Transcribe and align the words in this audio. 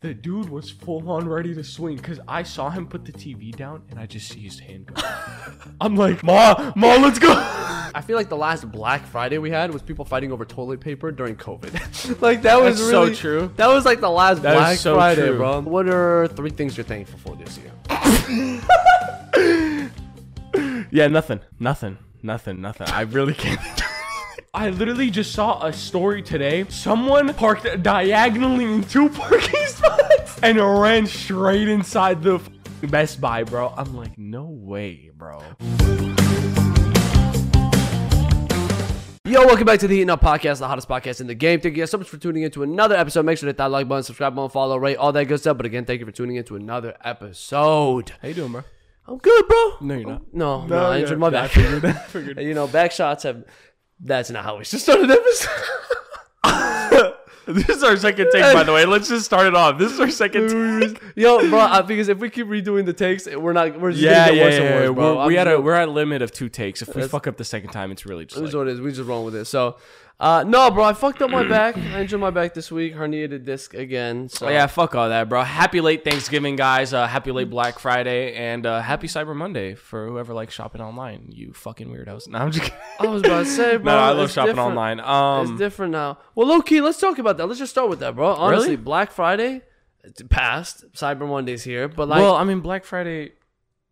The 0.00 0.14
dude 0.14 0.48
was 0.48 0.70
full 0.70 1.10
on 1.10 1.28
ready 1.28 1.52
to 1.56 1.64
swing 1.64 1.96
because 1.96 2.20
I 2.28 2.44
saw 2.44 2.70
him 2.70 2.86
put 2.86 3.04
the 3.04 3.10
TV 3.10 3.52
down 3.52 3.82
and 3.90 3.98
I 3.98 4.06
just 4.06 4.28
see 4.28 4.38
his 4.38 4.60
hand 4.60 4.86
go. 4.86 4.94
I'm 5.80 5.96
like, 5.96 6.22
Ma, 6.22 6.72
Ma, 6.76 6.94
let's 6.98 7.18
go. 7.18 7.32
I 7.32 8.00
feel 8.06 8.14
like 8.14 8.28
the 8.28 8.36
last 8.36 8.70
Black 8.70 9.04
Friday 9.04 9.38
we 9.38 9.50
had 9.50 9.72
was 9.72 9.82
people 9.82 10.04
fighting 10.04 10.30
over 10.30 10.44
toilet 10.44 10.78
paper 10.78 11.10
during 11.10 11.34
COVID. 11.34 12.20
like 12.22 12.42
that 12.42 12.60
was 12.60 12.78
That's 12.78 12.90
so 12.90 13.12
true. 13.12 13.52
That 13.56 13.66
was 13.66 13.84
like 13.84 13.98
the 13.98 14.08
last 14.08 14.42
That 14.42 14.54
Black 14.54 14.78
so 14.78 14.94
Friday, 14.94 15.26
true. 15.26 15.38
bro. 15.38 15.62
What 15.62 15.88
are 15.88 16.28
three 16.28 16.50
things 16.50 16.76
you're 16.76 16.84
thankful 16.84 17.18
for 17.18 17.34
this 17.34 17.58
year? 17.58 17.72
Yeah, 20.90 21.06
nothing, 21.08 21.40
nothing, 21.60 21.98
nothing, 22.22 22.62
nothing. 22.62 22.88
I 22.88 23.02
really 23.02 23.34
can't. 23.34 23.60
I 24.54 24.70
literally 24.70 25.10
just 25.10 25.32
saw 25.32 25.66
a 25.66 25.72
story 25.72 26.22
today. 26.22 26.64
Someone 26.70 27.32
parked 27.34 27.82
diagonally 27.82 28.64
in 28.64 28.82
two 28.84 29.10
parking 29.10 29.66
spots 29.66 29.87
and 30.42 30.58
ran 30.58 31.06
straight 31.06 31.68
inside 31.68 32.22
the 32.22 32.40
Best 32.82 33.20
Buy, 33.20 33.42
bro. 33.44 33.72
I'm 33.76 33.96
like, 33.96 34.16
no 34.16 34.44
way, 34.44 35.10
bro. 35.14 35.42
Yo, 39.24 39.44
welcome 39.44 39.66
back 39.66 39.78
to 39.80 39.86
the 39.86 39.94
Heating 39.94 40.10
Up 40.10 40.22
Podcast, 40.22 40.60
the 40.60 40.68
hottest 40.68 40.88
podcast 40.88 41.20
in 41.20 41.26
the 41.26 41.34
game. 41.34 41.60
Thank 41.60 41.76
you 41.76 41.82
guys 41.82 41.90
so 41.90 41.98
much 41.98 42.08
for 42.08 42.16
tuning 42.16 42.44
in 42.44 42.50
to 42.52 42.62
another 42.62 42.96
episode. 42.96 43.26
Make 43.26 43.36
sure 43.36 43.46
to 43.46 43.50
hit 43.50 43.58
that 43.58 43.70
like 43.70 43.86
button, 43.86 44.02
subscribe 44.02 44.34
button, 44.34 44.48
follow, 44.48 44.78
rate, 44.78 44.96
all 44.96 45.12
that 45.12 45.26
good 45.26 45.38
stuff. 45.38 45.56
But 45.58 45.66
again, 45.66 45.84
thank 45.84 46.00
you 46.00 46.06
for 46.06 46.12
tuning 46.12 46.36
in 46.36 46.44
to 46.44 46.56
another 46.56 46.96
episode. 47.04 48.12
How 48.22 48.28
you 48.28 48.34
doing, 48.34 48.52
bro? 48.52 48.64
I'm 49.06 49.18
good, 49.18 49.46
bro. 49.46 49.76
No, 49.82 49.94
you're 49.94 50.08
not. 50.08 50.34
No, 50.34 50.66
no, 50.66 50.86
I 50.86 50.96
yeah, 50.96 51.02
injured 51.02 51.18
my 51.18 51.28
yeah, 51.28 51.38
I 51.38 51.42
back. 51.42 51.50
figured 51.50 51.82
that, 51.82 52.10
figured. 52.10 52.38
You 52.42 52.54
know, 52.54 52.66
back 52.66 52.92
shots 52.92 53.24
have. 53.24 53.44
That's 54.00 54.30
not 54.30 54.44
how 54.44 54.56
we 54.58 54.64
should 54.64 54.80
start 54.80 55.00
an 55.00 55.10
episode. 55.10 55.50
This 57.48 57.68
is 57.70 57.82
our 57.82 57.96
second 57.96 58.28
take, 58.30 58.42
by 58.52 58.62
the 58.62 58.72
way. 58.74 58.84
Let's 58.84 59.08
just 59.08 59.24
start 59.24 59.46
it 59.46 59.54
off. 59.54 59.78
This 59.78 59.92
is 59.92 60.00
our 60.00 60.10
second 60.10 60.48
take. 60.80 61.02
Yo, 61.16 61.48
bro, 61.48 61.60
uh, 61.60 61.80
because 61.82 62.08
if 62.08 62.18
we 62.18 62.28
keep 62.28 62.46
redoing 62.46 62.84
the 62.84 62.92
takes, 62.92 63.26
we're 63.26 63.54
not. 63.54 63.80
We're 63.80 63.92
just 63.92 64.02
Yeah, 64.02 64.28
yeah, 64.30 64.44
worse 64.44 64.54
yeah. 64.54 64.60
and 64.60 64.74
worse, 64.74 64.94
bro. 64.94 65.14
We're, 65.14 65.20
I'm 65.22 65.26
we 65.28 65.34
had 65.34 65.48
a 65.48 65.58
we're 65.60 65.72
at 65.74 65.88
a 65.88 65.90
limit 65.90 66.20
of 66.20 66.30
two 66.30 66.48
takes. 66.50 66.82
If 66.82 66.88
we 66.88 66.94
That's- 66.94 67.10
fuck 67.10 67.26
up 67.26 67.38
the 67.38 67.44
second 67.44 67.70
time, 67.70 67.90
it's 67.90 68.04
really 68.04 68.26
just 68.26 68.38
This 68.40 68.50
is 68.50 68.54
what 68.56 68.68
it 68.68 68.72
is. 68.72 68.80
We 68.82 68.90
just 68.92 69.08
rolling 69.08 69.24
with 69.24 69.34
it. 69.36 69.46
So, 69.46 69.76
uh, 70.20 70.42
no, 70.44 70.70
bro, 70.72 70.82
I 70.84 70.94
fucked 70.94 71.22
up 71.22 71.30
my 71.30 71.46
back. 71.46 71.76
I 71.76 72.00
injured 72.00 72.18
my 72.18 72.30
back 72.30 72.52
this 72.52 72.72
week. 72.72 72.94
Herniated 72.94 73.44
disc 73.44 73.72
again. 73.74 74.28
So 74.28 74.48
Oh, 74.48 74.50
yeah, 74.50 74.66
fuck 74.66 74.94
all 74.96 75.08
that, 75.08 75.28
bro. 75.28 75.42
Happy 75.44 75.80
late 75.80 76.02
Thanksgiving, 76.02 76.56
guys. 76.56 76.92
Uh, 76.92 77.06
happy 77.06 77.30
late 77.30 77.48
Black 77.48 77.78
Friday, 77.78 78.34
and 78.34 78.66
uh, 78.66 78.80
happy 78.82 79.06
Cyber 79.06 79.36
Monday 79.36 79.74
for 79.74 80.08
whoever 80.08 80.34
likes 80.34 80.54
shopping 80.54 80.80
online. 80.80 81.28
You 81.30 81.52
fucking 81.52 81.88
weirdos. 81.88 82.26
No, 82.26 82.38
I'm 82.38 82.50
just 82.50 82.64
kidding. 82.64 82.78
I 82.98 83.06
was 83.06 83.22
about 83.22 83.44
to 83.44 83.50
say, 83.50 83.76
bro. 83.78 83.92
no, 83.92 83.98
I 83.98 84.10
love 84.10 84.30
shopping 84.32 84.56
different. 84.56 84.70
online. 84.76 84.98
it's 84.98 85.50
Um, 85.50 85.56
different 85.56 85.92
now. 85.92 86.18
Well, 86.34 86.48
low 86.48 86.62
key, 86.62 86.80
let's 86.80 86.98
talk 86.98 87.18
about 87.18 87.36
that. 87.36 87.46
Let's 87.46 87.60
just 87.60 87.70
start 87.72 87.88
with 87.88 88.00
that, 88.00 88.16
bro. 88.16 88.34
Honestly, 88.34 88.70
Really? 88.70 88.76
Black 88.76 89.12
Friday 89.12 89.62
it's 90.04 90.22
passed. 90.30 90.84
Cyber 90.94 91.28
Monday's 91.28 91.62
here, 91.64 91.86
but 91.86 92.08
like 92.08 92.20
well, 92.20 92.34
I 92.34 92.42
mean, 92.44 92.60
Black 92.60 92.84
Friday. 92.84 93.32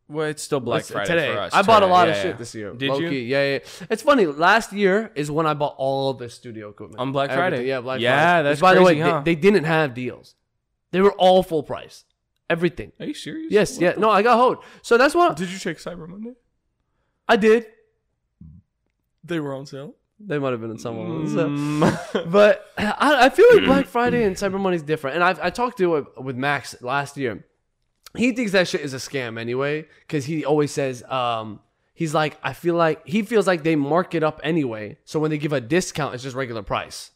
Well, 0.09 0.27
it's 0.29 0.43
still 0.43 0.61
Black 0.61 0.85
Friday 0.85 1.09
today. 1.09 1.33
for 1.35 1.41
us. 1.41 1.53
I 1.53 1.63
bought 1.63 1.83
a 1.83 1.87
today. 1.87 1.93
lot 1.93 2.07
Yeah, 2.07 2.13
of 2.13 2.17
yeah. 2.17 2.23
shit 2.23 2.39
this 2.39 2.55
year. 2.55 2.73
Did 2.75 2.91
low 2.91 2.99
you? 3.01 3.09
Key. 3.09 3.25
Yeah, 3.25 3.53
yeah. 3.55 3.59
It's 3.91 4.03
funny. 4.03 4.27
Last 4.27 4.73
year 4.73 5.11
is 5.17 5.31
when 5.33 5.47
I 5.47 5.55
bought 5.55 5.75
all 5.79 6.15
the 6.15 6.29
studio 6.31 6.69
equipment 6.69 7.01
On 7.01 7.11
Black 7.11 7.31
Everything. 7.31 7.51
Friday? 7.53 7.69
Yeah, 7.69 7.81
Black 7.81 7.95
Friday. 7.97 8.03
Yeah, 8.05 8.23
Friday. 8.35 8.43
that's 8.49 8.57
Which, 8.59 8.63
by 8.63 8.75
the 8.75 8.83
way, 8.83 8.95
crazy, 8.95 9.11
huh? 9.11 9.21
they, 9.25 9.35
they 9.35 9.41
didn't 9.41 9.65
have 9.65 9.95
deals. 9.95 10.37
They 10.93 11.01
were 11.01 11.13
all 11.13 11.43
full 11.43 11.65
price. 11.65 12.05
Everything. 12.49 12.93
Are 13.01 13.07
you 13.07 13.15
serious? 13.15 13.51
Yes, 13.51 13.73
What 13.73 13.83
yeah. 13.83 13.93
the- 13.93 14.01
No, 14.01 14.11
I 14.11 14.23
got 14.23 14.37
hold. 14.37 14.59
So 14.83 14.97
that's 14.97 15.15
what 15.15 15.37
Did 15.37 15.51
you 15.51 15.59
check 15.59 15.79
Cyber 15.79 16.09
Monday? 16.09 16.35
I 17.29 17.35
did. 17.37 17.67
They 19.25 19.41
were 19.41 19.55
on 19.55 19.67
sale. 19.67 19.97
They 20.21 20.39
might 20.39 20.53
have 20.53 20.61
been 20.61 20.71
in 20.71 20.79
someone. 20.79 21.27
Mm. 21.27 22.31
But 22.31 22.65
I, 22.79 23.27
I 23.27 23.29
feel 23.29 23.47
like 23.57 23.65
Black 23.65 23.87
Friday 23.87 24.23
and 24.25 24.37
Cyber 24.37 24.61
Monday 24.61 24.77
is 24.77 24.83
different. 24.83 25.17
And 25.17 25.25
I've, 25.25 25.41
I 25.41 25.51
talked 25.51 25.79
to 25.79 25.97
it 25.97 26.23
with 26.23 26.37
Max 26.37 26.81
last 26.81 27.17
year. 27.17 27.45
He 28.15 28.33
thinks 28.33 28.53
that 28.53 28.69
shit 28.69 28.81
is 28.81 28.95
a 28.95 28.99
scam 28.99 29.39
anyway, 29.39 29.87
because 30.07 30.25
he 30.27 30.45
always 30.45 30.71
says, 30.73 31.03
um, 31.05 31.61
he's 31.95 32.15
like, 32.15 32.39
I 32.43 32.53
feel 32.53 32.75
like 32.75 33.07
he 33.07 33.23
feels 33.23 33.47
like 33.47 33.63
they 33.63 33.77
mark 33.77 34.15
it 34.15 34.23
up 34.23 34.41
anyway. 34.43 34.99
So 35.05 35.19
when 35.21 35.31
they 35.31 35.39
give 35.39 35.53
a 35.53 35.61
discount, 35.61 36.15
it's 36.15 36.23
just 36.23 36.35
regular 36.37 36.63
price. 36.63 37.11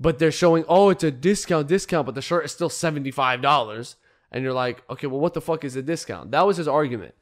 But 0.00 0.18
they're 0.18 0.30
showing, 0.32 0.64
oh, 0.68 0.90
it's 0.90 1.02
a 1.02 1.10
discount, 1.10 1.66
discount, 1.68 2.06
but 2.06 2.14
the 2.14 2.22
shirt 2.22 2.44
is 2.44 2.52
still 2.52 2.68
seventy 2.68 3.10
five 3.10 3.40
dollars. 3.42 3.96
And 4.30 4.44
you're 4.44 4.52
like, 4.52 4.82
okay, 4.90 5.06
well, 5.06 5.20
what 5.20 5.32
the 5.32 5.40
fuck 5.40 5.64
is 5.64 5.74
a 5.76 5.82
discount? 5.82 6.32
That 6.32 6.46
was 6.46 6.58
his 6.58 6.68
argument. 6.68 7.14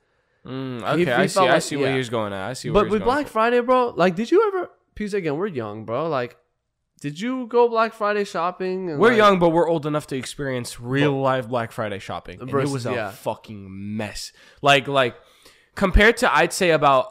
Mm, 0.44 0.78
He- 0.80 0.84
okay, 0.84 1.04
he 1.04 1.10
I 1.12 1.26
see. 1.26 1.34
felt 1.34 1.48
I 1.48 1.52
like- 1.54 1.62
see 1.62 1.76
where 1.76 1.90
yeah. 1.90 1.96
he's 1.96 2.08
going 2.08 2.32
at. 2.32 2.48
I 2.48 2.52
see. 2.54 2.70
Where 2.70 2.82
But 2.84 2.90
with 2.90 3.04
Black 3.04 3.26
for. 3.26 3.32
Friday, 3.34 3.60
bro, 3.60 3.90
like, 3.96 4.16
did 4.16 4.30
you 4.32 4.44
ever? 4.48 4.70
Because 4.94 5.14
again, 5.14 5.36
we're 5.36 5.46
young, 5.46 5.84
bro. 5.84 6.08
Like, 6.08 6.36
did 7.06 7.20
you 7.20 7.46
go 7.46 7.68
Black 7.68 7.92
Friday 7.92 8.24
shopping? 8.24 8.98
We're 8.98 9.10
like- 9.10 9.16
young, 9.16 9.38
but 9.38 9.50
we're 9.50 9.68
old 9.68 9.86
enough 9.86 10.08
to 10.08 10.16
experience 10.16 10.80
real 10.80 11.12
life 11.20 11.48
Black 11.48 11.70
Friday 11.70 12.00
shopping. 12.00 12.40
And 12.40 12.50
Versus- 12.50 12.70
it 12.70 12.72
was 12.74 12.86
a 12.86 12.92
yeah. 12.92 13.10
fucking 13.10 13.96
mess. 13.96 14.32
Like, 14.60 14.88
like 14.88 15.14
compared 15.76 16.16
to 16.18 16.36
I'd 16.36 16.52
say 16.52 16.70
about 16.70 17.06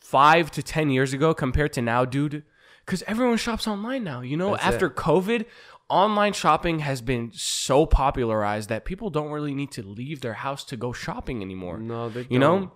five 0.00 0.50
to 0.52 0.62
ten 0.62 0.88
years 0.88 1.12
ago, 1.12 1.34
compared 1.34 1.74
to 1.74 1.82
now, 1.82 2.06
dude. 2.06 2.42
Because 2.86 3.02
everyone 3.06 3.36
shops 3.36 3.66
online 3.68 4.02
now. 4.04 4.20
You 4.22 4.36
know, 4.38 4.52
That's 4.52 4.64
after 4.64 4.86
it. 4.86 4.96
COVID, 4.96 5.44
online 5.90 6.32
shopping 6.32 6.78
has 6.80 7.02
been 7.02 7.30
so 7.34 7.84
popularized 7.86 8.68
that 8.70 8.84
people 8.86 9.10
don't 9.10 9.30
really 9.30 9.54
need 9.54 9.72
to 9.72 9.82
leave 9.82 10.20
their 10.22 10.34
house 10.34 10.64
to 10.64 10.76
go 10.76 10.92
shopping 10.92 11.42
anymore. 11.42 11.78
No, 11.78 12.08
they 12.08 12.26
You 12.30 12.38
don't. 12.38 12.62
know? 12.62 12.72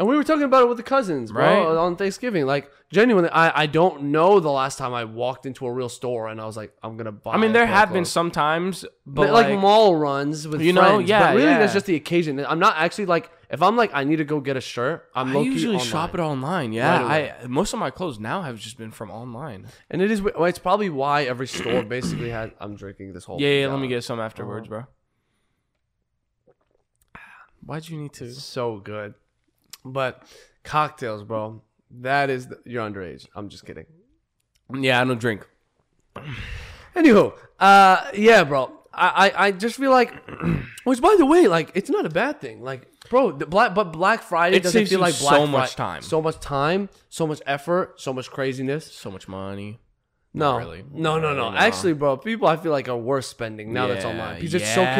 And 0.00 0.08
we 0.08 0.16
were 0.16 0.24
talking 0.24 0.44
about 0.44 0.62
it 0.62 0.68
with 0.68 0.78
the 0.78 0.82
cousins, 0.82 1.30
bro, 1.30 1.44
Right. 1.44 1.76
on 1.76 1.94
Thanksgiving. 1.94 2.46
Like, 2.46 2.70
genuinely, 2.90 3.28
I, 3.28 3.64
I 3.64 3.66
don't 3.66 4.04
know 4.04 4.40
the 4.40 4.50
last 4.50 4.78
time 4.78 4.94
I 4.94 5.04
walked 5.04 5.44
into 5.44 5.66
a 5.66 5.70
real 5.72 5.90
store 5.90 6.28
and 6.28 6.40
I 6.40 6.46
was 6.46 6.56
like, 6.56 6.72
I'm 6.82 6.96
gonna 6.96 7.12
buy. 7.12 7.34
I 7.34 7.36
mean, 7.36 7.52
there 7.52 7.66
have 7.66 7.90
been 7.90 8.04
clothes. 8.04 8.10
some 8.12 8.30
times, 8.30 8.86
but, 9.04 9.26
But 9.26 9.32
like, 9.34 9.58
mall 9.58 9.94
runs 9.94 10.48
with 10.48 10.62
You 10.62 10.72
know, 10.72 10.94
friends. 10.96 11.08
yeah, 11.10 11.20
but 11.20 11.36
really, 11.36 11.48
yeah. 11.50 11.58
that's 11.58 11.74
just 11.74 11.84
the 11.84 11.96
occasion. 11.96 12.42
I'm 12.46 12.58
not 12.58 12.76
actually 12.78 13.04
like, 13.06 13.30
if 13.50 13.60
I'm 13.62 13.76
like, 13.76 13.90
I 13.92 14.04
need 14.04 14.16
to 14.16 14.24
go 14.24 14.40
get 14.40 14.56
a 14.56 14.60
shirt, 14.62 15.10
I'm 15.14 15.36
I 15.36 15.40
usually 15.42 15.74
online. 15.74 15.86
shop 15.86 16.14
it 16.14 16.20
online. 16.20 16.72
Yeah, 16.72 17.02
Right 17.02 17.34
I 17.42 17.46
most 17.46 17.74
of 17.74 17.78
my 17.78 17.90
clothes 17.90 18.18
now 18.18 18.40
have 18.40 18.58
just 18.58 18.78
been 18.78 18.92
from 18.92 19.10
online. 19.10 19.66
and 19.90 20.00
it 20.00 20.10
is. 20.10 20.22
Well, 20.22 20.46
it's 20.46 20.58
probably 20.58 20.88
why 20.88 21.24
every 21.24 21.46
store 21.46 21.82
basically 21.82 22.30
has. 22.30 22.52
I'm 22.58 22.74
drinking 22.74 23.12
this 23.12 23.24
whole. 23.26 23.38
Yeah, 23.38 23.48
yeah. 23.48 23.64
thing 23.66 23.72
Let 23.74 23.80
me 23.82 23.88
get 23.88 24.02
some 24.02 24.18
afterwards, 24.18 24.66
Uh-huh. 24.70 24.84
bro. 27.14 27.20
Why'd 27.66 27.86
you 27.90 27.98
need 27.98 28.14
to? 28.14 28.32
so 28.32 28.78
good. 28.78 29.12
But 29.84 30.22
cocktails, 30.64 31.22
bro. 31.24 31.62
That 32.00 32.30
is 32.30 32.48
the, 32.48 32.58
you're 32.64 32.88
underage. 32.88 33.26
I'm 33.34 33.48
just 33.48 33.64
kidding. 33.64 33.86
Yeah, 34.72 35.00
I 35.00 35.04
don't 35.04 35.20
drink. 35.20 35.46
Anywho, 36.96 37.34
uh, 37.58 38.10
yeah, 38.14 38.44
bro. 38.44 38.72
I, 38.92 39.30
I, 39.30 39.46
I 39.46 39.50
just 39.52 39.76
feel 39.76 39.90
like, 39.90 40.12
which 40.84 41.00
by 41.00 41.14
the 41.18 41.26
way, 41.26 41.46
like 41.46 41.70
it's 41.74 41.90
not 41.90 42.04
a 42.06 42.10
bad 42.10 42.40
thing. 42.40 42.62
Like, 42.62 42.88
bro, 43.08 43.32
the 43.32 43.46
black 43.46 43.74
but 43.74 43.92
Black 43.92 44.22
Friday 44.22 44.56
It 44.56 44.62
doesn't 44.64 44.78
saves 44.80 44.90
feel 44.90 44.98
you 44.98 45.02
like 45.04 45.14
so 45.14 45.28
Black 45.28 45.48
much 45.50 45.70
Fri- 45.70 45.76
time. 45.76 46.02
so 46.02 46.20
much 46.20 46.40
time, 46.40 46.88
so 47.08 47.26
much 47.26 47.40
effort, 47.46 48.00
so 48.00 48.12
much 48.12 48.30
craziness. 48.30 48.92
So 48.92 49.10
much 49.10 49.28
money. 49.28 49.78
No, 50.32 50.58
really. 50.58 50.84
no, 50.92 51.18
no, 51.18 51.34
no. 51.34 51.52
Actually, 51.56 51.94
bro, 51.94 52.16
people 52.16 52.46
I 52.46 52.56
feel 52.56 52.70
like 52.70 52.88
are 52.88 52.96
worse 52.96 53.26
spending 53.26 53.72
now 53.72 53.88
that's 53.88 54.04
Yeah, 54.04 54.10
online 54.10 54.36
because 54.36 54.54
it's 54.54 54.72
so 54.72 54.82
yeah, 54.82 54.94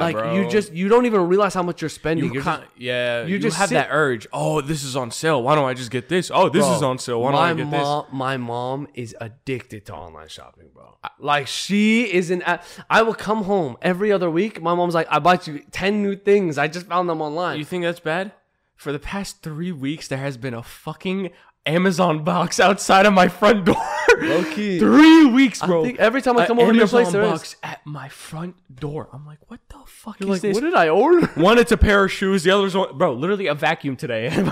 convenient. 0.00 0.16
Like 0.24 0.34
you 0.36 0.42
bro. 0.42 0.50
just 0.50 0.72
you 0.72 0.88
don't 0.88 1.04
even 1.06 1.22
realize 1.26 1.52
how 1.52 1.64
much 1.64 1.82
you're 1.82 1.88
spending. 1.88 2.26
You 2.26 2.34
You're 2.34 2.42
can't, 2.44 2.62
just- 2.62 2.78
yeah, 2.80 3.22
you 3.24 3.34
you, 3.34 3.38
just 3.40 3.56
have 3.56 3.70
sit- 3.70 3.74
that 3.74 3.88
urge. 3.90 4.28
Oh, 4.32 4.60
this 4.60 4.84
is 4.84 4.94
on 4.94 5.10
sale. 5.10 5.42
Why 5.42 5.56
don't 5.56 5.68
I 5.68 5.74
just 5.74 5.90
get 5.90 6.08
this? 6.08 6.30
Oh, 6.32 6.48
this 6.48 6.64
Bro, 6.64 6.76
is 6.76 6.82
on 6.84 6.98
sale. 7.00 7.20
Why 7.22 7.32
don't 7.32 7.40
my 7.40 7.50
I 7.50 7.54
get 7.54 7.66
mom, 7.66 8.06
My 8.12 8.36
mom 8.36 8.86
is 8.94 9.16
addicted 9.20 9.84
to 9.86 9.94
online 9.94 10.28
shopping, 10.28 10.68
bro. 10.72 10.96
Like 11.18 11.48
she 11.48 12.02
is 12.04 12.30
an. 12.30 12.44
I 12.88 13.02
will 13.02 13.14
come 13.14 13.44
home 13.44 13.76
every 13.82 14.12
other 14.12 14.30
week. 14.30 14.62
My 14.62 14.74
mom's 14.76 14.94
like, 14.94 15.08
"I 15.10 15.18
bought 15.18 15.48
you 15.48 15.58
ten 15.72 16.04
new 16.04 16.14
things. 16.14 16.56
I 16.56 16.68
just 16.68 16.86
found 16.86 17.08
them 17.08 17.20
online." 17.20 17.58
You 17.58 17.64
think 17.64 17.82
that's 17.82 17.98
bad? 18.00 18.30
For 18.76 18.92
the 18.92 19.00
past 19.00 19.42
three 19.42 19.72
weeks, 19.72 20.06
there 20.06 20.18
has 20.18 20.36
been 20.36 20.54
a 20.54 20.62
fucking 20.62 21.30
Amazon 21.64 22.22
box 22.22 22.60
outside 22.68 23.06
of 23.06 23.12
my 23.12 23.26
front 23.26 23.64
door. 23.64 23.76
Low 24.20 24.44
key. 24.44 24.78
three 24.78 25.26
weeks, 25.26 25.60
bro. 25.64 25.82
I 25.82 25.84
think 25.86 25.98
every 25.98 26.22
time 26.22 26.36
I 26.38 26.46
come 26.46 26.58
over 26.58 26.72
to 26.72 26.78
your 26.78 26.88
place, 26.88 27.10
there 27.10 27.22
is. 27.22 27.30
box 27.30 27.56
at 27.62 27.84
my 27.86 28.08
front 28.08 28.56
door. 28.74 29.08
I'm 29.12 29.26
like, 29.26 29.38
what 29.48 29.60
the 29.68 29.78
fuck 29.86 30.18
You're 30.20 30.28
is 30.28 30.30
like, 30.34 30.40
this? 30.42 30.54
what 30.54 30.62
did 30.62 30.74
I 30.74 30.88
order? 30.88 31.26
One, 31.34 31.58
it's 31.58 31.72
a 31.72 31.76
pair 31.76 32.04
of 32.04 32.12
shoes. 32.12 32.42
The 32.44 32.50
other's 32.50 32.74
one, 32.76 32.96
bro, 32.98 33.12
literally 33.12 33.46
a 33.46 33.54
vacuum 33.54 33.96
today. 33.96 34.28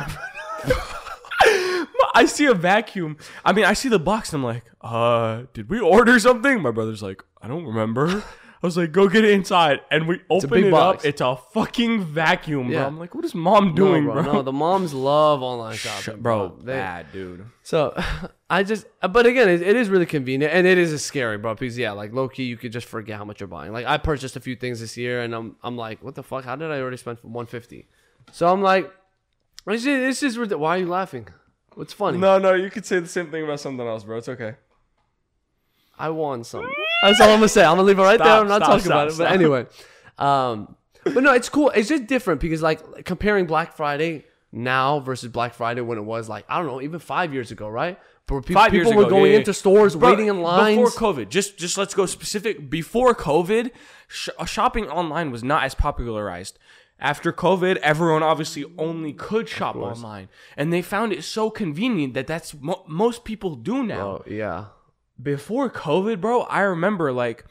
I 2.16 2.26
see 2.26 2.46
a 2.46 2.54
vacuum. 2.54 3.16
I 3.44 3.52
mean, 3.52 3.64
I 3.64 3.72
see 3.72 3.88
the 3.88 3.98
box. 3.98 4.32
And 4.32 4.40
I'm 4.40 4.44
like, 4.44 4.64
uh, 4.80 5.42
did 5.52 5.68
we 5.68 5.80
order 5.80 6.18
something? 6.20 6.60
My 6.62 6.70
brother's 6.70 7.02
like, 7.02 7.24
I 7.42 7.48
don't 7.48 7.64
remember. 7.64 8.22
I 8.62 8.66
was 8.66 8.78
like, 8.78 8.92
go 8.92 9.08
get 9.08 9.24
it 9.24 9.30
inside, 9.32 9.80
and 9.90 10.08
we 10.08 10.22
open 10.30 10.64
it 10.64 10.70
box. 10.70 11.00
up. 11.00 11.04
It's 11.04 11.20
a 11.20 11.36
fucking 11.52 12.02
vacuum, 12.02 12.68
bro. 12.68 12.76
Yeah. 12.78 12.86
I'm 12.86 12.98
like, 12.98 13.14
what 13.14 13.22
is 13.26 13.34
mom 13.34 13.74
doing, 13.74 14.06
no, 14.06 14.12
bro? 14.14 14.22
bro, 14.22 14.32
No, 14.32 14.42
the 14.42 14.52
moms 14.54 14.94
love 14.94 15.42
online 15.42 15.76
Sh- 15.76 15.80
shopping, 16.00 16.22
bro, 16.22 16.56
They- 16.62 16.72
bad 16.72 17.12
dude. 17.12 17.44
So 17.62 17.92
I 18.54 18.62
just, 18.62 18.86
but 19.10 19.26
again, 19.26 19.48
it, 19.48 19.62
it 19.62 19.74
is 19.74 19.88
really 19.88 20.06
convenient 20.06 20.54
and 20.54 20.64
it 20.64 20.78
is 20.78 21.04
scary, 21.04 21.38
bro. 21.38 21.54
Because 21.54 21.76
yeah, 21.76 21.90
like 21.90 22.12
low 22.12 22.28
key, 22.28 22.44
you 22.44 22.56
could 22.56 22.70
just 22.70 22.86
forget 22.86 23.18
how 23.18 23.24
much 23.24 23.40
you're 23.40 23.48
buying. 23.48 23.72
Like 23.72 23.84
I 23.84 23.98
purchased 23.98 24.36
a 24.36 24.40
few 24.40 24.54
things 24.54 24.78
this 24.78 24.96
year, 24.96 25.22
and 25.22 25.34
I'm, 25.34 25.56
I'm 25.64 25.76
like, 25.76 26.04
what 26.04 26.14
the 26.14 26.22
fuck? 26.22 26.44
How 26.44 26.54
did 26.54 26.70
I 26.70 26.78
already 26.78 26.96
spend 26.96 27.18
150? 27.22 27.88
So 28.30 28.46
I'm 28.46 28.62
like, 28.62 28.92
it's 29.66 29.82
just, 29.82 29.88
it's 29.88 30.20
just 30.20 30.36
rid- 30.38 30.52
why 30.52 30.76
are 30.76 30.78
you 30.78 30.86
laughing? 30.86 31.26
What's 31.74 31.92
funny? 31.92 32.18
No, 32.18 32.38
no, 32.38 32.54
you 32.54 32.70
could 32.70 32.86
say 32.86 33.00
the 33.00 33.08
same 33.08 33.28
thing 33.32 33.42
about 33.42 33.58
something 33.58 33.84
else, 33.84 34.04
bro. 34.04 34.18
It's 34.18 34.28
okay. 34.28 34.54
I 35.98 36.10
won 36.10 36.44
some. 36.44 36.64
That's 37.02 37.20
all 37.20 37.30
I'm 37.30 37.38
gonna 37.38 37.48
say. 37.48 37.64
I'm 37.64 37.72
gonna 37.72 37.82
leave 37.82 37.98
it 37.98 38.02
right 38.02 38.18
there. 38.18 38.28
I'm 38.28 38.46
not 38.46 38.62
stop, 38.62 38.68
talking 38.68 38.84
stop, 38.84 39.08
about 39.08 39.08
it. 39.08 39.18
But 39.18 39.32
anyway, 39.32 39.66
um, 40.16 40.76
but 41.02 41.24
no, 41.24 41.32
it's 41.32 41.48
cool. 41.48 41.70
It's 41.70 41.88
just 41.88 42.06
different 42.06 42.40
because 42.40 42.62
like 42.62 43.04
comparing 43.04 43.46
Black 43.46 43.76
Friday 43.76 44.26
now 44.54 45.00
versus 45.00 45.30
Black 45.30 45.52
Friday 45.54 45.80
when 45.80 45.98
it 45.98 46.04
was 46.04 46.28
like 46.28 46.44
I 46.48 46.58
don't 46.58 46.66
know, 46.66 46.80
even 46.80 47.00
five 47.00 47.32
years 47.34 47.50
ago, 47.50 47.68
right? 47.68 47.98
But 48.26 48.40
people, 48.46 48.62
Five 48.62 48.72
years 48.72 48.86
people 48.86 48.96
were 49.02 49.06
ago, 49.06 49.10
going 49.16 49.26
yeah, 49.26 49.32
yeah. 49.32 49.38
into 49.40 49.52
stores, 49.52 49.94
Bro, 49.96 50.08
waiting 50.10 50.28
in 50.28 50.40
lines. 50.40 50.78
before 50.78 50.90
COVID. 51.12 51.28
Just 51.28 51.58
just 51.58 51.76
let's 51.76 51.92
go 51.94 52.06
specific. 52.06 52.70
Before 52.70 53.14
COVID, 53.14 53.70
sh- 54.08 54.30
uh, 54.38 54.46
shopping 54.46 54.86
online 54.88 55.30
was 55.30 55.44
not 55.44 55.64
as 55.64 55.74
popularized. 55.74 56.58
After 56.98 57.32
COVID, 57.32 57.76
everyone 57.78 58.22
obviously 58.22 58.64
only 58.78 59.12
could 59.12 59.46
shop 59.48 59.76
online, 59.76 60.28
and 60.56 60.72
they 60.72 60.80
found 60.80 61.12
it 61.12 61.22
so 61.24 61.50
convenient 61.50 62.14
that 62.14 62.26
that's 62.26 62.54
mo- 62.54 62.84
most 62.88 63.24
people 63.24 63.56
do 63.56 63.82
now. 63.82 64.06
oh 64.08 64.24
yeah, 64.26 64.66
Before 65.20 65.68
COVID, 65.68 66.20
bro, 66.20 66.42
I 66.42 66.60
remember 66.60 67.12
like 67.12 67.44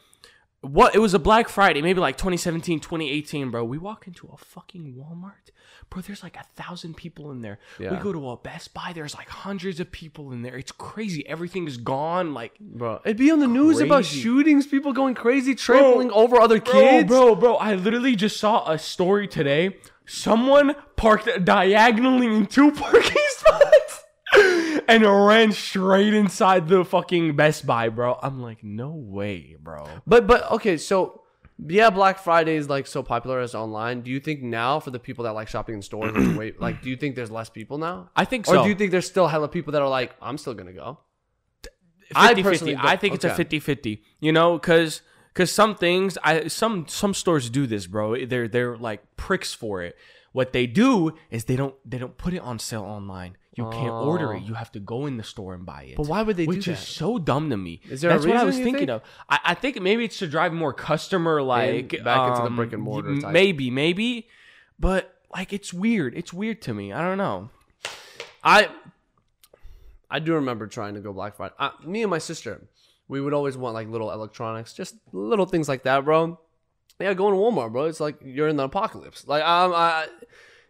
what 0.64 0.96
it 0.96 1.00
was 1.00 1.14
a 1.14 1.20
Black 1.20 1.50
Friday, 1.50 1.82
maybe 1.82 2.00
like 2.00 2.18
2017, 2.18 2.80
2018, 2.80 3.52
bro. 3.52 3.64
We 3.64 3.78
walk 3.78 4.08
into 4.08 4.28
a 4.34 4.38
fucking 4.38 4.96
Walmart, 4.98 5.52
bro. 5.90 6.02
There's 6.02 6.24
like 6.24 6.38
a 6.38 6.46
thousand 6.56 6.96
people 6.96 7.32
in 7.32 7.42
there. 7.42 7.60
We 7.78 7.86
go 7.98 8.14
to 8.14 8.30
a 8.30 8.38
Best 8.38 8.74
Buy. 8.74 8.94
There's 8.96 9.14
like 9.14 9.28
hundreds 9.30 9.80
of 9.82 9.92
people 9.92 10.32
in 10.32 10.42
there. 10.42 10.56
It's 10.58 10.72
crazy. 10.72 11.28
Everything 11.28 11.68
is 11.68 11.76
gone. 11.78 12.34
Like 12.34 12.58
bro. 12.60 13.02
It'd 13.04 13.18
be 13.18 13.30
on 13.30 13.40
the 13.40 13.48
news 13.48 13.82
about 13.82 14.06
shootings, 14.06 14.66
people 14.66 14.94
going 14.94 15.16
crazy, 15.16 15.54
trampling 15.54 16.12
over 16.12 16.40
other 16.40 16.60
Bro, 16.62 16.74
kids. 16.74 17.08
bro, 17.08 17.36
bro, 17.36 17.56
I 17.56 17.76
literally 17.76 18.16
just 18.16 18.38
saw 18.38 18.70
a 18.72 18.80
story 18.80 19.28
today. 19.28 19.78
Someone 20.06 20.76
parked 20.96 21.46
diagonally 21.46 22.28
in 22.28 22.46
two 22.46 22.72
parking 22.74 23.22
spots 23.30 24.03
and 24.88 25.04
ran 25.04 25.52
straight 25.52 26.14
inside 26.14 26.68
the 26.68 26.84
fucking 26.84 27.36
Best 27.36 27.66
Buy, 27.66 27.90
bro. 27.90 28.18
I'm 28.22 28.42
like, 28.42 28.64
no 28.64 28.90
way, 28.90 29.56
bro. 29.60 29.88
But 30.06 30.28
but 30.28 30.50
okay, 30.52 30.78
so 30.78 31.22
yeah, 31.66 31.90
Black 31.90 32.20
Friday 32.20 32.56
is 32.56 32.70
like 32.70 32.88
so 32.88 33.04
popular 33.04 33.40
as 33.40 33.56
online. 33.56 34.02
Do 34.02 34.12
you 34.12 34.20
think 34.20 34.42
now 34.42 34.80
for 34.80 34.92
the 34.92 35.00
people 35.00 35.24
that 35.26 35.32
like 35.32 35.48
shopping 35.48 35.76
in 35.76 35.82
stores, 35.82 36.14
and 36.16 36.38
wait, 36.38 36.60
like, 36.60 36.82
do 36.82 36.90
you 36.90 36.96
think 36.98 37.16
there's 37.16 37.32
less 37.32 37.50
people 37.50 37.78
now? 37.78 38.10
I 38.16 38.26
think 38.26 38.48
Or 38.48 38.56
so. 38.56 38.64
do 38.64 38.70
you 38.70 38.76
think 38.76 38.92
there's 38.92 39.08
still 39.08 39.28
hella 39.28 39.48
people 39.48 39.72
that 39.74 39.82
are 39.82 39.90
like, 39.90 40.16
I'm 40.22 40.38
still 40.38 40.54
gonna 40.54 40.74
go? 40.74 41.00
50 41.64 42.16
I 42.16 42.28
50. 42.30 42.44
personally 42.44 42.76
I 42.80 42.96
think 42.98 43.16
it's 43.16 43.26
a 43.26 43.30
okay. 43.30 43.38
50 43.38 43.60
50. 43.60 44.04
You 44.20 44.32
know, 44.32 44.58
because. 44.58 45.02
Cause 45.36 45.50
some 45.52 45.74
things, 45.74 46.16
I 46.24 46.48
some 46.48 46.88
some 46.88 47.16
stores 47.16 47.50
do 47.50 47.66
this, 47.66 47.88
bro. 47.88 48.24
They're 48.24 48.48
they're 48.48 48.78
like 48.78 49.02
pricks 49.18 49.52
for 49.52 49.82
it. 49.82 49.96
What 50.32 50.54
they 50.54 50.68
do 50.68 51.16
is 51.32 51.46
they 51.46 51.56
don't 51.56 51.74
they 51.84 51.98
don't 51.98 52.16
put 52.20 52.36
it 52.36 52.42
on 52.42 52.60
sale 52.60 52.84
online. 52.84 53.36
You 53.56 53.70
can't 53.70 53.92
order 53.94 54.34
it. 54.34 54.44
You 54.44 54.56
have 54.56 54.72
to 54.72 54.80
go 54.80 55.06
in 55.06 55.18
the 55.18 55.24
store 55.24 55.54
and 55.54 55.66
buy 55.66 55.84
it. 55.84 55.98
But 55.98 56.08
why 56.08 56.24
would 56.24 56.38
they 56.38 56.46
do 56.46 56.50
Which 56.50 56.68
is 56.68 56.80
that? 56.80 56.86
so 56.86 57.20
dumb 57.20 57.50
to 57.52 57.58
me. 57.58 57.82
Is 57.90 58.02
there 58.02 58.10
a 58.10 58.14
That's 58.14 58.26
what 58.26 58.32
I 58.32 58.44
reason, 58.44 58.48
was 58.48 58.58
you 58.58 58.64
thinking 58.64 58.88
think? 58.88 58.90
of. 58.90 59.02
I, 59.30 59.40
I 59.46 59.54
think 59.54 59.80
maybe 59.82 60.06
it's 60.06 60.18
to 60.20 60.28
drive 60.28 60.54
more 60.54 60.74
customer 60.74 61.42
like 61.42 62.04
back 62.04 62.30
into 62.30 62.42
the 62.42 62.48
um, 62.48 62.56
brick 62.56 62.74
and 62.74 62.82
mortar 62.82 63.16
type. 63.20 63.32
Maybe, 63.32 63.70
maybe, 63.70 64.28
but 64.80 65.14
like 65.36 65.54
it's 65.54 65.72
weird. 65.74 66.16
It's 66.18 66.34
weird 66.34 66.62
to 66.64 66.74
me. 66.74 66.92
I 66.94 67.02
don't 67.02 67.18
know. 67.20 67.50
I 68.44 68.70
I 70.10 70.20
do 70.20 70.34
remember 70.36 70.68
trying 70.68 70.96
to 70.96 71.00
go 71.00 71.14
Black 71.14 71.36
Friday. 71.36 71.54
Uh, 71.60 71.72
me 71.86 72.02
and 72.02 72.10
my 72.10 72.20
sister, 72.20 72.62
we 73.08 73.22
would 73.22 73.34
always 73.34 73.56
want 73.58 73.74
like 73.74 73.88
little 73.88 74.12
electronics, 74.12 74.74
just 74.74 74.96
little 75.12 75.46
things 75.46 75.68
like 75.70 75.84
that, 75.84 76.06
bro. 76.06 76.40
Yeah, 77.00 77.14
going 77.16 77.34
to 77.34 77.40
Walmart, 77.40 77.72
bro. 77.72 77.86
It's 77.86 78.00
like 78.00 78.18
you're 78.24 78.48
in 78.48 78.56
the 78.56 78.64
apocalypse. 78.66 79.28
Like 79.28 79.44
um, 79.44 79.74
I, 79.74 80.08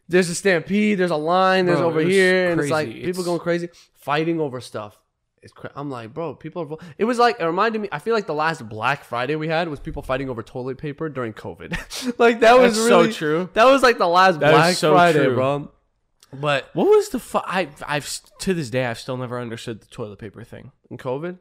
there's 0.07 0.29
a 0.29 0.35
stampede, 0.35 0.97
there's 0.97 1.11
a 1.11 1.15
line, 1.15 1.65
there's 1.65 1.79
Bro, 1.79 1.87
over 1.89 2.01
here, 2.01 2.51
and 2.51 2.59
it's 2.61 2.69
like 2.71 2.87
people 2.89 3.07
It's- 3.09 3.25
going 3.25 3.39
crazy, 3.39 3.69
fighting 3.93 4.39
over 4.39 4.59
stuff. 4.61 4.99
It's 5.41 5.51
cra- 5.51 5.71
I'm 5.75 5.89
like, 5.89 6.13
bro, 6.13 6.35
people 6.35 6.61
are. 6.61 6.77
It 6.97 7.03
was 7.03 7.19
like 7.19 7.37
it 7.41 7.43
reminded 7.45 7.81
me. 7.81 7.89
I 7.91 7.99
feel 7.99 8.13
like 8.13 8.27
the 8.27 8.33
last 8.33 8.67
Black 8.69 9.03
Friday 9.03 9.35
we 9.35 9.49
had 9.49 9.67
was 9.67 9.77
people 9.81 10.01
fighting 10.01 10.29
over 10.29 10.41
toilet 10.41 10.77
paper 10.77 11.09
during 11.09 11.33
COVID. 11.33 12.15
like 12.17 12.39
that 12.39 12.57
was 12.57 12.75
That's 12.75 12.87
so 12.87 13.11
true. 13.11 13.49
That 13.53 13.65
was 13.65 13.83
like 13.83 13.97
the 13.97 14.07
last 14.07 14.39
That 14.39 14.51
Black 14.51 14.75
so 14.75 14.93
Friday, 14.93 15.25
true. 15.25 15.35
bro. 15.35 15.71
But 16.31 16.69
What 16.73 16.87
was 16.87 17.09
the 17.09 17.19
fu- 17.19 17.41
I 17.43 17.67
I've 17.85 18.09
to 18.39 18.53
this 18.53 18.69
day 18.69 18.85
I've 18.85 18.97
still 18.99 19.17
never 19.17 19.37
understood 19.37 19.81
the 19.81 19.87
toilet 19.87 20.17
paper 20.17 20.43
thing. 20.45 20.71
in 20.89 20.97
COVID, 20.97 21.37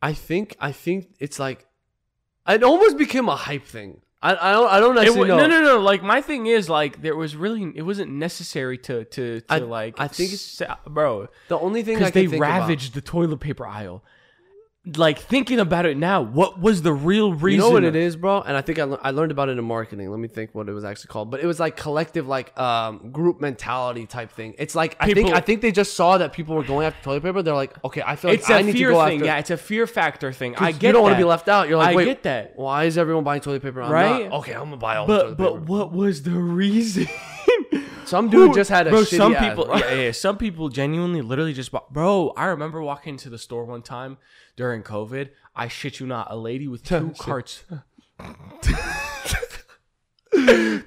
I 0.00 0.12
think 0.12 0.54
I 0.60 0.70
think 0.70 1.14
it's 1.18 1.40
like 1.40 1.66
it 2.46 2.62
almost 2.62 2.96
became 2.96 3.28
a 3.28 3.34
hype 3.36 3.64
thing. 3.64 4.02
I 4.24 4.30
I 4.48 4.52
don't 4.52 4.68
I 4.76 4.80
don't 4.80 4.96
actually 4.98 5.20
wa- 5.30 5.36
know. 5.36 5.46
no, 5.46 5.46
no, 5.46 5.60
no. 5.62 5.80
Like 5.80 6.02
my 6.02 6.20
thing 6.22 6.46
is 6.46 6.68
like 6.68 7.02
there 7.02 7.14
was 7.14 7.36
really 7.36 7.62
it 7.76 7.82
wasn't 7.82 8.10
necessary 8.12 8.78
to 8.78 9.04
to 9.04 9.40
to 9.42 9.44
I- 9.54 9.58
like 9.58 9.94
I 10.00 10.08
think 10.08 10.32
it's- 10.32 10.62
bro 10.88 11.28
The 11.48 11.58
only 11.58 11.82
thing 11.82 11.96
I 11.96 11.98
because 11.98 12.12
they 12.12 12.26
think 12.26 12.36
about- 12.42 12.60
ravaged 12.60 12.94
the 12.94 13.00
toilet 13.02 13.40
paper 13.40 13.66
aisle. 13.66 14.02
Like 14.96 15.18
thinking 15.18 15.60
about 15.60 15.86
it 15.86 15.96
now, 15.96 16.20
what 16.20 16.60
was 16.60 16.82
the 16.82 16.92
real 16.92 17.32
reason? 17.32 17.52
You 17.52 17.56
know 17.66 17.70
what 17.70 17.84
it 17.84 17.96
is, 17.96 18.16
bro? 18.16 18.42
And 18.42 18.54
I 18.54 18.60
think 18.60 18.78
I, 18.78 18.84
lear- 18.84 18.98
I 19.02 19.12
learned 19.12 19.32
about 19.32 19.48
it 19.48 19.56
in 19.56 19.64
marketing. 19.64 20.10
Let 20.10 20.20
me 20.20 20.28
think 20.28 20.50
what 20.54 20.68
it 20.68 20.72
was 20.72 20.84
actually 20.84 21.08
called. 21.08 21.30
But 21.30 21.40
it 21.40 21.46
was 21.46 21.58
like 21.58 21.74
collective, 21.74 22.28
like 22.28 22.58
um, 22.60 23.10
group 23.10 23.40
mentality 23.40 24.04
type 24.06 24.30
thing. 24.30 24.54
It's 24.58 24.74
like 24.74 24.94
I 25.00 25.14
think 25.14 25.32
I 25.32 25.40
think 25.40 25.62
they 25.62 25.72
just 25.72 25.94
saw 25.94 26.18
that 26.18 26.34
people 26.34 26.54
were 26.54 26.62
going 26.64 26.86
after 26.86 27.02
toilet 27.02 27.22
paper. 27.22 27.40
They're 27.42 27.54
like, 27.54 27.82
okay, 27.82 28.02
I 28.04 28.14
feel 28.16 28.30
like 28.32 28.40
It's 28.40 28.50
I 28.50 28.58
a 28.58 28.62
need 28.62 28.72
fear 28.72 28.88
to 28.90 28.94
go 28.94 29.06
thing. 29.06 29.14
after. 29.20 29.24
Yeah, 29.24 29.38
it's 29.38 29.50
a 29.50 29.56
fear 29.56 29.86
factor 29.86 30.32
thing. 30.34 30.54
I 30.56 30.72
get 30.72 30.88
you 30.88 30.92
don't 30.92 31.02
want 31.02 31.12
to 31.12 31.16
that. 31.16 31.20
be 31.20 31.24
left 31.24 31.48
out. 31.48 31.66
You're 31.66 31.78
like, 31.78 31.88
I 31.88 31.94
wait, 31.96 32.04
get 32.04 32.22
that. 32.24 32.52
Why 32.56 32.84
is 32.84 32.98
everyone 32.98 33.24
buying 33.24 33.40
toilet 33.40 33.62
paper? 33.62 33.80
I'm 33.80 33.90
Right? 33.90 34.28
Not. 34.28 34.40
Okay, 34.40 34.52
I'm 34.52 34.64
gonna 34.64 34.76
buy 34.76 34.96
all 34.96 35.06
the 35.06 35.14
But 35.14 35.22
toilet 35.22 35.36
but 35.38 35.52
paper. 35.60 35.64
what 35.64 35.92
was 35.94 36.24
the 36.24 36.32
reason? 36.32 37.06
Some 38.04 38.28
dude 38.28 38.52
just 38.52 38.68
had 38.68 38.86
a 38.86 38.90
bro. 38.90 39.00
shitty 39.00 39.16
some 39.16 39.34
ass, 39.34 39.48
people, 39.48 39.64
bro. 39.64 39.76
yeah, 39.78 39.94
yeah, 39.94 40.10
some 40.12 40.36
people 40.36 40.68
genuinely, 40.68 41.22
literally 41.22 41.54
just 41.54 41.72
bought. 41.72 41.90
Bro, 41.90 42.34
I 42.36 42.44
remember 42.46 42.82
walking 42.82 43.14
into 43.14 43.30
the 43.30 43.38
store 43.38 43.64
one 43.64 43.80
time 43.80 44.18
during 44.56 44.82
COVID. 44.82 45.30
I 45.56 45.68
shit 45.68 46.00
you 46.00 46.06
not, 46.06 46.28
a 46.30 46.36
lady 46.36 46.68
with 46.68 46.82
two 46.84 47.12
carts, 47.18 47.64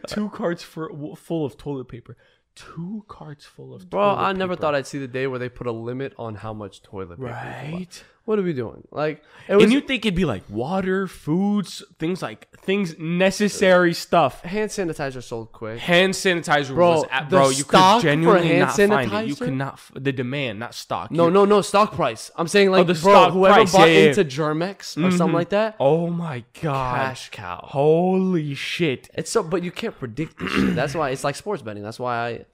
two 0.08 0.30
carts 0.30 0.64
for 0.64 0.90
full 1.16 1.46
of 1.46 1.58
toilet 1.58 1.88
paper, 1.88 2.18
two 2.56 3.04
carts 3.08 3.46
full 3.46 3.74
of. 3.74 3.90
Bro, 3.90 4.02
toilet 4.02 4.22
I 4.22 4.34
never 4.34 4.54
paper. 4.56 4.62
thought 4.62 4.76
I'd 4.76 4.88
see 4.88 5.00
the 5.00 5.08
day 5.08 5.28
where 5.28 5.40
they 5.40 5.50
put 5.50 5.68
a 5.68 5.72
limit 5.72 6.14
on 6.18 6.36
how 6.36 6.54
much 6.54 6.82
toilet 6.84 7.18
paper. 7.20 7.28
you. 7.28 7.74
Right. 7.78 8.04
What 8.28 8.40
are 8.40 8.42
we 8.42 8.52
doing? 8.52 8.86
Like, 8.92 9.24
it 9.48 9.56
was 9.56 9.64
And 9.64 9.72
you 9.72 9.80
think 9.80 10.06
it'd 10.06 10.14
be 10.14 10.26
like 10.26 10.44
water, 10.50 11.08
foods, 11.08 11.82
things 11.98 12.22
like 12.22 12.52
things 12.58 13.00
necessary 13.00 13.94
stuff. 13.94 14.42
hand 14.42 14.70
sanitizer 14.70 15.24
sold 15.24 15.54
quick. 15.54 15.80
Hand 15.80 16.14
sanitizer 16.14 16.76
Bro, 16.76 16.90
was 16.90 17.06
at, 17.10 17.30
bro. 17.30 17.48
You 17.48 17.64
stock 17.64 18.02
could 18.02 18.08
genuinely 18.10 18.60
not 18.60 18.76
find 18.76 19.14
it. 19.14 19.28
You 19.28 19.36
sanitizer? 19.36 19.40
could 19.40 19.54
not 19.54 19.80
the 19.94 20.12
demand, 20.12 20.60
not 20.60 20.76
stock. 20.76 21.10
No, 21.10 21.28
You- 21.28 21.32
no, 21.32 21.46
no, 21.46 21.62
stock 21.62 21.94
price. 21.94 22.30
I'm 22.36 22.50
saying 22.50 22.68
oh, 22.68 22.72
like, 22.74 22.88
the 22.88 22.96
bro, 22.96 23.14
stock 23.14 23.32
whoever 23.32 23.54
price, 23.54 23.72
bought 23.72 23.90
yeah, 23.90 24.10
into 24.10 24.26
Germ-X 24.26 24.98
or 24.98 25.04
something 25.04 25.28
mm-hmm. 25.28 25.34
like 25.34 25.50
that, 25.50 25.78
Oh 25.80 26.08
my 26.10 26.44
god. 26.62 26.98
cash 26.98 27.30
cow. 27.30 27.62
Holy 27.64 28.56
shit. 28.56 29.10
It's 29.14 29.32
so, 29.32 29.42
but 29.42 29.64
you 29.64 29.72
can't 29.72 29.98
predict 29.98 30.38
this 30.38 30.52
shit. 30.52 30.76
That's 30.76 30.96
why 30.96 31.12
it's 31.12 31.24
like 31.24 31.38
sports 31.38 31.62
betting. 31.62 31.82
That's 31.82 31.98
why 31.98 32.18
I. 32.18 32.46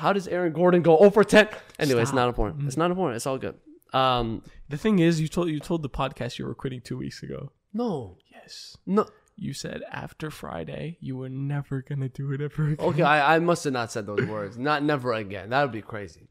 How 0.00 0.12
does 0.12 0.26
Aaron 0.28 0.52
Gordon 0.52 0.82
go 0.82 0.98
0 0.98 1.10
for 1.10 1.24
10? 1.24 1.48
Anyway, 1.78 2.00
it's 2.02 2.10
Stop. 2.10 2.16
not 2.16 2.28
important. 2.28 2.66
It's 2.66 2.76
not 2.76 2.90
important. 2.90 3.16
It's 3.16 3.26
all 3.26 3.38
good. 3.38 3.56
Um, 3.92 4.42
The 4.68 4.76
thing 4.76 4.98
is, 4.98 5.20
you 5.20 5.28
told 5.28 5.48
you 5.50 5.60
told 5.60 5.82
the 5.82 5.90
podcast 5.90 6.38
you 6.38 6.46
were 6.46 6.54
quitting 6.54 6.80
two 6.80 6.96
weeks 6.96 7.22
ago. 7.22 7.52
no, 7.72 8.16
Yes. 8.32 8.76
no. 8.86 9.06
You 9.36 9.52
said 9.54 9.82
after 9.90 10.30
Friday 10.30 10.98
you 11.00 11.16
were 11.16 11.28
never 11.30 11.80
gonna 11.82 12.08
do 12.10 12.30
it 12.32 12.40
ever 12.42 12.68
again. 12.70 12.86
Okay, 12.88 13.02
I, 13.02 13.36
I 13.36 13.38
must 13.38 13.64
have 13.64 13.72
not 13.72 13.90
said 13.90 14.04
those 14.06 14.24
words. 14.26 14.58
Not 14.58 14.82
never 14.82 15.12
again. 15.14 15.48
That 15.50 15.62
would 15.62 15.72
be 15.72 15.80
crazy. 15.82 16.28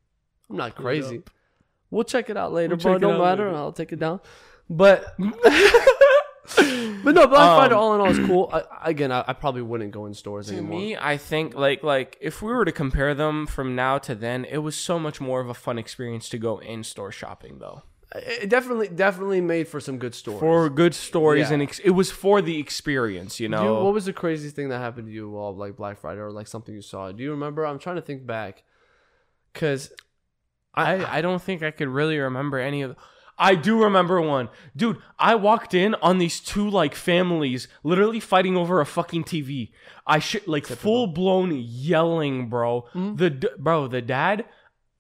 I'm 0.50 0.58
not 0.58 0.76
crazy. 0.76 1.24
We'll 1.92 2.04
check 2.04 2.30
it 2.30 2.38
out 2.38 2.54
later, 2.54 2.76
We'll 2.76 2.84
bro. 2.84 2.94
check 2.94 2.98
it 2.98 3.02
Don't 3.08 3.16
out 3.16 3.24
matter. 3.24 3.46
later. 3.48 3.58
I'll 3.58 3.72
take 3.74 3.92
it 3.94 4.00
down. 4.00 4.20
But 4.70 5.16
but 7.04 7.16
no, 7.16 7.28
Black 7.28 7.58
Friday 7.58 7.74
Um, 7.76 7.80
all 7.80 7.96
in 7.96 8.02
all 8.02 8.10
is 8.10 8.20
cool. 8.28 8.50
I, 8.52 8.64
again, 8.90 9.12
I, 9.12 9.24
I 9.28 9.34
probably 9.34 9.62
wouldn't 9.62 9.92
go 9.92 10.06
in 10.06 10.14
stores 10.14 10.52
anymore. 10.52 10.80
To 10.80 10.86
anymore. 10.86 11.00
me, 11.02 11.08
I 11.14 11.18
think 11.18 11.56
like 11.56 11.84
like 11.84 12.18
if 12.22 12.42
we 12.42 12.52
were 12.52 12.66
to 12.66 12.72
compare 12.72 13.14
them 13.14 13.46
from 13.48 13.76
now 13.76 13.98
to 14.00 14.16
then, 14.16 14.46
it 14.46 14.60
was 14.60 14.76
so 14.76 14.98
much 15.00 15.20
more 15.22 15.42
of 15.42 15.50
a 15.50 15.54
fun 15.54 15.78
experience 15.78 16.30
to 16.30 16.38
go 16.38 16.58
in 16.60 16.84
store 16.84 17.12
shopping 17.12 17.60
though. 17.60 17.84
It 18.16 18.50
definitely 18.50 18.88
definitely 18.88 19.40
made 19.40 19.68
for 19.68 19.80
some 19.80 20.00
good 20.00 20.16
stores. 20.16 20.40
For 20.40 20.68
good 20.70 20.96
stories 20.96 21.50
Yeah. 21.50 21.54
and 21.54 21.62
ex- 21.64 21.78
it 21.80 21.92
was 21.92 22.10
for 22.10 22.42
the 22.42 22.60
experience, 22.60 23.40
you 23.40 23.44
You- 23.46 23.50
know. 23.50 23.84
what 23.84 23.94
was 23.94 24.06
the 24.06 24.14
craziest 24.14 24.56
thing 24.56 24.70
that 24.70 24.80
happened 24.80 25.08
to 25.08 25.14
you 25.14 25.30
while 25.30 25.56
like 25.56 25.76
Black 25.76 26.00
Friday 26.00 26.20
or 26.20 26.32
like 26.32 26.48
something 26.48 26.74
you 26.74 26.82
saw? 26.82 27.12
Do 27.12 27.22
you 27.24 27.32
remember? 27.32 27.66
I'm 27.68 27.78
trying 27.78 27.98
to 27.98 28.02
think 28.02 28.26
back, 28.26 28.64
cause 29.54 29.92
I, 30.74 31.18
I 31.18 31.22
don't 31.22 31.42
think 31.42 31.62
I 31.62 31.72
could 31.72 31.88
really 31.88 32.18
remember 32.18 32.58
any 32.58 32.82
of. 32.82 32.96
I 33.42 33.56
do 33.56 33.82
remember 33.82 34.20
one, 34.22 34.50
dude. 34.76 34.98
I 35.18 35.36
walked 35.36 35.74
in 35.74 35.96
on 35.96 36.18
these 36.18 36.42
two 36.42 36.70
like 36.70 36.94
families, 36.94 37.70
literally 37.84 38.20
fighting 38.20 38.58
over 38.58 38.82
a 38.82 38.86
fucking 38.86 39.24
TV. 39.24 39.72
I 40.06 40.20
shit 40.20 40.48
like 40.48 40.68
full 40.68 41.08
blown 41.08 41.52
yelling, 41.56 42.50
bro. 42.50 42.82
Hmm? 42.92 43.16
The 43.16 43.30
d- 43.30 43.48
bro, 43.58 43.88
the 43.88 44.02
dad, 44.02 44.44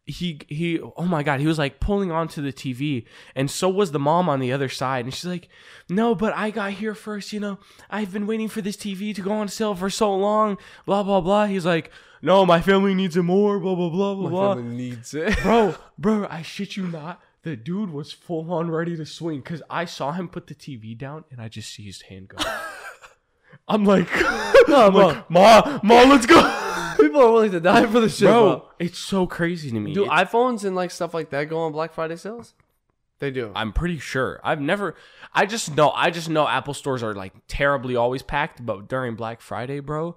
he 0.05 0.39
he. 0.47 0.79
Oh 0.79 1.03
my 1.05 1.21
god, 1.21 1.41
he 1.41 1.47
was 1.47 1.59
like 1.59 1.81
pulling 1.81 2.11
onto 2.11 2.41
the 2.41 2.53
TV, 2.53 3.05
and 3.35 3.51
so 3.51 3.67
was 3.67 3.91
the 3.91 3.99
mom 3.99 4.29
on 4.29 4.39
the 4.39 4.53
other 4.53 4.69
side. 4.69 5.03
And 5.05 5.13
she's 5.13 5.25
like, 5.29 5.49
"No, 5.89 6.15
but 6.15 6.33
I 6.33 6.49
got 6.49 6.71
here 6.71 6.95
first. 6.95 7.33
You 7.33 7.41
know, 7.41 7.59
I've 7.89 8.13
been 8.13 8.25
waiting 8.25 8.47
for 8.47 8.61
this 8.61 8.77
TV 8.77 9.13
to 9.15 9.21
go 9.21 9.33
on 9.33 9.49
sale 9.49 9.75
for 9.75 9.89
so 9.89 10.15
long." 10.15 10.57
Blah 10.85 11.03
blah 11.03 11.19
blah. 11.21 11.45
He's 11.45 11.65
like, 11.65 11.91
"No, 12.21 12.45
my 12.45 12.61
family 12.61 12.95
needs 12.95 13.17
it 13.17 13.23
more." 13.23 13.59
Blah 13.59 13.75
blah 13.75 13.89
blah 13.89 14.15
blah 14.15 14.23
my 14.23 14.29
blah 14.29 14.55
family 14.55 14.75
needs 14.77 15.13
it. 15.13 15.37
bro, 15.41 15.75
bro, 15.97 16.25
I 16.29 16.41
shit 16.41 16.77
you 16.77 16.87
not. 16.87 17.21
The 17.43 17.55
dude 17.55 17.91
was 17.91 18.11
full 18.11 18.51
on 18.53 18.69
ready 18.69 18.95
to 18.97 19.05
swing 19.05 19.39
because 19.39 19.61
I 19.69 19.85
saw 19.85 20.11
him 20.11 20.27
put 20.27 20.47
the 20.47 20.55
TV 20.55 20.97
down 20.97 21.23
and 21.31 21.41
I 21.41 21.47
just 21.47 21.73
see 21.73 21.83
his 21.83 22.01
hand 22.03 22.29
go. 22.29 22.37
I'm 23.67 23.85
like, 23.85 24.07
I'm 24.67 24.93
like, 24.93 25.29
Ma, 25.29 25.79
Ma, 25.83 26.03
let's 26.03 26.25
go. 26.25 26.95
People 26.99 27.21
are 27.21 27.31
willing 27.31 27.51
to 27.51 27.59
die 27.59 27.85
for 27.85 27.99
the 27.99 28.09
shit, 28.09 28.27
bro. 28.27 28.41
Bro, 28.57 28.69
it's 28.79 28.97
so 28.99 29.25
crazy 29.25 29.71
to 29.71 29.79
me. 29.79 29.93
Do 29.93 30.05
It- 30.05 30.09
iPhones 30.09 30.65
and 30.65 30.75
like 30.75 30.91
stuff 30.91 31.13
like 31.13 31.29
that 31.29 31.45
go 31.45 31.59
on 31.59 31.71
Black 31.71 31.93
Friday 31.93 32.15
sales? 32.17 32.53
They 33.19 33.31
do. 33.31 33.51
I'm 33.55 33.73
pretty 33.73 33.99
sure. 33.99 34.39
I've 34.43 34.61
never. 34.61 34.95
I 35.33 35.45
just 35.45 35.75
know. 35.75 35.91
I 35.91 36.09
just 36.09 36.29
know 36.29 36.47
Apple 36.47 36.73
stores 36.73 37.03
are 37.03 37.13
like 37.13 37.33
terribly 37.47 37.95
always 37.95 38.21
packed, 38.21 38.65
but 38.65 38.87
during 38.87 39.15
Black 39.15 39.41
Friday, 39.41 39.81
bro, 39.81 40.15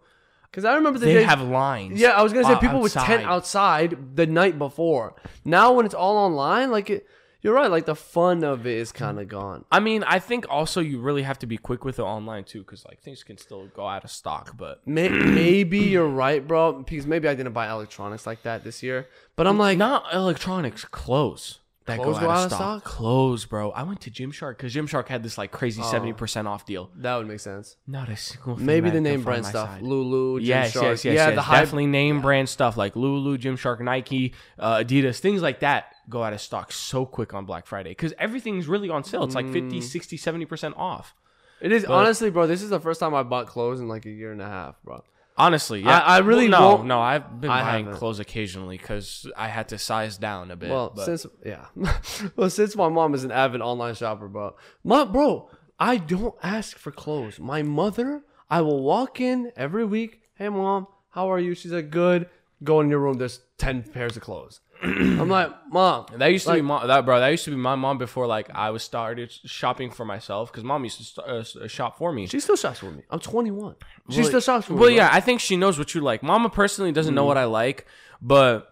Because 0.53 0.67
I 0.67 0.75
remember 0.75 0.99
the 0.99 1.07
they 1.07 1.15
day. 1.15 1.23
have 1.23 1.41
lines. 1.41 1.99
yeah, 1.99 2.11
I 2.11 2.23
was 2.23 2.33
gonna 2.35 2.45
say 2.45 2.61
people 2.61 2.81
would 2.81 2.93
tent 2.93 3.25
outside. 3.25 3.95
outside 3.95 4.17
the 4.17 4.27
night 4.27 4.59
before. 4.59 5.15
Now 5.47 5.73
when 5.73 5.87
it's 5.87 5.95
all 5.95 6.19
online, 6.19 6.71
like 6.71 6.91
it, 6.91 7.07
you're 7.41 7.55
right. 7.55 7.71
Like 7.71 7.87
the 7.87 7.97
fun 7.97 8.45
of 8.45 8.67
it 8.67 8.77
is 8.77 8.93
kind 8.93 9.19
of 9.19 9.29
gone. 9.29 9.65
I 9.73 9.81
mean, 9.81 10.05
I 10.05 10.19
think 10.19 10.45
also 10.51 10.81
you 10.83 11.01
really 11.01 11.23
have 11.23 11.39
to 11.41 11.47
be 11.47 11.57
quick 11.57 11.85
with 11.87 11.99
it 11.99 12.03
online 12.03 12.45
too, 12.45 12.61
because 12.61 12.85
like 12.85 13.01
things 13.01 13.25
can 13.25 13.39
still 13.39 13.67
go 13.69 13.87
out 13.89 14.05
of 14.05 14.11
stock. 14.11 14.55
But 14.59 14.81
May- 14.87 15.09
maybe 15.09 15.79
you're 15.79 16.07
right, 16.07 16.47
bro. 16.47 16.75
Because 16.75 17.07
maybe 17.07 17.29
I 17.29 17.35
didn't 17.35 17.55
buy 17.55 17.71
electronics 17.71 18.27
like 18.27 18.43
that 18.43 18.63
this 18.63 18.83
year. 18.83 19.09
But 19.37 19.47
I'm 19.47 19.59
like, 19.59 19.79
not 19.79 20.05
electronics, 20.13 20.85
clothes. 20.85 21.61
That 21.87 21.99
Clothes 21.99 22.19
go 22.21 22.31
out, 22.31 22.47
of 22.47 22.53
stock. 22.53 22.85
Clothes, 22.85 23.45
bro. 23.45 23.71
I 23.73 23.83
went 23.83 24.01
to 24.03 24.11
Gymshark 24.11 24.57
because 24.57 24.73
Gymshark 24.75 25.09
had 25.09 25.23
this 25.25 25.37
like 25.37 25.51
crazy 25.51 25.83
Oh. 25.85 25.91
seventy 25.91 26.13
percent 26.13 26.47
off 26.47 26.65
deal. 26.65 26.91
that 26.97 27.17
would 27.17 27.27
make 27.27 27.41
sense. 27.41 27.77
Not 27.87 28.09
a 28.09 28.17
single. 28.17 28.57
Thing 28.57 28.67
Maybe 28.67 28.91
that 28.91 28.93
the 28.93 28.99
could 28.99 29.03
name 29.03 29.23
brand 29.23 29.47
stuff, 29.47 29.69
side. 29.71 29.83
Lulu, 29.83 30.39
Gymshark. 30.41 30.47
Yes, 30.47 30.75
yes, 30.77 30.85
yes, 30.85 31.05
yeah, 31.05 31.13
yes. 31.13 31.35
the 31.35 31.43
hype. 31.43 31.61
definitely 31.63 31.87
name 31.87 32.21
brand 32.21 32.49
stuff 32.49 32.77
like 32.77 32.95
Lulu, 32.95 33.37
Gymshark, 33.37 33.81
Nike, 33.81 34.33
uh, 34.59 34.79
Adidas, 34.79 35.19
things 35.19 35.43
like 35.43 35.61
that 35.61 35.87
go 36.09 36.23
out 36.23 36.33
of 36.33 36.41
stock 36.41 36.71
so 36.73 37.05
quick 37.05 37.35
on 37.35 37.45
Black 37.47 37.67
Friday 37.67 37.91
because 37.91 38.13
everything's 38.19 38.69
really 38.69 38.89
on 38.91 39.03
sale. 39.05 39.25
It's 39.25 39.35
like 39.35 39.47
50, 39.53 39.79
Mm. 39.79 39.83
60, 39.83 40.17
70% 40.19 40.75
off. 40.77 41.15
It 41.61 41.73
is 41.73 41.85
But- 41.85 41.93
honestly, 41.95 42.31
bro. 42.31 42.47
This 42.47 42.63
is 42.63 42.71
the 42.71 42.81
first 42.81 43.01
time 43.01 43.15
I 43.15 43.23
bought 43.23 43.47
clothes 43.47 43.81
in 43.81 43.89
like 43.89 44.05
a 44.07 44.11
year 44.11 44.31
and 44.33 44.41
a 44.43 44.47
half, 44.49 44.83
bro. 44.83 45.03
Honestly, 45.37 45.81
yeah. 45.81 45.99
I- 46.01 46.17
I 46.17 46.19
really 46.19 46.49
Well, 46.49 46.61
no, 46.61 46.69
won't- 46.77 46.87
no. 46.87 47.01
I've 47.01 47.41
been 47.41 47.51
I 47.51 47.63
buying 47.63 47.85
haven't. 47.87 47.99
clothes 47.99 48.21
occasionally 48.21 48.77
because 48.77 49.27
I 49.37 49.49
had 49.49 49.69
to 49.71 49.79
size 49.79 50.19
down 50.19 50.51
a 50.51 50.57
bit. 50.57 50.71
Well, 50.71 50.93
but- 50.95 51.07
since 51.07 51.27
yeah, 51.45 51.67
well, 52.37 52.51
since 52.51 52.77
my 52.77 52.89
mom 52.89 53.15
is 53.15 53.25
an 53.25 53.31
avid 53.33 53.61
online 53.63 53.95
shopper, 53.95 54.29
bro, 54.29 54.55
my 54.85 55.05
bro, 55.05 55.49
I 55.79 55.97
don't 55.97 56.35
ask 56.43 56.77
for 56.77 56.91
clothes. 56.93 57.41
My 57.41 57.63
mother, 57.63 58.23
I 58.51 58.61
will 58.61 58.83
walk 58.83 59.21
in 59.21 59.53
every 59.57 59.85
week. 59.85 60.21
Hey, 60.35 60.49
mom, 60.51 60.87
how 61.11 61.31
are 61.33 61.39
you? 61.41 61.55
She's 61.55 61.73
like, 61.73 61.91
good. 61.91 62.29
Go 62.63 62.81
in 62.81 62.91
your 62.91 63.01
room. 63.01 63.15
There's 63.19 63.41
ten 63.59 63.83
pairs 63.83 64.17
of 64.17 64.23
clothes. 64.23 64.61
I'm 64.83 65.29
like, 65.29 65.51
mom, 65.71 66.07
That 66.17 66.27
used 66.29 66.47
to 66.47 66.55
be 66.55 66.63
mom, 66.63 66.87
that 66.89 67.05
bro. 67.05 67.21
That 67.21 67.29
used 67.29 67.45
to 67.45 67.51
be 67.51 67.57
my 67.57 67.75
mom 67.77 67.99
before 67.99 68.27
like 68.27 68.51
I 68.55 68.71
was 68.71 68.83
started 68.83 69.31
shopping 69.31 69.91
for 69.91 70.05
myself 70.05 70.51
because 70.51 70.65
mom 70.65 70.83
used 70.85 70.99
to 70.99 71.05
st- 71.05 71.27
uh, 71.27 71.65
uh, 71.65 71.69
shop 71.69 71.99
for 71.99 72.13
me. 72.13 72.27
she 72.27 72.41
still 72.41 72.57
shops 72.57 72.81
for 72.81 72.91
me. 72.91 73.03
I'm 73.11 73.21
21. 73.21 73.77
She 74.11 74.21
Well, 74.21 74.29
still 74.29 74.41
shops 74.41 74.67
for 74.67 74.73
me. 74.73 74.79
Well, 74.81 74.89
bro. 74.89 74.97
yeah, 74.97 75.09
I 75.13 75.21
think 75.21 75.41
she 75.41 75.57
knows 75.57 75.79
what 75.79 75.95
you 75.95 76.01
like. 76.01 76.23
Mama 76.23 76.51
personally 76.51 76.91
doesn't 76.93 77.13
Mm. 77.13 77.17
know 77.17 77.25
what 77.25 77.39
I 77.39 77.45
like, 77.45 77.87
but 78.21 78.69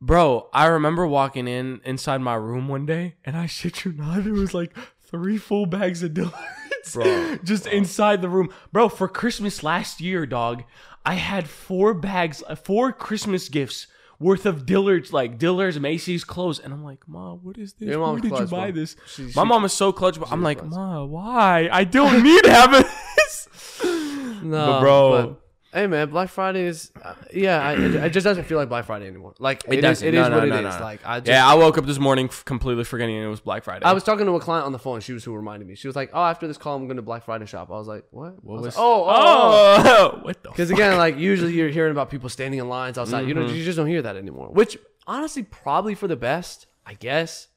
bro, 0.00 0.48
I 0.52 0.66
remember 0.66 1.06
walking 1.06 1.46
in 1.48 1.80
inside 1.84 2.20
my 2.20 2.34
room 2.34 2.68
one 2.68 2.86
day, 2.86 3.16
and 3.24 3.36
I 3.36 3.46
shit 3.46 3.84
you 3.84 3.92
not, 3.92 4.26
it 4.26 4.32
was 4.32 4.54
like 4.54 4.74
three 5.10 5.36
full 5.38 5.66
bags 5.66 6.02
of 6.02 6.14
Dillard's, 6.14 6.94
Bro, 6.94 7.36
just 7.44 7.66
inside 7.66 8.22
the 8.22 8.28
room, 8.28 8.48
bro. 8.72 8.88
For 8.88 9.08
Christmas 9.08 9.62
last 9.62 10.00
year, 10.00 10.26
dog, 10.26 10.64
I 11.04 11.14
had 11.14 11.48
four 11.48 11.94
bags, 11.94 12.42
uh, 12.48 12.54
four 12.54 12.92
Christmas 12.92 13.48
gifts. 13.48 13.86
Worth 14.24 14.46
of 14.46 14.64
Dillard's, 14.64 15.12
like 15.12 15.38
Dillard's, 15.38 15.78
Macy's 15.78 16.24
clothes, 16.24 16.58
and 16.58 16.72
I'm 16.72 16.82
like, 16.82 17.06
Ma, 17.06 17.34
what 17.34 17.58
is 17.58 17.74
this? 17.74 17.88
Your 17.90 18.00
Where 18.00 18.20
did 18.20 18.30
you 18.32 18.46
buy 18.46 18.70
bro. 18.70 18.80
this? 18.80 18.96
She- 19.06 19.22
My 19.24 19.42
she- 19.42 19.44
mom 19.44 19.64
is 19.66 19.72
so 19.74 19.92
clutch, 19.92 20.18
but 20.18 20.32
I'm 20.32 20.42
like, 20.42 20.58
clutch. 20.60 20.70
Ma, 20.72 21.04
why? 21.04 21.68
I 21.70 21.84
don't 21.84 22.22
need 22.22 22.46
having 22.46 22.84
this. 23.16 23.48
No, 24.42 24.80
bro- 24.80 25.10
but- 25.26 25.40
hey 25.74 25.86
man, 25.86 26.08
Black 26.08 26.30
Friday 26.30 26.62
is 26.62 26.90
uh, 27.02 27.14
yeah. 27.32 27.60
I, 27.60 27.72
it, 27.74 27.94
it 27.96 28.10
just 28.10 28.24
doesn't 28.24 28.44
feel 28.44 28.56
like 28.56 28.68
Black 28.70 28.86
Friday 28.86 29.06
anymore. 29.08 29.34
Like 29.38 29.64
It 29.66 29.72
it 29.74 29.76
is. 29.78 29.82
doesn't. 29.82 30.08
It 30.08 30.14
No, 30.14 30.22
is 30.24 30.30
no, 30.30 30.36
what 30.38 30.48
no, 30.48 30.56
it 30.56 30.62
no, 30.62 30.68
is. 30.68 30.74
no. 30.76 30.80
Like 30.82 31.00
I 31.04 31.20
just. 31.20 31.28
Yeah, 31.28 31.46
I 31.46 31.54
woke 31.54 31.76
up 31.76 31.84
this 31.84 31.98
morning 31.98 32.26
f- 32.28 32.44
completely 32.46 32.84
forgetting 32.84 33.16
it 33.16 33.26
was 33.26 33.40
Black 33.40 33.64
Friday. 33.64 33.84
I 33.84 33.92
was 33.92 34.02
talking 34.04 34.24
to 34.26 34.32
a 34.36 34.40
client 34.40 34.64
on 34.66 34.72
the 34.72 34.78
phone. 34.78 35.00
She 35.00 35.12
was 35.12 35.24
who 35.24 35.34
reminded 35.34 35.68
me. 35.68 35.74
She 35.74 35.86
was 35.88 35.96
like, 35.96 36.10
"Oh, 36.14 36.22
after 36.24 36.46
this 36.46 36.56
call, 36.56 36.76
I'm 36.76 36.86
going 36.86 36.96
to 36.96 37.02
Black 37.02 37.24
Friday 37.24 37.46
shop." 37.46 37.68
I 37.70 37.74
was 37.74 37.88
like, 37.88 38.04
"What?" 38.12 38.42
What 38.44 38.54
was 38.54 38.62
was? 38.66 38.76
like, 38.76 38.82
oh, 38.82 39.04
oh, 39.08 39.82
oh, 40.14 40.18
what 40.22 40.42
the? 40.42 40.48
Because 40.50 40.70
again, 40.70 40.96
like 40.96 41.18
usually 41.18 41.52
you're 41.52 41.68
hearing 41.68 41.90
about 41.92 42.08
people 42.10 42.28
standing 42.28 42.60
in 42.60 42.68
lines 42.68 42.96
outside. 42.96 43.26
You 43.28 43.34
know, 43.34 43.42
Mm-hmm. 43.42 43.56
you 43.56 43.64
just 43.64 43.76
don't 43.76 43.88
hear 43.88 44.02
that 44.02 44.16
anymore. 44.16 44.48
Which 44.52 44.78
honestly, 45.06 45.42
probably 45.42 45.94
for 45.94 46.08
the 46.08 46.16
best, 46.16 46.66
I 46.86 46.94
guess. 46.94 47.48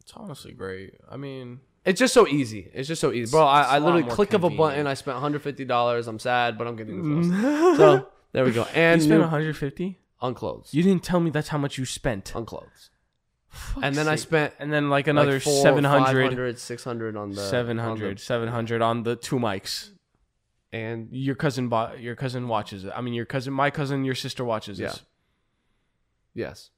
It's 0.00 0.12
honestly 0.14 0.52
great. 0.52 0.94
I 1.10 1.16
mean, 1.16 1.60
It's 1.86 1.98
just 2.00 2.12
so 2.12 2.26
easy. 2.26 2.68
It's 2.74 2.88
just 2.88 3.00
so 3.00 3.12
easy, 3.12 3.30
bro. 3.30 3.44
I, 3.44 3.62
I 3.62 3.78
literally 3.78 4.02
click 4.02 4.32
of 4.34 4.42
a 4.44 4.50
button. 4.50 4.86
I 4.86 4.94
spent 4.94 5.14
150 5.14 5.64
dollars. 5.64 6.08
I'm 6.08 6.18
sad, 6.18 6.58
but 6.58 6.66
I'm 6.66 6.76
getting 6.76 6.96
the 7.00 7.28
clothes. 7.30 7.76
so 7.78 8.08
there 8.32 8.44
we 8.44 8.50
go. 8.50 8.66
And 8.74 9.00
you 9.00 9.06
spent 9.06 9.20
150. 9.22 9.98
on 10.20 10.34
clothes, 10.34 10.68
You 10.72 10.82
didn't 10.82 11.04
tell 11.04 11.20
me 11.20 11.30
that's 11.30 11.48
how 11.48 11.58
much 11.58 11.78
you 11.78 11.84
spent. 11.84 12.34
on 12.36 12.44
clothes. 12.44 12.90
And 13.82 13.94
then 13.94 14.06
I 14.08 14.16
spent 14.16 14.52
and 14.58 14.70
then 14.72 14.90
like 14.90 15.06
another 15.06 15.34
like 15.34 15.42
four, 15.42 15.62
700, 15.62 16.58
600 16.58 17.16
on 17.16 17.30
the 17.30 17.40
700, 17.40 18.08
on 18.08 18.14
the- 18.16 18.20
700 18.20 18.82
on 18.82 19.02
the 19.04 19.16
two 19.16 19.36
mics. 19.36 19.90
and 20.72 21.08
Your 21.12 21.36
cousin 21.36 21.68
bought. 21.68 22.00
Your 22.00 22.16
cousin 22.16 22.48
watches 22.48 22.84
it. 22.84 22.92
I 22.94 23.00
mean, 23.00 23.14
your 23.14 23.24
cousin, 23.24 23.52
my 23.54 23.70
cousin, 23.70 24.04
your 24.04 24.14
sister 24.16 24.44
watches 24.44 24.78
Yeah. 24.78 24.88
this. 24.88 25.02
yes, 26.34 26.70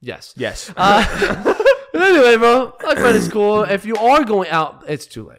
yes. 0.00 0.32
Yes. 0.36 0.72
Uh, 0.76 1.54
anyway, 2.08 2.36
bro, 2.36 2.72
Black 2.80 2.98
Friday's 2.98 3.28
cool. 3.28 3.62
If 3.62 3.84
you 3.84 3.96
are 3.96 4.24
going 4.24 4.48
out, 4.50 4.84
it's 4.88 5.06
too 5.06 5.28
late. 5.28 5.38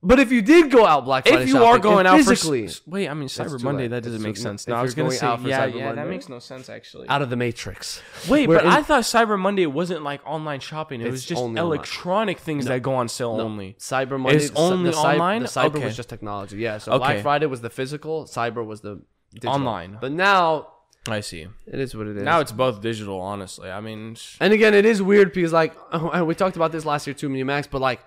But 0.00 0.20
if 0.20 0.30
you 0.30 0.42
did 0.42 0.70
go 0.70 0.86
out 0.86 1.04
Black 1.04 1.26
Friday 1.26 1.42
if 1.42 1.48
you 1.48 1.54
shopping, 1.54 1.68
are 1.68 1.78
going 1.80 2.06
out 2.06 2.18
for 2.20 2.30
physically 2.30 2.66
s- 2.66 2.82
wait, 2.86 3.08
I 3.08 3.14
mean 3.14 3.26
Cyber 3.28 3.60
Monday. 3.60 3.88
That 3.88 4.04
doesn't 4.04 4.22
make 4.22 4.36
sense. 4.36 4.68
No, 4.68 4.74
I 4.74 4.78
you're 4.78 4.82
was 4.84 4.94
gonna 4.94 5.10
say 5.10 5.26
out 5.26 5.40
for 5.42 5.48
yeah, 5.48 5.66
Cyber 5.66 5.74
yeah. 5.74 5.92
That 5.92 6.06
makes 6.08 6.28
no 6.28 6.38
sense 6.38 6.68
actually. 6.68 7.08
out 7.08 7.20
of 7.20 7.30
the 7.30 7.36
matrix. 7.36 8.00
Wait, 8.28 8.48
We're 8.48 8.58
but 8.58 8.64
in- 8.66 8.70
I 8.70 8.82
thought 8.84 9.02
Cyber 9.02 9.36
Monday 9.36 9.66
wasn't 9.66 10.04
like 10.04 10.20
online 10.24 10.60
shopping. 10.60 11.00
It 11.00 11.10
was 11.10 11.24
just 11.24 11.42
only 11.42 11.60
online. 11.60 11.78
electronic 11.78 12.38
things 12.38 12.66
that 12.66 12.80
go 12.80 12.94
on 12.94 13.08
sale 13.08 13.38
No, 13.38 13.42
only. 13.42 13.74
Cyber 13.80 14.20
Monday 14.20 14.36
is 14.36 14.52
only 14.54 14.90
the 14.90 14.96
cy- 14.96 15.14
online? 15.14 15.42
The 15.42 15.48
cyber 15.48 15.74
Okay. 15.74 15.84
was 15.86 15.96
just 15.96 16.08
technology. 16.08 16.58
Yeah. 16.58 16.78
So 16.78 16.92
Okay. 16.92 16.98
Black 16.98 17.22
Friday 17.22 17.46
was 17.46 17.60
the 17.60 17.70
physical. 17.70 18.24
Cyber 18.26 18.64
was 18.64 18.82
the 18.82 19.02
digital. 19.34 19.52
Online. 19.56 19.98
But 20.00 20.12
now 20.12 20.68
I 21.12 21.20
see. 21.20 21.46
it 21.66 21.78
is 21.80 21.94
what 21.94 22.06
it 22.06 22.16
is. 22.16 22.22
Now 22.22 22.40
it's 22.40 22.52
both 22.52 22.80
digital, 22.80 23.20
honestly. 23.20 23.70
I 23.70 23.80
mean, 23.80 24.16
And 24.40 24.52
again, 24.52 24.74
it 24.74 24.84
is 24.84 25.00
weird 25.02 25.32
because 25.32 25.52
like 25.52 25.74
we 26.24 26.34
talked 26.34 26.56
about 26.56 26.72
this 26.72 26.84
last 26.84 27.06
year 27.06 27.14
too, 27.14 27.28
me 27.28 27.40
and 27.40 27.46
Max, 27.46 27.66
but 27.66 27.80
like 27.80 28.00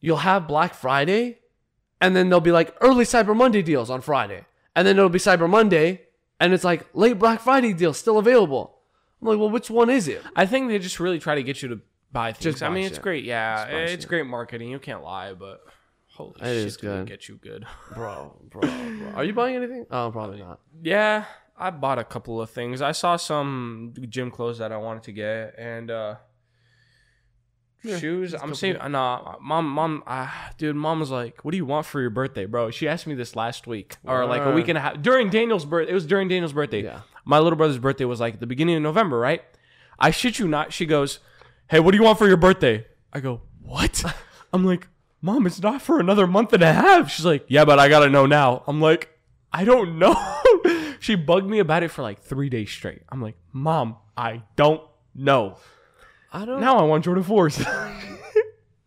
you'll 0.00 0.18
have 0.18 0.46
Black 0.48 0.74
Friday 0.74 1.38
and 2.00 2.14
then 2.16 2.28
there'll 2.28 2.40
be 2.40 2.52
like 2.52 2.74
early 2.80 3.04
Cyber 3.04 3.36
Monday 3.36 3.62
deals 3.62 3.90
on 3.90 4.00
Friday. 4.00 4.44
And 4.74 4.86
then 4.86 4.96
it'll 4.96 5.08
be 5.10 5.18
Cyber 5.18 5.48
Monday 5.48 6.02
and 6.38 6.52
it's 6.54 6.64
like 6.64 6.86
late 6.94 7.18
Black 7.18 7.40
Friday 7.40 7.72
deals 7.72 7.98
still 7.98 8.18
available. 8.18 8.78
I'm 9.20 9.28
like, 9.28 9.38
well, 9.38 9.50
which 9.50 9.68
one 9.68 9.90
is 9.90 10.08
it? 10.08 10.22
I 10.34 10.46
think 10.46 10.68
they 10.68 10.78
just 10.78 10.98
really 10.98 11.18
try 11.18 11.34
to 11.34 11.42
get 11.42 11.60
you 11.62 11.68
to 11.68 11.80
buy 12.12 12.32
things. 12.32 12.54
Just 12.54 12.62
I 12.62 12.70
mean, 12.70 12.84
it's 12.86 12.98
great. 12.98 13.24
Yeah, 13.24 13.64
it's 13.66 14.02
shit. 14.02 14.08
great 14.08 14.26
marketing. 14.26 14.70
You 14.70 14.78
can't 14.78 15.02
lie, 15.02 15.34
but 15.34 15.60
holy 16.14 16.32
It 16.40 16.44
shit, 16.44 16.56
is 16.56 16.76
good. 16.78 17.06
get 17.06 17.28
you 17.28 17.36
good. 17.36 17.66
Bro, 17.94 18.36
bro, 18.48 18.60
bro. 18.62 19.12
Are 19.16 19.24
you 19.24 19.34
buying 19.34 19.56
anything? 19.56 19.84
Oh, 19.90 20.10
probably 20.10 20.38
not. 20.38 20.60
Yeah, 20.82 21.24
I 21.60 21.70
bought 21.70 21.98
a 21.98 22.04
couple 22.04 22.40
of 22.40 22.48
things. 22.50 22.80
I 22.80 22.92
saw 22.92 23.16
some 23.16 23.92
gym 24.08 24.30
clothes 24.30 24.58
that 24.58 24.72
I 24.72 24.78
wanted 24.78 25.02
to 25.04 25.12
get, 25.12 25.54
and 25.58 25.90
uh 25.90 26.14
Yeah, 27.82 27.98
shoes. 27.98 28.34
I'm 28.34 28.54
saving. 28.54 28.80
Nah, 28.92 29.36
mom, 29.40 29.68
mom, 29.68 30.02
uh, 30.06 30.28
dude, 30.56 30.74
mom 30.76 31.00
was 31.00 31.10
like, 31.10 31.44
"What 31.44 31.52
do 31.52 31.58
you 31.58 31.66
want 31.66 31.84
for 31.86 32.00
your 32.00 32.10
birthday, 32.10 32.46
bro?" 32.46 32.70
She 32.70 32.88
asked 32.88 33.06
me 33.06 33.14
this 33.14 33.36
last 33.36 33.66
week, 33.66 33.96
or 34.04 34.24
like 34.24 34.42
a 34.42 34.52
week 34.52 34.68
and 34.68 34.78
a 34.78 34.80
half 34.80 35.02
during 35.02 35.28
Daniel's 35.28 35.64
birthday. 35.66 35.90
It 35.92 35.94
was 35.94 36.06
during 36.06 36.28
Daniel's 36.28 36.52
birthday. 36.54 36.82
Yeah. 36.82 37.00
My 37.24 37.38
little 37.38 37.56
brother's 37.58 37.78
birthday 37.78 38.06
was 38.06 38.20
like 38.20 38.40
the 38.40 38.46
beginning 38.46 38.76
of 38.76 38.82
November, 38.82 39.18
right? 39.18 39.42
I 39.98 40.10
shit 40.10 40.38
you 40.38 40.48
not. 40.48 40.72
She 40.72 40.86
goes, 40.86 41.18
"Hey, 41.68 41.78
what 41.80 41.90
do 41.92 41.98
you 41.98 42.04
want 42.04 42.18
for 42.18 42.26
your 42.26 42.38
birthday?" 42.38 42.86
I 43.12 43.20
go, 43.20 43.42
"What?" 43.62 44.02
I'm 44.52 44.64
like, 44.64 44.88
"Mom, 45.20 45.46
it's 45.46 45.60
not 45.60 45.82
for 45.82 46.00
another 46.00 46.26
month 46.26 46.54
and 46.54 46.62
a 46.62 46.72
half." 46.72 47.10
She's 47.10 47.26
like, 47.26 47.44
"Yeah, 47.48 47.66
but 47.66 47.78
I 47.78 47.88
gotta 47.90 48.08
know 48.08 48.24
now." 48.24 48.62
I'm 48.66 48.80
like, 48.80 49.10
"I 49.52 49.64
don't 49.64 49.98
know." 49.98 50.14
she 51.00 51.16
bugged 51.16 51.48
me 51.48 51.58
about 51.58 51.82
it 51.82 51.90
for 51.90 52.02
like 52.02 52.20
three 52.20 52.48
days 52.48 52.70
straight. 52.70 53.02
I'm 53.08 53.20
like, 53.20 53.36
"Mom, 53.52 53.96
I 54.16 54.42
don't 54.56 54.82
know." 55.14 55.56
I 56.32 56.44
don't 56.44 56.60
Now 56.60 56.78
I 56.78 56.82
want 56.82 57.04
Jordan 57.04 57.24
fours. 57.24 57.60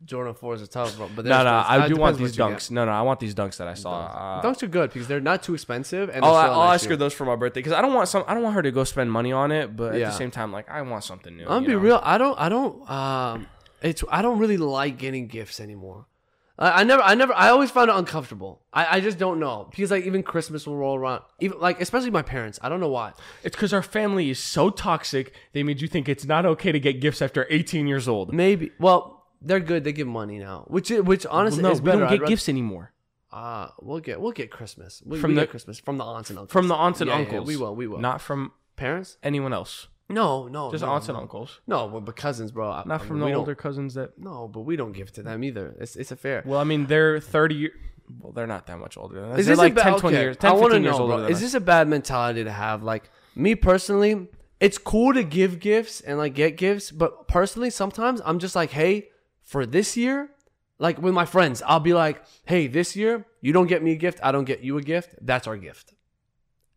Jordan 0.05 0.33
4s 0.33 0.61
are 0.61 0.67
tough, 0.67 0.97
bro. 0.97 1.09
But 1.15 1.25
No, 1.25 1.43
no, 1.43 1.63
I 1.65 1.87
do 1.87 1.95
want 1.95 2.17
these 2.17 2.35
dunks. 2.35 2.69
No, 2.69 2.85
no, 2.85 2.91
I 2.91 3.01
want 3.01 3.19
these 3.19 3.33
dunks 3.33 3.57
that 3.57 3.67
I 3.67 3.73
saw. 3.73 4.07
get. 4.07 4.47
Uh, 4.47 4.53
Dunks 4.53 4.63
are 4.63 4.67
good 4.67 4.91
because 4.91 5.07
they're 5.07 5.21
not 5.21 5.43
too 5.43 5.53
expensive 5.53 6.09
and 6.09 6.23
I'll, 6.23 6.33
they're 6.33 6.43
still 6.43 6.53
a 6.53 6.59
I'll 6.65 6.71
ask 6.73 6.89
her 6.89 6.95
those 6.95 7.13
for 7.13 7.25
my 7.25 7.35
birthday 7.35 7.59
because 7.59 7.73
I 7.73 7.81
don't 7.81 7.93
want 7.93 8.09
some. 8.09 8.23
I 8.27 8.33
don't 8.33 8.43
want 8.43 8.55
her 8.55 8.61
to 8.61 8.71
go 8.71 8.83
spend 8.83 9.11
money 9.11 9.31
on 9.31 9.51
it, 9.51 9.75
but 9.75 9.95
at 9.95 9.99
the 9.99 10.11
same 10.11 10.31
time, 10.31 10.51
like 10.51 10.69
I 10.69 10.81
want 10.81 11.03
something 11.03 11.35
new. 11.35 11.47
I'm 11.47 11.63
be 11.63 11.71
know? 11.71 11.77
real. 11.77 11.99
I 12.03 12.17
don't. 12.17 12.39
I 12.39 12.49
don't. 12.49 12.89
Um, 12.89 13.47
it's. 13.81 14.03
I 14.09 14.21
don't 14.21 14.39
really 14.39 14.57
like 14.57 14.97
getting 14.97 15.27
gifts 15.27 15.59
anymore. 15.59 16.05
I, 16.59 16.81
I 16.81 16.83
never, 16.83 17.01
I 17.01 17.15
never, 17.15 17.33
I 17.33 17.49
always 17.49 17.71
found 17.71 17.89
it 17.89 17.95
uncomfortable. 17.95 18.61
I, 18.71 18.97
I 18.97 18.99
just 19.01 19.17
don't 19.17 19.39
know 19.39 19.67
because 19.71 19.89
like 19.91 20.05
even 20.05 20.21
Christmas 20.23 20.67
will 20.67 20.77
roll 20.77 20.95
around, 20.95 21.23
even 21.39 21.59
like 21.59 21.81
especially 21.81 22.11
my 22.11 22.21
parents. 22.21 22.59
I 22.61 22.69
don't 22.69 22.79
know 22.79 22.89
why. 22.89 23.13
It's 23.43 23.55
because 23.55 23.73
our 23.73 23.81
family 23.81 24.29
is 24.29 24.39
so 24.39 24.69
toxic. 24.69 25.33
They 25.53 25.63
made 25.63 25.81
you 25.81 25.87
think 25.87 26.07
it's 26.07 26.25
not 26.25 26.45
okay 26.45 26.71
to 26.71 26.79
get 26.79 27.01
gifts 27.01 27.21
after 27.21 27.47
18 27.49 27.87
years 27.87 28.07
old. 28.07 28.33
Maybe. 28.33 28.71
Well, 28.79 29.25
they're 29.41 29.59
good. 29.59 29.83
They 29.83 29.93
give 29.93 30.07
money 30.07 30.37
now, 30.39 30.65
which 30.67 30.91
is, 30.91 31.01
which 31.01 31.25
honestly 31.25 31.63
no, 31.63 31.71
is 31.71 31.81
we 31.81 31.85
better. 31.85 31.99
don't 31.99 32.07
I'd 32.07 32.11
get 32.11 32.21
rather- 32.21 32.29
gifts 32.31 32.47
anymore. 32.49 32.91
Uh, 33.31 33.69
we'll 33.81 33.99
get 33.99 34.21
we'll 34.21 34.31
get 34.31 34.51
Christmas. 34.51 35.01
We, 35.03 35.19
From 35.19 35.31
we 35.31 35.35
the- 35.35 35.41
get 35.41 35.49
Christmas 35.49 35.79
from 35.79 35.97
the 35.97 36.03
aunts 36.03 36.29
and 36.29 36.37
uncles. 36.37 36.53
From 36.53 36.67
the 36.67 36.75
aunts 36.75 37.01
and 37.01 37.07
Yeah, 37.09 37.15
yeah, 37.17 37.21
uncles. 37.25 37.47
we 37.47 37.57
will. 37.57 37.75
We 37.75 37.87
will. 37.87 37.97
Not 37.99 38.21
from 38.21 38.51
parents. 38.75 39.17
anyone 39.23 39.53
else. 39.53 39.87
No, 40.13 40.47
no, 40.47 40.71
Just 40.71 40.83
no, 40.83 40.89
aunts 40.91 41.07
no. 41.07 41.15
and 41.15 41.21
uncles. 41.23 41.59
No, 41.67 41.85
well, 41.87 42.01
but 42.01 42.15
cousins, 42.15 42.51
bro. 42.51 42.69
I- 42.69 42.81
I 42.81 42.83
Not 42.85 43.01
mean, 43.01 43.07
from 43.07 43.17
we 43.17 43.25
the 43.25 43.29
don't- 43.31 43.39
older 43.39 43.55
cousins 43.55 43.93
that. 43.95 44.17
No, 44.17 44.47
but 44.47 44.61
we 44.61 44.75
don't 44.75 44.91
give 44.93 45.11
to 45.13 45.23
them 45.23 45.43
either. 45.43 45.75
It's 45.79 45.95
it's 45.95 46.11
a 46.11 46.15
fair. 46.15 46.43
Well, 46.45 46.59
I 46.59 46.63
mean, 46.63 46.85
they're 46.87 47.19
30 47.19 47.55
years. 47.55 47.73
Well, 48.19 48.33
they're 48.33 48.47
not 48.47 48.67
that 48.67 48.77
much 48.79 48.97
older. 48.97 49.21
than 49.21 49.31
us. 49.31 49.39
Is 49.39 49.45
they're 49.45 49.55
this 49.55 49.59
like 49.59 49.71
a 49.71 49.75
bad, 49.75 49.83
10, 49.83 49.99
20 49.99 50.15
okay, 50.15 50.23
years. 50.23 50.37
10, 50.37 50.49
I 50.51 50.53
want 50.53 50.63
to 50.65 50.69
15 50.71 50.83
years 50.83 50.95
know, 50.97 51.01
older 51.03 51.13
bro. 51.15 51.21
than 51.23 51.31
Is 51.31 51.37
us. 51.37 51.41
this 51.43 51.53
a 51.53 51.59
bad 51.61 51.87
mentality 51.87 52.43
to 52.43 52.51
have? 52.51 52.83
Like 52.83 53.09
me 53.35 53.55
personally, 53.55 54.27
it's 54.59 54.77
cool 54.77 55.13
to 55.13 55.23
give 55.23 55.59
gifts 55.59 56.01
and 56.01 56.17
like 56.17 56.35
get 56.35 56.57
gifts, 56.57 56.91
but 56.91 57.27
personally, 57.27 57.69
sometimes 57.69 58.21
I'm 58.25 58.39
just 58.39 58.55
like, 58.55 58.71
hey, 58.71 59.09
for 59.41 59.65
this 59.65 59.95
year, 59.97 60.29
like 60.79 61.01
with 61.01 61.13
my 61.13 61.25
friends, 61.25 61.61
I'll 61.65 61.79
be 61.79 61.93
like, 61.93 62.21
hey, 62.45 62.67
this 62.67 62.95
year 62.95 63.25
you 63.41 63.53
don't 63.53 63.67
get 63.67 63.81
me 63.81 63.93
a 63.93 63.95
gift, 63.95 64.19
I 64.21 64.31
don't 64.33 64.45
get 64.45 64.61
you 64.61 64.77
a 64.77 64.81
gift. 64.81 65.15
That's 65.21 65.47
our 65.47 65.57
gift, 65.57 65.93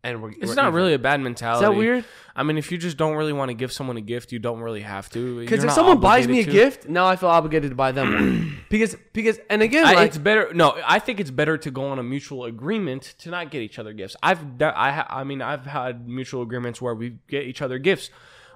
and 0.03 0.21
we're. 0.21 0.31
It's 0.31 0.47
we're 0.47 0.55
not 0.55 0.65
even. 0.65 0.73
really 0.73 0.93
a 0.93 0.99
bad 0.99 1.19
mentality. 1.21 1.65
Is 1.65 1.69
that 1.69 1.75
weird? 1.75 2.05
I 2.35 2.43
mean, 2.43 2.57
if 2.57 2.71
you 2.71 2.77
just 2.77 2.97
don't 2.97 3.15
really 3.15 3.33
want 3.33 3.49
to 3.49 3.55
give 3.55 3.71
someone 3.71 3.97
a 3.97 4.01
gift, 4.01 4.31
you 4.31 4.39
don't 4.39 4.59
really 4.59 4.81
have 4.81 5.09
to. 5.11 5.39
Because 5.39 5.63
if 5.63 5.71
someone 5.71 5.99
buys 5.99 6.27
me 6.27 6.41
a 6.41 6.45
to. 6.45 6.51
gift, 6.51 6.87
now 6.87 7.07
I 7.07 7.15
feel 7.15 7.29
obligated 7.29 7.71
to 7.71 7.75
buy 7.75 7.91
them 7.91 8.13
one. 8.13 8.57
because 8.69 8.95
because 9.13 9.39
and 9.49 9.61
again, 9.61 9.85
I, 9.85 9.93
like 9.93 10.09
it's 10.09 10.17
better. 10.17 10.53
No, 10.53 10.79
I 10.85 10.99
think 10.99 11.19
it's 11.19 11.31
better 11.31 11.57
to 11.57 11.71
go 11.71 11.85
on 11.87 11.99
a 11.99 12.03
mutual 12.03 12.45
agreement 12.45 13.15
to 13.19 13.31
not 13.31 13.49
get 13.49 13.61
each 13.61 13.79
other 13.79 13.91
gifts. 13.93 14.15
I've, 14.21 14.57
done- 14.57 14.73
I, 14.75 15.05
I 15.09 15.23
mean, 15.23 15.41
I've 15.41 15.65
had 15.65 16.07
mutual 16.07 16.41
agreements 16.43 16.81
where 16.81 16.93
we 16.93 17.17
get 17.27 17.43
each 17.45 17.61
other 17.61 17.79
gifts, 17.79 18.11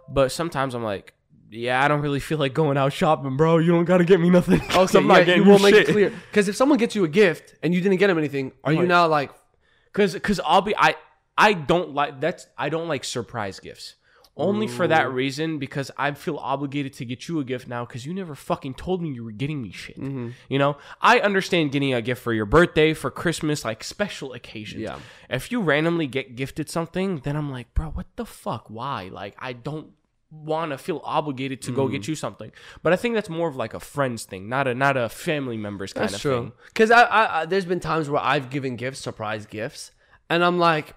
but 0.07 0.31
sometimes 0.31 0.75
I'm 0.75 0.83
like, 0.83 1.13
yeah, 1.49 1.83
I 1.83 1.87
don't 1.87 2.01
really 2.01 2.19
feel 2.19 2.37
like 2.37 2.53
going 2.53 2.77
out 2.77 2.93
shopping, 2.93 3.35
bro. 3.35 3.57
You 3.57 3.71
don't 3.71 3.85
gotta 3.85 4.05
get 4.05 4.19
me 4.19 4.29
nothing. 4.29 4.61
Oh, 4.73 4.83
okay, 4.83 4.99
I'm 4.99 5.07
not 5.07 5.17
yeah, 5.19 5.23
getting 5.25 5.43
you 5.43 5.49
will 5.49 5.57
you 5.57 5.63
make 5.63 5.75
shit. 5.75 5.89
it 5.89 5.91
clear. 5.91 6.13
Because 6.29 6.47
if 6.47 6.55
someone 6.55 6.77
gets 6.77 6.95
you 6.95 7.03
a 7.03 7.09
gift 7.09 7.55
and 7.63 7.73
you 7.73 7.81
didn't 7.81 7.97
get 7.97 8.07
them 8.07 8.17
anything, 8.17 8.53
are 8.63 8.71
you 8.71 8.79
Right. 8.79 8.87
now 8.87 9.07
like 9.07 9.31
Cause, 9.93 10.17
cause 10.19 10.39
I'll 10.45 10.61
be 10.61 10.73
I 10.77 10.95
I 11.41 11.53
don't 11.53 11.93
like 11.93 12.21
that's 12.21 12.47
I 12.57 12.69
don't 12.69 12.87
like 12.87 13.03
surprise 13.03 13.59
gifts. 13.59 13.95
Only 14.37 14.67
for 14.67 14.87
that 14.87 15.11
reason 15.11 15.59
because 15.59 15.91
I 15.97 16.11
feel 16.13 16.37
obligated 16.37 16.93
to 16.93 17.05
get 17.05 17.27
you 17.27 17.39
a 17.39 17.43
gift 17.43 17.67
now 17.67 17.85
because 17.85 18.05
you 18.07 18.13
never 18.13 18.33
fucking 18.33 18.75
told 18.75 19.01
me 19.01 19.09
you 19.09 19.23
were 19.25 19.31
getting 19.43 19.61
me 19.61 19.71
shit. 19.71 19.99
Mm-hmm. 19.99 20.29
You 20.49 20.57
know, 20.57 20.77
I 21.01 21.19
understand 21.19 21.71
getting 21.73 21.93
a 21.93 22.01
gift 22.01 22.21
for 22.23 22.33
your 22.33 22.45
birthday, 22.45 22.93
for 22.93 23.11
Christmas, 23.11 23.65
like 23.65 23.83
special 23.83 24.31
occasions. 24.33 24.81
Yeah. 24.83 24.97
If 25.29 25.51
you 25.51 25.61
randomly 25.61 26.07
get 26.07 26.35
gifted 26.37 26.69
something, 26.69 27.19
then 27.23 27.35
I'm 27.35 27.51
like, 27.51 27.73
bro, 27.75 27.87
what 27.89 28.07
the 28.15 28.25
fuck? 28.25 28.65
Why? 28.69 29.09
Like, 29.11 29.35
I 29.37 29.51
don't 29.53 29.91
want 30.31 30.71
to 30.71 30.77
feel 30.77 31.01
obligated 31.03 31.61
to 31.63 31.71
go 31.73 31.87
Mm. 31.87 31.91
get 31.91 32.07
you 32.07 32.15
something. 32.15 32.51
But 32.81 32.93
I 32.93 32.95
think 32.95 33.15
that's 33.15 33.29
more 33.29 33.49
of 33.49 33.57
like 33.57 33.73
a 33.73 33.81
friends 33.81 34.23
thing, 34.23 34.47
not 34.47 34.65
a 34.65 34.73
not 34.73 34.95
a 34.95 35.09
family 35.09 35.57
members 35.57 35.91
kind 35.91 36.05
That's 36.05 36.15
of 36.15 36.21
true. 36.21 36.39
thing. 36.39 36.51
Because 36.67 36.89
I, 36.89 37.03
I, 37.03 37.41
I, 37.41 37.45
there's 37.45 37.65
been 37.65 37.81
times 37.81 38.09
where 38.09 38.21
I've 38.23 38.49
given 38.49 38.77
gifts, 38.77 39.01
surprise 39.01 39.45
gifts, 39.45 39.91
and 40.29 40.43
I'm 40.43 40.57
like, 40.57 40.95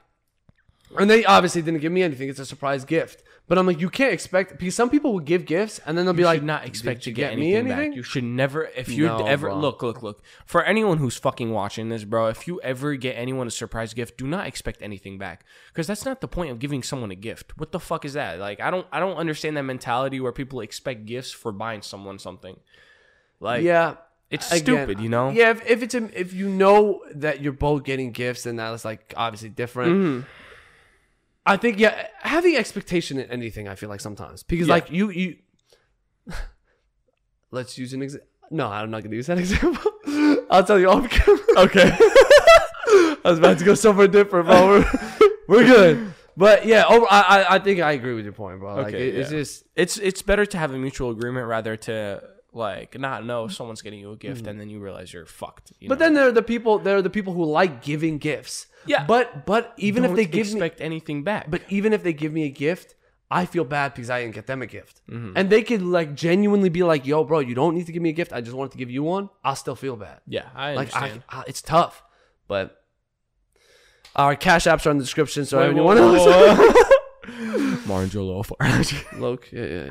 and 0.99 1.11
they 1.11 1.25
obviously 1.25 1.63
didn't 1.63 1.81
give 1.81 1.93
me 1.93 2.03
anything. 2.03 2.29
It's 2.29 2.39
a 2.39 2.47
surprise 2.47 2.85
gift, 2.85 3.23
but 3.47 3.59
I'm 3.59 3.67
like, 3.67 3.81
you 3.81 3.91
can't 3.91 4.13
expect 4.13 4.59
because 4.59 4.75
some 4.75 4.89
people 4.91 5.13
will 5.13 5.21
give 5.21 5.45
gifts 5.45 5.81
and 5.85 5.97
then 5.99 6.05
they'll 6.05 6.15
be 6.15 6.25
like, 6.25 6.43
not 6.43 6.65
expect 6.67 7.01
"Did 7.01 7.05
to 7.05 7.11
you 7.11 7.17
get, 7.17 7.39
me 7.39 7.55
anything, 7.55 7.73
anything?" 7.73 7.91
back. 7.91 7.97
You 7.97 8.03
should 8.03 8.25
never, 8.25 8.65
if 8.77 8.89
you 8.89 9.07
No, 9.07 9.27
ever 9.27 9.49
bro. 9.49 9.59
look, 9.59 9.83
look, 9.83 10.03
look. 10.03 10.23
For 10.47 10.63
anyone 10.63 10.99
who's 10.99 11.17
fucking 11.17 11.51
watching 11.51 11.89
this, 11.89 12.05
bro, 12.05 12.29
if 12.29 12.47
you 12.47 12.61
ever 12.63 12.95
get 12.97 13.13
anyone 13.13 13.47
a 13.47 13.51
surprise 13.51 13.93
gift, 13.93 14.17
do 14.17 14.27
not 14.27 14.47
expect 14.47 14.81
anything 14.83 15.19
back 15.19 15.45
because 15.69 15.87
that's 15.87 16.05
not 16.05 16.21
the 16.21 16.29
point 16.29 16.51
of 16.51 16.59
giving 16.59 16.83
someone 16.83 17.11
a 17.11 17.17
gift. 17.17 17.59
What 17.59 17.73
the 17.73 17.81
fuck 17.81 18.05
is 18.05 18.15
that? 18.15 18.39
Like, 18.39 18.61
I 18.61 18.71
don't, 18.71 18.87
I 18.93 19.01
don't 19.01 19.17
understand 19.17 19.57
that 19.57 19.63
mentality 19.65 20.21
where 20.21 20.33
people 20.33 20.61
expect 20.61 21.05
gifts 21.07 21.31
for 21.33 21.53
buying 21.53 21.83
someone 21.83 22.19
something. 22.19 22.57
Like, 23.41 23.63
yeah, 23.63 23.97
it's 24.31 24.51
again, 24.51 24.87
stupid, 24.87 25.01
you 25.01 25.09
know. 25.11 25.31
Yeah, 25.31 25.51
if, 25.51 25.67
if 25.69 25.83
it's 25.83 25.95
a, 25.95 26.19
if 26.19 26.33
you 26.33 26.49
know 26.49 27.03
that 27.15 27.43
you're 27.43 27.53
both 27.53 27.85
getting 27.85 28.11
gifts, 28.11 28.45
then 28.45 28.57
that's 28.57 28.85
like 28.85 29.13
obviously 29.17 29.51
different. 29.51 29.93
Mm-hmm. 29.93 30.29
I 31.47 31.57
think 31.57 31.79
yeah, 31.79 32.07
having 32.21 32.57
expectation 32.57 33.19
in 33.19 33.31
anything, 33.31 33.69
I 33.69 33.75
feel 33.75 33.89
like 33.89 34.01
sometimes 34.01 34.43
because 34.43 34.69
Yeah. 34.69 34.75
like 34.75 34.91
you 34.91 35.11
you. 35.11 35.37
Let's 37.51 37.79
use 37.79 37.93
an 37.93 38.03
example. 38.03 38.29
No, 38.51 38.69
I'm 38.69 38.91
not 38.91 39.03
gonna 39.03 39.15
use 39.17 39.27
that 39.27 39.39
example. 39.45 39.93
I'll 40.51 40.65
tell 40.65 40.79
you 40.79 40.89
off 40.91 41.09
camera. 41.09 41.41
Okay. 41.59 41.97
I 43.25 43.31
was 43.31 43.39
about 43.39 43.59
to 43.59 43.65
go 43.65 43.75
somewhere 43.75 44.09
different, 44.09 44.47
bro. 44.47 44.69
We're, 44.69 44.91
we're 45.49 45.65
good. 45.65 46.15
But 46.37 46.67
yeah, 46.67 46.85
over, 46.87 47.07
I, 47.09 47.47
I 47.49 47.59
think 47.61 47.81
I 47.81 47.93
agree 47.93 48.15
with 48.15 48.25
your 48.25 48.35
point, 48.35 48.59
bro. 48.61 48.75
Like 48.77 48.89
Okay, 48.89 49.09
it, 49.09 49.15
it's 49.17 49.31
just 49.31 49.65
it's 49.77 49.97
it's 49.99 50.21
better 50.23 50.45
to 50.47 50.59
have 50.59 50.73
a 50.75 50.79
mutual 50.79 51.11
agreement 51.11 51.47
rather 51.47 51.77
to 51.77 52.23
like 52.55 52.99
not 52.99 53.25
know 53.27 53.49
someone's 53.49 53.83
getting 53.83 53.99
you 54.01 54.11
a 54.13 54.17
Mm. 54.17 54.21
gift 54.21 54.47
and 54.47 54.59
then 54.61 54.69
you 54.71 54.79
realize 54.81 55.13
you're 55.13 55.27
fucked. 55.27 55.73
you 55.81 55.89
But 55.89 55.99
know? 55.99 56.05
then 56.07 56.15
there 56.15 56.29
are 56.29 56.33
the 56.33 56.43
people 56.43 56.79
there 56.79 56.97
are 56.97 57.03
the 57.03 57.11
people 57.11 57.33
who 57.33 57.45
like 57.45 57.83
giving 57.83 58.19
gifts. 58.19 58.67
Yeah. 58.87 59.05
But 59.07 59.45
but 59.47 59.73
even 59.77 60.05
if 60.05 60.11
Don't 60.11 60.17
they 60.17 60.27
give 60.27 60.47
me 60.49 60.53
expect 60.61 60.81
anything 60.81 61.25
back. 61.25 61.51
but 61.51 61.63
even 61.69 61.93
if 61.93 62.03
they 62.03 62.13
give 62.13 62.33
me 62.33 62.45
a 62.45 62.51
gift, 62.51 62.95
I 63.31 63.47
feel 63.47 63.65
bad 63.65 63.95
because 63.95 64.11
I 64.11 64.21
didn't 64.21 64.35
get 64.35 64.47
them 64.47 64.63
a 64.63 64.67
gift. 64.67 65.01
Mm-hmm. 65.11 65.33
And 65.37 65.51
they 65.51 65.63
could 65.63 65.83
like 65.83 66.15
genuinely 66.15 66.69
be 66.69 66.83
like, 66.85 67.05
"Yo, 67.07 67.25
bro, 67.25 67.39
you 67.41 67.55
don't 67.55 67.75
need 67.75 67.87
to 67.87 67.93
give 67.93 68.03
me 68.03 68.11
a 68.11 68.13
gift. 68.21 68.33
I 68.33 68.41
just 68.41 68.55
wanted 68.55 68.73
to 68.73 68.79
give 68.79 68.91
you 68.91 69.03
one." 69.03 69.31
I'll 69.43 69.57
still 69.57 69.75
feel 69.75 69.97
bad. 69.97 70.21
yeah, 70.27 70.47
I 70.55 70.75
Like 70.75 70.95
understand. 70.95 71.23
I, 71.29 71.43
it's 71.49 71.63
tough. 71.63 72.03
But 72.47 72.77
our 74.15 74.37
cash 74.37 74.65
apps 74.67 74.87
are 74.87 74.91
in 74.91 74.99
the 74.99 75.05
description, 75.05 75.45
so 75.47 75.59
Wait, 75.59 75.71
anyone 75.71 75.97
whoa, 75.97 76.15
else 76.15 76.27
whoa. 76.27 76.73
Marangelo 77.89 78.45
Loke, 79.19 79.51
yeah, 79.51 79.65
yeah. 79.65 79.91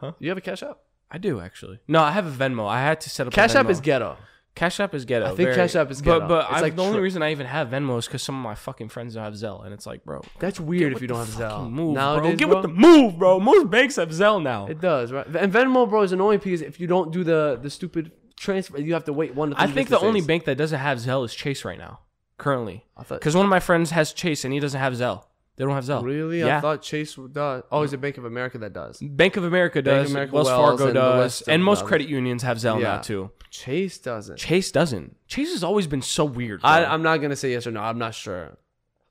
Huh? 0.00 0.12
You 0.18 0.30
have 0.30 0.38
a 0.38 0.40
cash 0.40 0.62
app? 0.62 0.78
I 1.14 1.18
do 1.18 1.40
actually. 1.40 1.78
No, 1.86 2.00
I 2.02 2.10
have 2.10 2.26
a 2.26 2.30
Venmo. 2.42 2.66
I 2.68 2.80
had 2.80 3.00
to 3.02 3.10
set 3.10 3.26
up. 3.26 3.32
a 3.32 3.36
Cash 3.36 3.54
app 3.54 3.66
Venmo. 3.66 3.70
is 3.70 3.80
ghetto. 3.80 4.16
Cash 4.56 4.78
App 4.78 4.94
is 4.94 5.04
ghetto. 5.04 5.24
I 5.24 5.28
think 5.30 5.38
very- 5.48 5.56
Cash 5.56 5.74
App 5.74 5.90
is 5.90 6.00
ghetto. 6.00 6.20
But 6.20 6.28
but 6.28 6.44
It's 6.50 6.58
I, 6.58 6.60
like 6.60 6.76
the 6.76 6.82
only 6.82 6.98
tr- 6.98 7.02
reason 7.02 7.22
I 7.24 7.32
even 7.32 7.46
have 7.46 7.66
Venmo 7.70 7.98
is 7.98 8.06
because 8.06 8.22
some 8.22 8.36
of 8.36 8.42
my 8.42 8.54
fucking 8.54 8.88
friends 8.88 9.14
don't 9.14 9.24
have 9.24 9.34
Zelle, 9.34 9.64
and 9.64 9.74
it's 9.74 9.84
like, 9.84 10.04
bro, 10.04 10.20
That's 10.38 10.60
weird 10.60 10.92
if 10.92 11.02
you 11.02 11.08
don't 11.08 11.18
have 11.18 11.28
fucking 11.28 11.46
Zelle. 11.66 11.70
Move, 11.70 11.94
Nowadays, 11.94 12.30
bro. 12.30 12.36
Get 12.36 12.48
bro, 12.48 12.56
with 12.60 12.62
the 12.62 12.80
move, 12.80 13.18
bro. 13.18 13.40
Most 13.40 13.68
banks 13.68 13.96
have 13.96 14.10
Zelle 14.10 14.40
now. 14.40 14.66
It 14.66 14.80
does, 14.80 15.10
right? 15.10 15.26
And 15.26 15.52
Venmo, 15.52 15.88
bro, 15.90 16.02
is 16.02 16.12
annoying 16.12 16.38
because 16.38 16.62
if 16.62 16.78
you 16.78 16.86
don't 16.86 17.12
do 17.12 17.24
the 17.24 17.58
the 17.60 17.68
stupid 17.70 18.12
transfer, 18.36 18.78
you 18.80 18.94
have 18.94 19.04
to 19.06 19.12
wait 19.12 19.34
one 19.34 19.50
to 19.50 19.56
three 19.56 19.64
I 19.64 19.66
think 19.66 19.88
the 19.88 19.96
business 19.96 20.06
only 20.08 20.20
days. 20.20 20.26
bank 20.28 20.44
that 20.44 20.56
doesn't 20.56 20.78
have 20.78 20.98
Zelle 20.98 21.24
is 21.24 21.34
Chase 21.34 21.64
right 21.64 21.78
now, 21.78 21.98
currently. 22.38 22.84
I 22.96 23.02
thought 23.02 23.18
Because 23.18 23.34
one 23.34 23.46
of 23.46 23.50
my 23.50 23.60
friends 23.60 23.90
has 23.90 24.12
Chase 24.12 24.44
and 24.44 24.54
he 24.54 24.60
doesn't 24.60 24.80
have 24.80 24.92
Zelle. 24.92 25.24
They 25.56 25.64
don't 25.64 25.74
have 25.74 25.84
Zelle. 25.84 26.02
really, 26.02 26.40
Yeah. 26.40 26.58
I 26.58 26.60
thought 26.60 26.82
Chase 26.82 27.14
does. 27.30 27.62
Oh, 27.70 27.82
is 27.82 27.92
it 27.92 28.00
Bank 28.00 28.18
of 28.18 28.24
America 28.24 28.58
that 28.58 28.72
does? 28.72 28.98
Bank 29.00 29.36
of 29.36 29.44
America 29.44 29.80
Bank 29.82 29.86
of 29.98 30.02
does. 30.04 30.10
America, 30.10 30.34
Wells 30.34 30.46
Wells, 30.48 30.68
Fargo 30.80 30.84
and 30.86 30.94
does. 30.94 31.42
And 31.42 31.62
most 31.62 31.84
credit 31.84 32.08
unions 32.08 32.42
have 32.42 32.56
Zelle 32.58 32.80
Yeah. 32.80 32.96
now 32.96 33.00
too. 33.00 33.30
Chase 33.50 33.98
doesn't. 33.98 34.36
Chase 34.36 34.72
doesn't. 34.72 35.16
Chase 35.28 35.52
has 35.52 35.62
always 35.62 35.86
been 35.86 36.02
so 36.02 36.24
weird. 36.24 36.60
Bro. 36.60 36.70
I, 36.70 36.92
I'm 36.92 37.02
not 37.02 37.18
gonna 37.18 37.36
say 37.36 37.52
yes 37.52 37.66
or 37.66 37.70
no. 37.70 37.80
I'm 37.80 37.98
not 37.98 38.14
sure. 38.14 38.58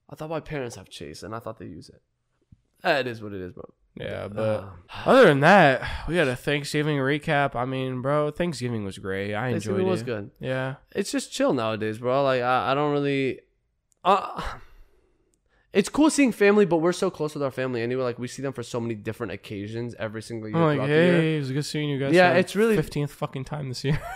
I 0.10 0.16
thought 0.16 0.30
my 0.30 0.42
parents 0.42 0.76
have 0.76 0.90
Chase, 0.90 1.24
and 1.24 1.34
I 1.34 1.40
thought 1.40 1.60
they 1.60 1.66
use 1.66 1.88
it. 1.90 2.02
Eh, 2.84 3.00
It 3.00 3.08
is 3.08 3.22
what 3.24 3.32
it 3.34 3.40
is, 3.40 3.54
bro. 3.54 3.64
yeah, 3.96 4.28
but 4.28 4.42
Uh, 4.42 4.66
other 5.06 5.26
than 5.26 5.40
that, 5.40 5.82
we 6.10 6.18
had 6.18 6.28
a 6.28 6.36
Thanksgiving 6.36 6.98
recap. 6.98 7.56
I 7.56 7.64
mean, 7.64 8.02
bro, 8.02 8.30
Thanksgiving 8.32 8.84
was 8.84 8.98
great. 8.98 9.34
I 9.34 9.48
enjoyed 9.48 9.52
Thanksgiving 9.54 9.88
it. 9.88 9.90
was 9.90 10.04
good. 10.04 10.32
Yeah. 10.42 10.76
It's 10.92 11.10
just 11.12 11.32
chill 11.32 11.54
nowadays, 11.54 12.00
bro. 12.00 12.22
Like 12.24 12.42
I, 12.42 12.72
I 12.72 12.74
don't 12.74 12.92
really. 12.92 13.40
Uh, 14.04 14.42
it's 15.74 15.90
cool 15.90 16.10
seeing 16.10 16.32
family, 16.32 16.66
but 16.66 16.78
we're 16.78 16.92
so 16.94 17.10
close 17.10 17.34
with 17.34 17.44
our 17.44 17.52
family 17.52 17.82
anyway. 17.82 18.04
Like 18.04 18.20
we 18.20 18.28
see 18.28 18.42
them 18.42 18.54
for 18.54 18.64
so 18.64 18.80
many 18.80 18.96
different 18.96 19.32
occasions 19.34 19.96
every 20.00 20.22
single 20.22 20.48
year. 20.50 20.58
I'm 20.58 20.64
like, 20.64 20.76
throughout 20.78 20.88
the 20.88 20.94
year. 20.94 21.22
hey, 21.22 21.36
it 21.36 21.40
was 21.40 21.52
good 21.52 21.66
seeing 21.66 21.90
you 21.90 22.00
guys. 22.00 22.14
Yeah, 22.14 22.34
it's 22.34 22.56
really- 22.56 22.78
15th 22.78 23.10
fucking 23.10 23.46
time 23.46 23.70
this 23.70 23.84
year. 23.84 24.00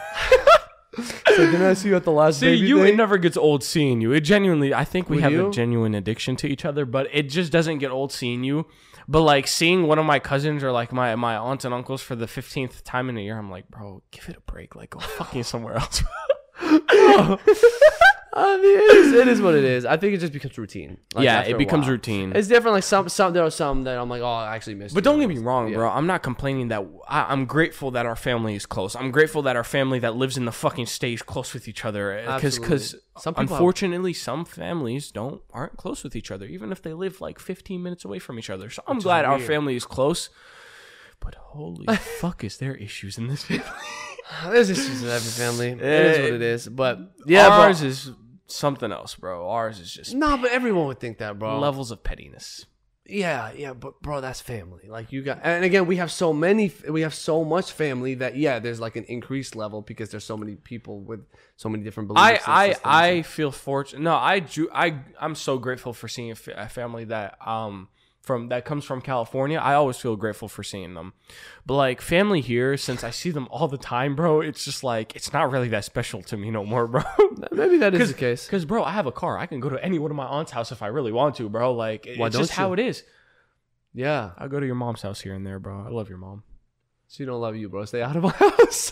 So 1.38 1.46
didn't 1.46 1.62
I 1.62 1.76
see 1.76 1.90
you 1.90 1.96
at 1.96 2.04
the 2.04 2.12
last 2.12 2.40
See, 2.40 2.48
baby 2.56 2.68
you, 2.68 2.78
thing? 2.80 2.94
it 2.94 2.98
never 2.98 3.20
gets 3.20 3.38
old 3.38 3.64
seeing 3.64 4.02
you. 4.02 4.12
It 4.14 4.22
genuinely, 4.22 4.74
I 4.74 4.84
think 4.84 5.08
we 5.08 5.18
Would 5.18 5.24
have 5.24 5.32
you? 5.32 5.50
a 5.50 5.52
genuine 5.52 5.94
addiction 5.94 6.36
to 6.38 6.48
each 6.48 6.66
other, 6.66 6.84
but 6.86 7.08
it 7.14 7.30
just 7.30 7.52
doesn't 7.52 7.78
get 7.78 7.92
old 7.92 8.12
seeing 8.12 8.44
you. 8.44 8.66
But 9.08 9.22
like 9.22 9.46
seeing 9.46 9.86
one 9.86 10.00
of 10.00 10.06
my 10.08 10.18
cousins 10.18 10.64
or 10.64 10.72
like 10.72 10.92
my 10.92 11.14
my 11.16 11.36
aunts 11.36 11.64
and 11.66 11.74
uncles 11.76 12.02
for 12.02 12.16
the 12.16 12.26
15th 12.26 12.82
time 12.84 13.10
in 13.10 13.18
a 13.20 13.22
year, 13.22 13.38
I'm 13.38 13.52
like, 13.52 13.70
bro, 13.70 14.02
give 14.10 14.28
it 14.30 14.38
a 14.38 14.52
break. 14.52 14.76
Like, 14.76 14.90
go 14.90 15.00
fucking 15.00 15.44
somewhere 15.44 15.76
else. 15.76 16.02
I 18.40 18.58
mean, 18.58 18.78
it 18.78 18.96
is, 18.98 19.14
it 19.14 19.28
is 19.28 19.42
what 19.42 19.56
it 19.56 19.64
is. 19.64 19.84
I 19.84 19.98
think 19.98 20.14
it 20.14 20.20
just 20.20 20.32
becomes 20.32 20.56
routine. 20.60 20.98
Like, 21.16 21.26
yeah, 21.26 21.42
it 21.42 21.58
becomes 21.58 21.88
routine. 21.90 22.34
It's 22.36 22.48
different. 22.48 22.76
Like 22.76 22.84
some, 22.84 23.10
some 23.10 23.34
there 23.34 23.44
are 23.44 23.50
some 23.50 23.84
that 23.86 23.98
I'm 23.98 24.10
like, 24.10 24.22
oh, 24.22 24.28
I 24.32 24.56
actually 24.56 24.76
missed. 24.76 24.94
But 24.94 25.04
don't 25.04 25.20
get 25.20 25.28
me 25.28 25.40
wrong, 25.40 25.70
Yeah. 25.70 25.78
bro. 25.78 25.90
I'm 25.90 26.06
not 26.06 26.22
complaining 26.22 26.68
that 26.68 26.86
I, 27.08 27.32
I'm 27.32 27.46
grateful 27.46 27.90
that 27.92 28.06
our 28.06 28.16
family 28.16 28.54
is 28.54 28.68
close. 28.68 28.96
I'm 28.96 29.10
grateful 29.10 29.42
that 29.42 29.56
our 29.56 29.64
family 29.64 29.98
that 30.00 30.16
lives 30.16 30.38
in 30.38 30.46
the 30.46 30.52
fucking 30.52 30.86
state 30.86 31.14
is 31.16 31.24
close 31.24 31.56
with 31.56 31.68
each 31.68 31.84
other. 31.84 32.22
Because, 32.36 32.60
because 32.60 32.96
Some 33.18 33.34
have- 33.34 33.50
unfortunately, 33.50 34.14
some 34.14 34.46
families 34.46 35.12
don't 35.12 35.42
aren't 35.52 35.76
close 35.78 36.04
with 36.04 36.16
each 36.16 36.30
other, 36.30 36.46
even 36.46 36.72
if 36.72 36.84
they 36.84 36.94
live 36.94 37.20
like 37.20 37.40
15 37.40 37.82
minutes 37.82 38.06
away 38.06 38.20
from 38.20 38.38
each 38.38 38.52
other. 38.52 38.70
So 38.70 38.84
I'm 38.86 39.00
glad 39.00 39.26
our 39.26 39.40
family 39.40 39.76
is 39.76 39.86
close. 39.86 40.30
But 41.20 41.34
holy 41.34 41.88
fuck, 42.22 42.44
is 42.44 42.58
there 42.58 42.76
issues 42.76 43.18
in 43.18 43.28
this 43.28 43.46
family? 43.46 43.64
There's 44.44 44.70
issues 44.70 45.02
in 45.02 45.10
every 45.10 45.32
family. 45.32 45.70
It 45.70 45.82
is 45.82 46.18
what 46.20 46.32
eh, 46.32 46.36
it 46.36 46.42
is. 46.42 46.68
But 46.68 47.00
yeah, 47.26 47.48
ours 47.48 47.82
is 47.82 48.12
something 48.48 48.92
else, 48.92 49.16
bro. 49.16 49.50
Ours 49.50 49.80
is 49.80 49.92
just 49.94 50.14
Nah, 50.16 50.38
but 50.38 50.52
everyone 50.52 50.88
would 50.88 51.00
think 51.00 51.18
that, 51.20 51.38
bro. 51.40 51.60
levels 51.60 51.92
of 51.92 52.04
pettiness. 52.04 52.66
Yeah, 53.10 53.54
yeah, 53.56 53.72
but 53.74 54.02
bro, 54.02 54.20
that's 54.20 54.42
family. 54.42 54.90
Like 54.90 55.14
you 55.14 55.22
got, 55.22 55.40
and 55.42 55.64
again, 55.64 55.86
we 55.86 55.96
have 55.96 56.12
so 56.12 56.34
many, 56.34 56.74
we 56.90 57.02
have 57.02 57.14
so 57.14 57.46
much 57.46 57.72
family 57.72 58.16
that 58.16 58.36
yeah, 58.36 58.60
there's 58.60 58.82
like 58.82 58.98
an 58.98 59.06
increased 59.06 59.56
level 59.56 59.82
because 59.82 60.10
there's 60.10 60.26
so 60.26 60.36
many 60.36 60.56
people 60.56 61.00
with 61.00 61.22
so 61.56 61.70
many 61.70 61.86
different 61.86 62.08
beliefs. 62.10 62.26
I 62.26 62.32
and 62.34 62.42
I 62.46 62.68
systems. 62.68 62.82
I 62.86 63.22
feel 63.22 63.52
fortunate. 63.52 64.02
No, 64.02 64.16
I 64.16 64.42
ju- 64.42 64.70
I 64.74 65.00
I'm 65.22 65.36
so 65.36 65.58
grateful 65.58 65.94
for 65.94 66.10
seeing 66.10 66.32
a, 66.32 66.36
fa- 66.36 66.56
a 66.58 66.68
family 66.68 67.06
that 67.06 67.38
um 67.48 67.88
from 68.28 68.50
that 68.50 68.66
comes 68.66 68.86
from 68.86 69.02
California. 69.02 69.58
I 69.58 69.74
always 69.74 69.98
feel 69.98 70.16
grateful 70.16 70.48
for 70.48 70.62
seeing 70.62 70.94
them. 70.94 71.14
But 71.66 71.76
like 71.76 72.02
family 72.02 72.42
here, 72.42 72.78
since 72.78 73.04
I 73.04 73.10
see 73.10 73.32
them 73.32 73.48
all 73.50 73.68
the 73.68 73.78
time, 73.80 74.16
bro, 74.16 74.42
it's 74.42 74.64
just 74.64 74.84
like 74.84 75.16
it's 75.16 75.34
not 75.34 75.50
really 75.50 75.70
that 75.70 75.86
special 75.86 76.22
to 76.24 76.38
me 76.38 76.52
no 76.52 76.64
more, 76.66 76.86
bro. 76.94 77.02
maybe 77.52 77.78
that 77.78 77.96
is 77.96 78.10
the 78.10 78.18
case. 78.18 78.46
Because 78.46 78.66
bro, 78.66 78.84
I 78.84 78.92
have 78.92 79.08
a 79.08 79.12
car. 79.12 79.40
I 79.40 79.48
can 79.48 79.60
go 79.60 79.70
to 79.70 79.84
any 79.84 79.98
one 79.98 80.12
of 80.12 80.18
my 80.18 80.28
aunt's 80.28 80.52
house 80.52 80.72
if 80.72 80.84
I 80.84 80.88
really 80.88 81.12
want 81.12 81.36
to, 81.38 81.50
bro. 81.50 81.74
Like 81.74 82.08
Why 82.18 82.28
it's 82.28 82.38
just 82.38 82.52
don't 82.52 82.58
how 82.58 82.74
it 82.74 82.80
is. 82.80 83.04
Yeah, 83.94 84.32
I 84.38 84.48
go 84.48 84.60
to 84.60 84.66
your 84.66 84.76
mom's 84.76 85.02
house 85.02 85.22
here 85.22 85.34
and 85.34 85.48
there, 85.48 85.58
bro. 85.58 85.84
I 85.84 85.90
love 85.90 86.10
your 86.10 86.20
mom. 86.20 86.44
she 87.10 87.26
don't 87.26 87.42
love 87.42 87.56
you, 87.56 87.70
bro. 87.70 87.86
Stay 87.86 88.04
out 88.04 88.16
of 88.16 88.22
my 88.24 88.30
house. 88.32 88.92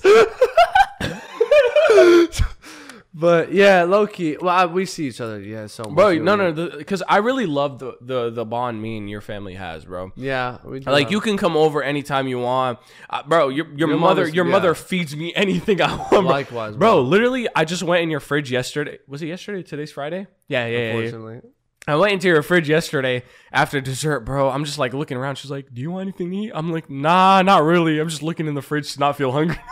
But 3.17 3.53
yeah, 3.53 3.83
low 3.83 4.05
key. 4.07 4.35
Well, 4.39 4.53
I, 4.53 4.65
we 4.65 4.85
see 4.85 5.07
each 5.07 5.21
other. 5.21 5.39
Yeah, 5.39 5.67
so 5.67 5.83
much. 5.85 5.95
Bro, 5.95 6.15
no, 6.15 6.35
no, 6.35 6.51
because 6.77 7.01
I 7.07 7.17
really 7.17 7.45
love 7.45 7.79
the, 7.79 7.95
the 8.01 8.29
the 8.29 8.43
bond 8.45 8.81
me 8.81 8.97
and 8.97 9.09
your 9.09 9.21
family 9.21 9.53
has, 9.55 9.85
bro. 9.85 10.11
Yeah, 10.17 10.57
we 10.65 10.81
do 10.81 10.91
Like 10.91 11.05
have- 11.05 11.11
you 11.13 11.21
can 11.21 11.37
come 11.37 11.55
over 11.55 11.81
anytime 11.81 12.27
you 12.27 12.39
want, 12.39 12.79
uh, 13.09 13.23
bro. 13.23 13.47
Your 13.47 13.67
your, 13.73 13.87
Your 13.89 13.97
mother 13.97 14.27
your 14.27 14.45
yeah. 14.45 14.51
mother 14.51 14.75
feeds 14.75 15.15
me 15.15 15.33
anything 15.45 15.81
I 15.81 15.95
want. 15.95 16.09
Bro. 16.09 16.19
Likewise, 16.21 16.75
bro. 16.75 16.95
bro. 16.97 17.01
Literally, 17.01 17.47
I 17.55 17.63
just 17.63 17.83
went 17.83 18.03
in 18.03 18.09
your 18.09 18.19
fridge 18.19 18.51
yesterday. 18.51 18.99
Was 19.07 19.21
it 19.21 19.27
yesterday? 19.27 19.63
Today's 19.63 19.93
Friday. 19.93 20.27
Yeah, 20.49 20.65
yeah, 20.67 20.67
yeah, 20.67 20.77
yeah. 20.77 20.89
Unfortunately, 21.05 21.41
I 21.87 21.95
went 21.95 22.13
into 22.13 22.27
your 22.27 22.41
fridge 22.41 22.67
yesterday 22.67 23.23
after 23.51 23.79
dessert, 23.79 24.21
bro. 24.21 24.49
I'm 24.49 24.65
just 24.65 24.77
like 24.77 24.93
looking 24.93 25.15
around. 25.17 25.35
She's 25.37 25.51
like, 25.51 25.73
"Do 25.73 25.81
you 25.81 25.91
want 25.91 26.01
anything 26.09 26.31
to 26.31 26.37
eat?" 26.37 26.51
I'm 26.53 26.71
like, 26.71 26.89
"Nah, 26.89 27.41
not 27.43 27.63
really. 27.63 27.97
I'm 27.99 28.09
just 28.09 28.23
looking 28.23 28.47
in 28.47 28.55
the 28.55 28.61
fridge 28.61 28.93
to 28.95 28.99
not 28.99 29.15
feel 29.15 29.31
hungry." 29.31 29.57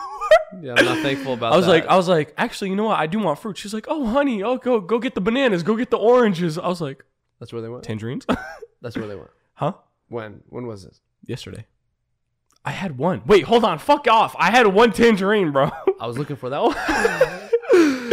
yeah, 0.61 0.75
I'm 0.77 0.85
not 0.85 0.99
thankful 0.99 1.33
about. 1.33 1.53
I 1.53 1.57
was 1.57 1.65
that. 1.65 1.71
like, 1.71 1.85
I 1.87 1.95
was 1.95 2.07
like, 2.07 2.33
actually, 2.37 2.69
you 2.69 2.75
know 2.75 2.85
what? 2.85 2.99
I 2.99 3.07
do 3.07 3.19
want 3.19 3.39
fruit. 3.39 3.57
She's 3.57 3.73
like, 3.73 3.85
"Oh, 3.87 4.05
honey, 4.05 4.43
oh, 4.43 4.57
go 4.57 4.79
go 4.79 4.99
get 4.99 5.15
the 5.15 5.21
bananas. 5.21 5.63
Go 5.63 5.75
get 5.75 5.89
the 5.89 5.97
oranges." 5.97 6.57
I 6.57 6.67
was 6.67 6.81
like, 6.81 7.03
that's 7.39 7.51
where 7.53 7.61
they 7.61 7.69
went. 7.69 7.83
"Tangerines." 7.83 8.25
That's 8.81 8.97
where 8.97 9.07
they 9.07 9.15
went. 9.15 9.29
huh? 9.53 9.73
When? 10.09 10.41
When 10.49 10.67
was 10.67 10.83
this? 10.83 10.99
Yesterday. 11.25 11.65
I 12.65 12.71
had 12.71 12.97
one. 12.97 13.21
Wait, 13.25 13.45
hold 13.45 13.63
on. 13.63 13.79
Fuck 13.79 14.07
off. 14.09 14.35
I 14.37 14.51
had 14.51 14.67
one 14.67 14.91
tangerine, 14.91 15.51
bro. 15.51 15.71
I 16.01 16.05
was 16.05 16.17
looking 16.17 16.35
for 16.35 16.49
that 16.49 16.61
one. 16.61 16.75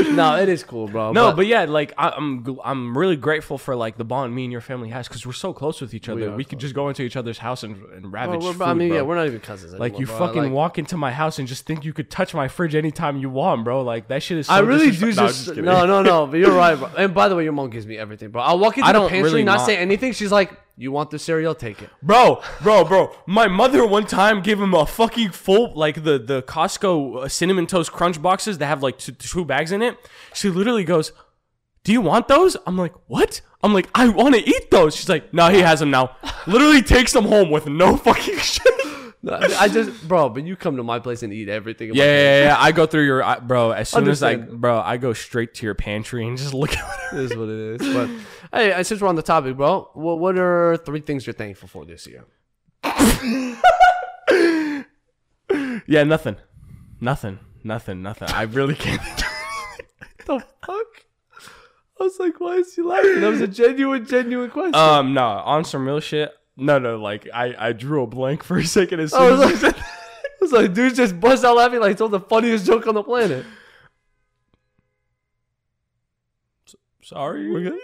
no, 0.13 0.37
it 0.37 0.49
is 0.49 0.63
cool, 0.65 0.89
bro. 0.89 1.13
No, 1.13 1.33
but, 1.33 1.47
yeah, 1.47 1.65
like 1.65 1.93
I, 1.99 2.11
I'm, 2.11 2.45
I'm 2.65 2.97
really 2.97 3.17
grateful 3.17 3.59
for 3.59 3.75
like 3.77 3.97
the 3.97 4.05
bond 4.05 4.35
me 4.35 4.45
and 4.45 4.53
your 4.53 4.61
family 4.61 4.89
has 4.91 5.09
because 5.09 5.27
we're 5.27 5.33
so 5.33 5.53
close 5.53 5.81
with 5.81 5.95
each 5.95 6.09
other. 6.09 6.31
are 6.31 6.37
We, 6.37 6.45
could 6.45 6.59
just 6.59 6.75
go 6.75 6.89
into 6.89 7.03
each 7.03 7.17
other's 7.17 7.39
house 7.39 7.63
and, 7.63 7.83
and 7.95 8.13
ravage 8.13 8.43
we're- 8.43 8.53
food, 8.55 8.63
I 8.63 8.75
mean, 8.75 8.89
bro. 8.89 8.97
yeah, 8.97 9.03
we're 9.03 9.17
not 9.17 9.27
even 9.27 9.41
cousins. 9.41 9.75
like 9.75 9.99
you 9.99 10.07
bro. 10.07 10.19
fucking 10.19 10.43
Like, 10.43 10.53
walk 10.53 10.79
into 10.79 10.97
my 10.97 11.13
house 11.13 11.39
and 11.39 11.47
just 11.49 11.67
think 11.67 11.85
you 11.85 11.93
could 11.93 12.11
touch 12.11 12.35
my 12.35 12.49
fridge 12.49 12.75
anytime 12.75 13.17
you 13.19 13.31
want, 13.31 13.65
bro. 13.65 13.83
Like 13.83 14.09
that 14.09 14.23
shit 14.23 14.39
is. 14.39 14.47
So 14.47 14.55
I 14.55 14.61
really 14.61 14.91
do 14.91 15.07
No, 15.07 15.13
just, 15.13 15.55
no, 15.57 15.87
no, 15.87 16.03
no. 16.03 16.27
But 16.27 16.39
you're 16.41 16.53
right, 16.57 16.79
bro. 16.79 16.89
And 16.97 17.15
by 17.15 17.29
the 17.29 17.37
way, 17.37 17.45
your 17.45 17.53
mom 17.53 17.71
gives 17.71 17.87
me 17.87 17.97
everything, 17.99 18.31
bro. 18.31 18.43
I'll 18.43 18.59
walk 18.59 18.79
into 18.79 18.89
I 18.89 18.93
the 18.93 18.99
don't 19.01 19.11
pantry, 19.11 19.31
really 19.31 19.45
not 19.45 19.59
not- 19.59 19.67
say 19.67 19.77
anything. 19.77 20.13
She's 20.13 20.33
like, 20.33 20.53
"You 20.81 20.91
want 20.93 21.11
the 21.11 21.19
cereal? 21.19 21.55
Take 21.55 21.83
it." 21.83 21.91
Bro, 22.03 22.43
bro, 22.63 22.85
bro. 22.85 23.13
My 23.27 23.47
mother 23.49 23.87
one 23.87 24.07
time 24.07 24.43
gave 24.43 24.61
him 24.61 24.75
a 24.75 24.87
fucking 24.87 25.31
full 25.33 25.73
like 25.75 26.03
the 26.05 26.19
the 26.19 26.43
Costco 26.43 27.25
uh, 27.25 27.29
cinnamon 27.29 27.67
toast 27.67 27.93
crunch 27.93 28.21
boxes 28.21 28.59
that 28.59 28.67
have 28.67 28.83
like 28.83 28.99
two, 28.99 29.13
two 29.13 29.45
bags 29.45 29.73
in 29.73 29.83
it. 29.83 29.97
She 30.35 30.49
literally 30.49 30.85
goes, 30.85 31.13
"Do 31.85 31.93
you 31.93 32.01
want 32.01 32.29
those?" 32.29 32.57
I'm 32.67 32.77
like, 32.77 32.95
"What?" 33.07 33.41
I'm 33.63 33.75
like, 33.75 33.89
"I 33.95 34.09
want 34.09 34.35
to 34.35 34.41
eat 34.49 34.71
those." 34.71 34.97
She's 34.97 35.09
like, 35.09 35.35
"No, 35.35 35.49
he 35.49 35.61
has 35.61 35.81
them 35.81 35.91
now." 35.91 36.17
literally 36.47 36.83
takes 36.83 37.13
them 37.13 37.25
home 37.27 37.51
with 37.51 37.67
no 37.67 37.97
fucking 38.07 38.39
shit. 38.39 38.75
No, 39.23 39.35
I 39.35 39.69
just, 39.69 40.09
bro. 40.09 40.31
But 40.31 40.45
you 40.45 40.57
come 40.57 40.79
to 40.79 40.83
my 40.83 40.99
place 40.99 41.23
and 41.23 41.31
eat 41.31 41.51
everything. 41.51 41.91
in 41.91 41.95
Yeah, 41.95 42.05
yeah, 42.05 42.45
yeah. 42.45 42.57
I 42.59 42.73
go 42.73 42.87
through 42.87 43.05
your, 43.05 43.23
I- 43.23 43.39
bro. 43.39 43.71
As 43.71 43.91
soon 43.91 44.09
as 44.09 44.23
I, 44.23 44.37
bro, 44.37 44.81
I 44.81 44.97
go 44.97 45.13
straight 45.13 45.53
to 45.57 45.67
your 45.67 45.75
pantry 45.75 46.27
and 46.27 46.39
just 46.39 46.55
look 46.55 46.75
at. 46.75 47.13
It 47.13 47.19
is 47.19 47.37
what 47.37 47.51
it 47.51 47.83
is. 47.83 47.95
But 47.95 48.09
hey, 48.53 48.73
uh, 48.73 48.83
since 48.83 49.01
we're 49.01 49.09
on 49.09 49.17
the 49.17 49.23
topic, 49.23 49.57
bro, 49.57 49.91
what 49.95 50.19
what 50.19 50.39
are 50.39 50.77
three 50.79 51.01
things 51.01 51.27
you're 51.27 51.35
thankful 51.35 51.69
for 51.69 51.85
this 51.85 52.07
year? 52.07 52.25
Yeah, 55.91 56.05
nothing, 56.05 56.37
nothing, 57.01 57.41
nothing, 57.65 58.01
nothing. 58.01 58.29
I 58.31 58.43
really 58.43 58.77
can't. 58.77 59.03
the 60.25 60.39
fuck? 60.65 60.87
I 62.01 62.05
was 62.05 62.17
like, 62.21 62.39
why 62.39 62.59
is 62.59 62.77
he 62.77 62.83
laughing? 62.83 63.21
That 63.21 63.29
was 63.29 63.41
a 63.41 63.49
genuine, 63.49 64.07
genuine 64.07 64.51
question. 64.51 64.77
Um, 64.77 65.15
no, 65.15 65.25
on 65.25 65.65
some 65.65 65.85
real 65.85 65.99
shit. 65.99 66.31
No, 66.57 66.79
no, 66.79 66.97
like 66.97 67.29
I, 67.35 67.57
I 67.59 67.73
drew 67.73 68.05
a 68.05 68.07
blank 68.07 68.45
for 68.45 68.59
a 68.59 68.65
second 68.65 69.01
as 69.01 69.11
soon 69.11 69.21
I 69.21 69.31
was 69.31 69.41
as 69.53 69.63
like. 69.65 69.77
I 69.79 69.83
was 70.41 70.53
like, 70.53 70.75
dude, 70.75 70.95
just 70.95 71.19
bust 71.19 71.45
out 71.45 71.57
laughing 71.57 71.81
like 71.81 71.91
he 71.91 71.95
told 71.97 72.13
the 72.13 72.21
funniest 72.21 72.67
joke 72.67 72.87
on 72.87 72.95
the 72.95 73.03
planet. 73.03 73.45
Sorry. 77.03 77.81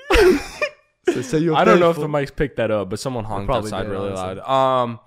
So 1.17 1.23
say 1.23 1.39
you're 1.39 1.57
I 1.57 1.65
don't 1.65 1.81
know 1.81 1.91
if 1.91 1.97
the 1.97 2.07
mics 2.07 2.35
picked 2.35 2.57
that 2.57 2.71
up, 2.71 2.91
but 2.91 2.99
someone 2.99 3.25
honked 3.25 3.47
probably 3.47 3.69
outside 3.69 3.85
did, 3.85 3.91
really 3.93 4.09
honestly. 4.11 4.43
loud. 4.43 4.83
Um, 4.83 5.01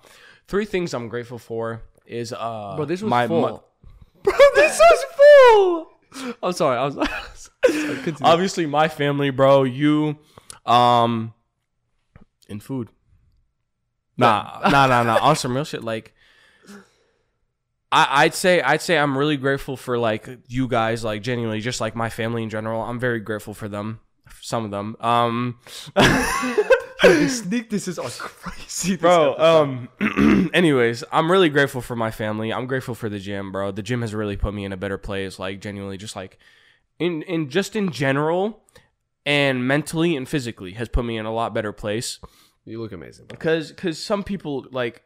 three 0.48 0.64
things 0.64 0.92
I'm 0.92 1.08
grateful 1.08 1.38
for 1.38 1.82
is 2.04 2.32
uh, 2.32 2.74
Bro, 2.76 2.86
this 2.86 3.02
was 3.02 3.10
my 3.10 3.28
full. 3.28 3.40
mo- 3.40 3.64
Bro, 4.22 4.34
this 4.54 4.78
was 4.78 5.04
full. 5.16 6.36
I'm 6.42 6.52
sorry. 6.52 6.78
I 6.78 6.84
was. 6.86 7.50
sorry, 7.70 8.14
obviously 8.22 8.66
my 8.66 8.88
family, 8.88 9.30
bro. 9.30 9.62
You, 9.62 10.18
um, 10.66 11.32
in 12.48 12.58
food. 12.58 12.88
Nah, 14.16 14.60
nah, 14.70 14.86
nah, 14.86 15.02
nah. 15.04 15.18
On 15.20 15.36
some 15.36 15.54
real 15.54 15.64
shit, 15.64 15.84
like. 15.84 16.14
I'd 17.92 18.34
say 18.34 18.60
I'd 18.60 18.82
say 18.82 18.96
I'm 18.96 19.18
really 19.18 19.36
grateful 19.36 19.76
for 19.76 19.98
like 19.98 20.28
you 20.46 20.68
guys, 20.68 21.02
like 21.02 21.22
genuinely, 21.22 21.60
just 21.60 21.80
like 21.80 21.96
my 21.96 22.08
family 22.08 22.44
in 22.44 22.48
general. 22.48 22.82
I'm 22.82 23.00
very 23.00 23.18
grateful 23.18 23.52
for 23.52 23.68
them, 23.68 23.98
some 24.40 24.64
of 24.64 24.70
them. 24.70 24.96
Um, 25.00 25.58
sneak 27.28 27.70
this 27.70 27.88
is 27.88 27.98
are 27.98 28.10
crazy, 28.10 28.96
bro 28.96 29.34
um 29.38 29.88
anyways 30.52 31.02
i'm 31.10 31.32
really 31.32 31.48
grateful 31.48 31.80
for 31.80 31.96
my 31.96 32.10
family. 32.10 32.52
I'm 32.52 32.66
grateful 32.66 32.94
for 32.94 33.08
the 33.08 33.18
gym 33.18 33.52
bro. 33.52 33.70
The 33.70 33.82
gym 33.82 34.02
has 34.02 34.14
really 34.14 34.36
put 34.36 34.52
me 34.52 34.64
in 34.64 34.72
a 34.72 34.76
better 34.76 34.98
place 34.98 35.38
like 35.38 35.60
genuinely 35.60 35.96
just 35.96 36.14
like 36.14 36.38
in 36.98 37.22
in 37.22 37.48
just 37.48 37.74
in 37.74 37.90
general 37.90 38.62
and 39.26 39.66
mentally 39.66 40.16
and 40.16 40.28
physically 40.28 40.72
has 40.72 40.88
put 40.88 41.04
me 41.04 41.16
in 41.16 41.26
a 41.26 41.32
lot 41.32 41.54
better 41.54 41.72
place. 41.72 42.20
You 42.64 42.80
look 42.80 42.92
amazing. 42.92 43.26
Bro. 43.26 43.36
because 43.36 43.70
because 43.70 43.98
some 43.98 44.22
people 44.22 44.66
like 44.70 45.02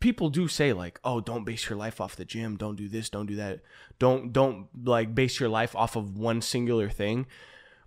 people 0.00 0.28
do 0.28 0.48
say 0.48 0.72
like 0.72 1.00
oh 1.04 1.20
don't 1.20 1.44
base 1.44 1.68
your 1.70 1.78
life 1.78 2.00
off 2.00 2.16
the 2.16 2.24
gym. 2.24 2.56
Don't 2.56 2.76
do 2.76 2.88
this. 2.88 3.08
Don't 3.08 3.26
do 3.26 3.36
that. 3.36 3.60
Don't 3.98 4.32
don't 4.32 4.66
like 4.84 5.14
base 5.14 5.38
your 5.40 5.48
life 5.48 5.74
off 5.76 5.96
of 5.96 6.18
one 6.18 6.42
singular 6.42 6.90
thing 6.90 7.26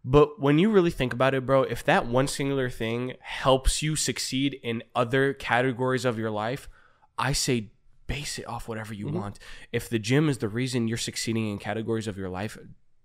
but 0.03 0.39
when 0.39 0.59
you 0.59 0.69
really 0.69 0.91
think 0.91 1.13
about 1.13 1.33
it 1.33 1.45
bro 1.45 1.63
if 1.63 1.83
that 1.83 2.05
one 2.05 2.27
singular 2.27 2.69
thing 2.69 3.13
helps 3.21 3.81
you 3.81 3.95
succeed 3.95 4.59
in 4.63 4.83
other 4.95 5.33
categories 5.33 6.05
of 6.05 6.17
your 6.17 6.31
life 6.31 6.69
i 7.17 7.33
say 7.33 7.69
base 8.07 8.39
it 8.39 8.47
off 8.47 8.67
whatever 8.67 8.93
you 8.93 9.05
mm-hmm. 9.05 9.19
want 9.19 9.39
if 9.71 9.89
the 9.89 9.99
gym 9.99 10.29
is 10.29 10.39
the 10.39 10.49
reason 10.49 10.87
you're 10.87 10.97
succeeding 10.97 11.47
in 11.49 11.57
categories 11.57 12.07
of 12.07 12.17
your 12.17 12.29
life 12.29 12.57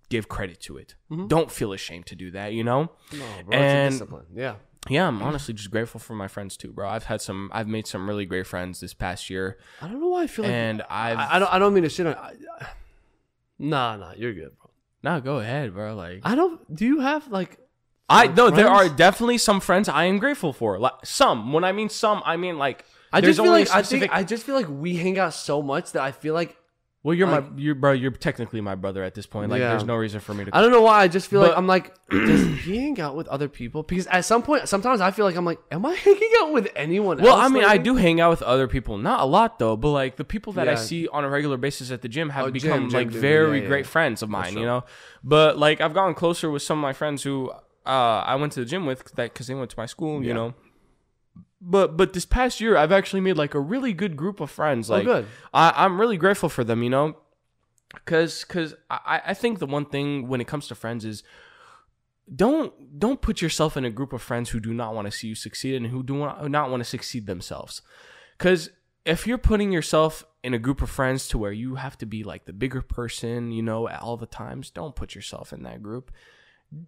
give 0.09 0.27
credit 0.27 0.59
to 0.59 0.77
it 0.77 0.95
mm-hmm. 1.11 1.27
don't 1.27 1.51
feel 1.51 1.73
ashamed 1.73 2.05
to 2.05 2.15
do 2.15 2.31
that 2.31 2.53
you 2.53 2.63
know 2.63 2.91
No, 3.13 3.25
bro, 3.45 3.57
And- 3.57 3.93
discipline. 3.93 4.25
Yeah. 4.33 4.55
yeah, 4.87 5.07
I'm 5.07 5.21
honestly 5.21 5.53
just 5.53 5.71
grateful 5.71 5.99
for 5.99 6.13
my 6.13 6.27
friends 6.27 6.55
too, 6.57 6.71
bro. 6.71 6.87
I've 6.87 7.05
had 7.05 7.19
some, 7.19 7.49
I've 7.51 7.67
made 7.67 7.87
some 7.87 8.07
really 8.07 8.25
great 8.25 8.45
friends 8.45 8.79
this 8.81 8.93
past 8.93 9.31
year, 9.31 9.57
I 9.81 9.87
don't 9.87 9.99
know 9.99 10.09
why 10.09 10.23
I 10.23 10.27
feel 10.27 10.45
like 10.45 10.53
and 10.53 10.83
I've. 10.83 11.17
I, 11.17 11.35
I 11.35 11.39
don't. 11.39 11.53
I 11.53 11.59
don't 11.59 11.73
mean 11.73 11.83
to 11.83 11.89
shit 11.89 12.05
on. 12.05 12.13
I, 12.13 12.33
I- 12.61 12.67
nah, 13.57 13.95
nah, 13.95 14.13
you're 14.15 14.33
good, 14.33 14.55
bro. 14.57 14.64
No, 15.05 15.21
go 15.21 15.37
ahead, 15.37 15.73
bro. 15.73 15.95
Like, 15.95 16.21
I 16.23 16.33
don't. 16.35 16.59
Do 16.75 16.83
you 16.83 16.99
have 16.99 17.27
like? 17.29 17.59
I 18.09 18.27
no, 18.27 18.49
there 18.49 18.67
are 18.67 18.89
definitely 18.89 19.37
some 19.37 19.59
friends 19.61 19.87
I 19.87 20.05
am 20.05 20.17
grateful 20.19 20.51
for. 20.51 20.79
Like 20.79 20.93
some. 21.05 21.53
When 21.53 21.63
I 21.63 21.71
mean 21.71 21.89
some, 21.89 22.21
I 22.25 22.37
mean 22.37 22.57
like. 22.57 22.83
I 23.13 23.21
just 23.21 23.39
feel 23.39 23.51
like 23.51 23.69
a 23.69 23.75
I 23.75 23.81
specific- 23.83 24.09
think 24.09 24.19
I 24.19 24.23
just 24.23 24.43
feel 24.43 24.55
like 24.55 24.67
we 24.67 24.95
hang 24.97 25.17
out 25.19 25.33
so 25.33 25.61
much 25.61 25.91
that 25.93 26.01
I 26.01 26.11
feel 26.11 26.33
like 26.33 26.57
Well, 27.05 27.13
you're 27.13 27.27
like- 27.27 27.51
my, 27.51 27.57
you 27.61 27.75
bro. 27.75 27.91
You're 27.91 28.09
technically 28.09 28.61
my 28.61 28.73
brother 28.73 29.03
at 29.03 29.13
this 29.13 29.27
point. 29.27 29.51
Like, 29.51 29.59
Yeah. 29.59 29.69
there's 29.69 29.83
no 29.85 29.95
reason 29.95 30.19
for 30.21 30.33
me 30.33 30.43
to. 30.45 30.55
I 30.57 30.59
don't 30.59 30.71
know 30.71 30.81
why. 30.81 31.01
I 31.03 31.07
just 31.07 31.27
feel 31.27 31.39
like 31.39 31.53
I'm 31.55 31.67
like, 31.67 31.93
does 32.09 32.43
he 32.63 32.77
hang 32.77 32.99
out 32.99 33.15
with 33.15 33.27
other 33.27 33.47
people? 33.47 33.83
Because 33.83 34.07
at 34.07 34.25
some 34.25 34.41
point, 34.41 34.67
sometimes 34.67 35.01
I 35.01 35.11
feel 35.11 35.23
like 35.23 35.35
I'm 35.35 35.45
like, 35.45 35.59
am 35.69 35.85
I 35.85 35.93
hanging 36.07 36.31
out 36.41 36.51
with 36.51 36.67
anyone 36.75 37.21
well? 37.21 37.35
I 37.35 37.47
mean, 37.47 37.63
I 37.63 37.77
do 37.77 37.95
hang 37.95 38.19
out 38.21 38.31
with 38.31 38.41
other 38.41 38.67
people, 38.67 38.97
not 38.97 39.19
a 39.19 39.25
lot 39.25 39.59
though, 39.59 39.77
but 39.77 39.91
like 39.91 40.15
the 40.15 40.25
people 40.25 40.53
that 40.53 40.67
I 40.67 40.73
see 40.73 41.07
on 41.07 41.23
a 41.23 41.29
regular 41.29 41.57
basis 41.57 41.91
at 41.91 42.01
the 42.01 42.09
gym 42.09 42.31
have 42.31 42.47
Oh, 42.47 42.51
become 42.51 42.89
gym, 42.89 42.97
like 42.99 43.11
gym, 43.11 43.21
very 43.21 43.57
yeah, 43.57 43.61
yeah. 43.63 43.67
great 43.69 43.85
friends 43.85 44.23
of 44.23 44.29
mine, 44.29 44.53
sure. 44.53 44.61
you 44.61 44.65
know. 44.65 44.83
But 45.23 45.59
like 45.59 45.81
I've 45.81 45.93
gotten 45.93 46.15
closer 46.15 46.49
with 46.49 46.63
some 46.63 46.79
of 46.79 46.81
my 46.81 46.93
friends 46.93 47.21
who 47.21 47.51
uh, 47.85 48.23
I 48.25 48.33
went 48.33 48.51
to 48.53 48.61
the 48.61 48.65
gym 48.65 48.87
with 48.87 49.03
that 49.13 49.31
because 49.33 49.45
they 49.45 49.53
went 49.53 49.69
to 49.69 49.77
my 49.77 49.85
school, 49.85 50.23
you 50.23 50.33
know. 50.33 50.55
But 51.61 51.97
but 51.97 52.13
this 52.13 52.25
past 52.25 52.59
year, 52.59 52.77
I've 52.77 52.91
actually 52.91 53.21
made 53.21 53.37
like 53.37 53.53
a 53.53 53.59
really 53.59 53.93
good 53.93 54.15
group 54.15 54.39
of 54.39 54.51
friends. 54.51 54.89
Oh, 54.89 54.95
Like 54.95 55.05
good. 55.05 55.25
I, 55.53 55.73
I'm 55.75 55.99
really 55.99 56.17
grateful 56.17 56.49
for 56.49 56.63
them, 56.63 56.83
you 56.83 56.89
know. 56.89 57.17
Cause, 58.05 58.43
cause 58.43 58.75
I, 58.89 59.21
I 59.27 59.33
think 59.33 59.59
the 59.59 59.65
one 59.67 59.85
thing 59.85 60.27
when 60.27 60.41
it 60.41 60.47
comes 60.47 60.67
to 60.67 60.75
friends 60.75 61.05
is 61.05 61.23
don't 62.33 62.99
don't 62.99 63.21
put 63.21 63.41
yourself 63.41 63.77
in 63.77 63.85
a 63.85 63.89
group 63.89 64.11
of 64.11 64.21
friends 64.21 64.49
who 64.49 64.59
do 64.59 64.73
not 64.73 64.93
want 64.93 65.05
to 65.05 65.11
see 65.11 65.27
you 65.27 65.35
succeed 65.35 65.75
and 65.75 65.87
who 65.87 66.03
do 66.03 66.17
not, 66.17 66.49
not 66.49 66.69
want 66.69 66.81
to 66.81 66.89
succeed 66.89 67.25
themselves. 67.27 67.81
Cause 68.37 68.69
if 69.05 69.27
you're 69.27 69.37
putting 69.37 69.71
yourself 69.71 70.25
in 70.43 70.53
a 70.53 70.59
group 70.59 70.81
of 70.81 70.89
friends 70.89 71.27
to 71.29 71.37
where 71.37 71.51
you 71.51 71.75
have 71.75 71.97
to 71.99 72.05
be 72.05 72.23
like 72.23 72.45
the 72.45 72.53
bigger 72.53 72.81
person, 72.81 73.51
you 73.51 73.61
know, 73.61 73.87
at 73.87 74.01
all 74.01 74.17
the 74.17 74.25
times, 74.25 74.71
don't 74.71 74.95
put 74.95 75.15
yourself 75.15 75.53
in 75.53 75.63
that 75.63 75.83
group. 75.83 76.11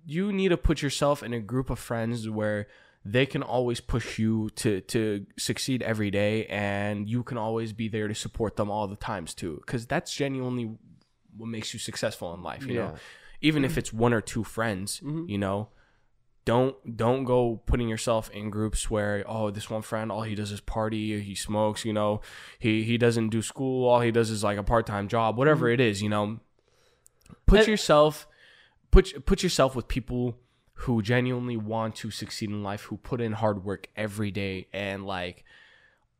You 0.05 0.33
need 0.33 0.49
to 0.49 0.57
put 0.57 0.81
yourself 0.81 1.21
in 1.21 1.33
a 1.33 1.39
group 1.39 1.69
of 1.69 1.77
friends 1.79 2.27
where 2.27 2.67
they 3.11 3.25
can 3.25 3.41
always 3.41 3.79
push 3.79 4.19
you 4.19 4.49
to 4.55 4.81
to 4.81 5.25
succeed 5.37 5.81
every 5.81 6.11
day 6.11 6.45
and 6.47 7.09
you 7.09 7.23
can 7.23 7.37
always 7.37 7.73
be 7.73 7.87
there 7.87 8.07
to 8.07 8.15
support 8.15 8.55
them 8.55 8.69
all 8.69 8.87
the 8.87 8.95
times 8.95 9.33
too 9.33 9.61
cuz 9.65 9.85
that's 9.85 10.13
genuinely 10.13 10.77
what 11.37 11.47
makes 11.47 11.73
you 11.73 11.79
successful 11.79 12.33
in 12.33 12.43
life, 12.43 12.65
you 12.65 12.75
know. 12.75 12.91
Yeah. 12.93 12.97
Even 13.41 13.63
if 13.63 13.77
it's 13.77 13.93
one 13.93 14.13
or 14.13 14.21
two 14.21 14.43
friends, 14.43 14.99
mm-hmm. 14.99 15.29
you 15.29 15.37
know, 15.37 15.69
don't 16.45 16.97
don't 16.97 17.23
go 17.23 17.61
putting 17.65 17.87
yourself 17.87 18.29
in 18.31 18.49
groups 18.49 18.89
where 18.89 19.23
oh 19.27 19.51
this 19.51 19.69
one 19.69 19.81
friend 19.81 20.11
all 20.11 20.23
he 20.23 20.33
does 20.33 20.51
is 20.51 20.61
party 20.61 21.19
he 21.21 21.35
smokes 21.35 21.85
you 21.85 21.93
know? 21.93 22.21
He 22.57 22.83
he 22.83 22.97
doesn't 22.97 23.29
do 23.29 23.41
school 23.41 23.87
all 23.87 23.99
he 23.99 24.11
does 24.11 24.29
is 24.29 24.43
like 24.43 24.57
a 24.57 24.63
part-time 24.63 25.07
job 25.07 25.37
whatever 25.37 25.67
mm-hmm. 25.67 25.81
it 25.81 25.89
is 25.89 26.01
you 26.01 26.09
know? 26.09 26.39
Put 27.45 27.59
And- 27.59 27.67
yourself 27.67 28.27
put 28.91 29.25
put 29.25 29.43
yourself 29.43 29.75
with 29.75 29.87
people 29.87 30.37
who 30.81 31.01
genuinely 31.01 31.57
want 31.57 31.95
to 31.95 32.11
succeed 32.11 32.49
in 32.49 32.63
life 32.63 32.83
who 32.83 32.97
put 32.97 33.19
in 33.19 33.33
hard 33.33 33.63
work 33.63 33.87
every 33.95 34.31
day 34.31 34.67
and 34.71 35.05
like 35.05 35.43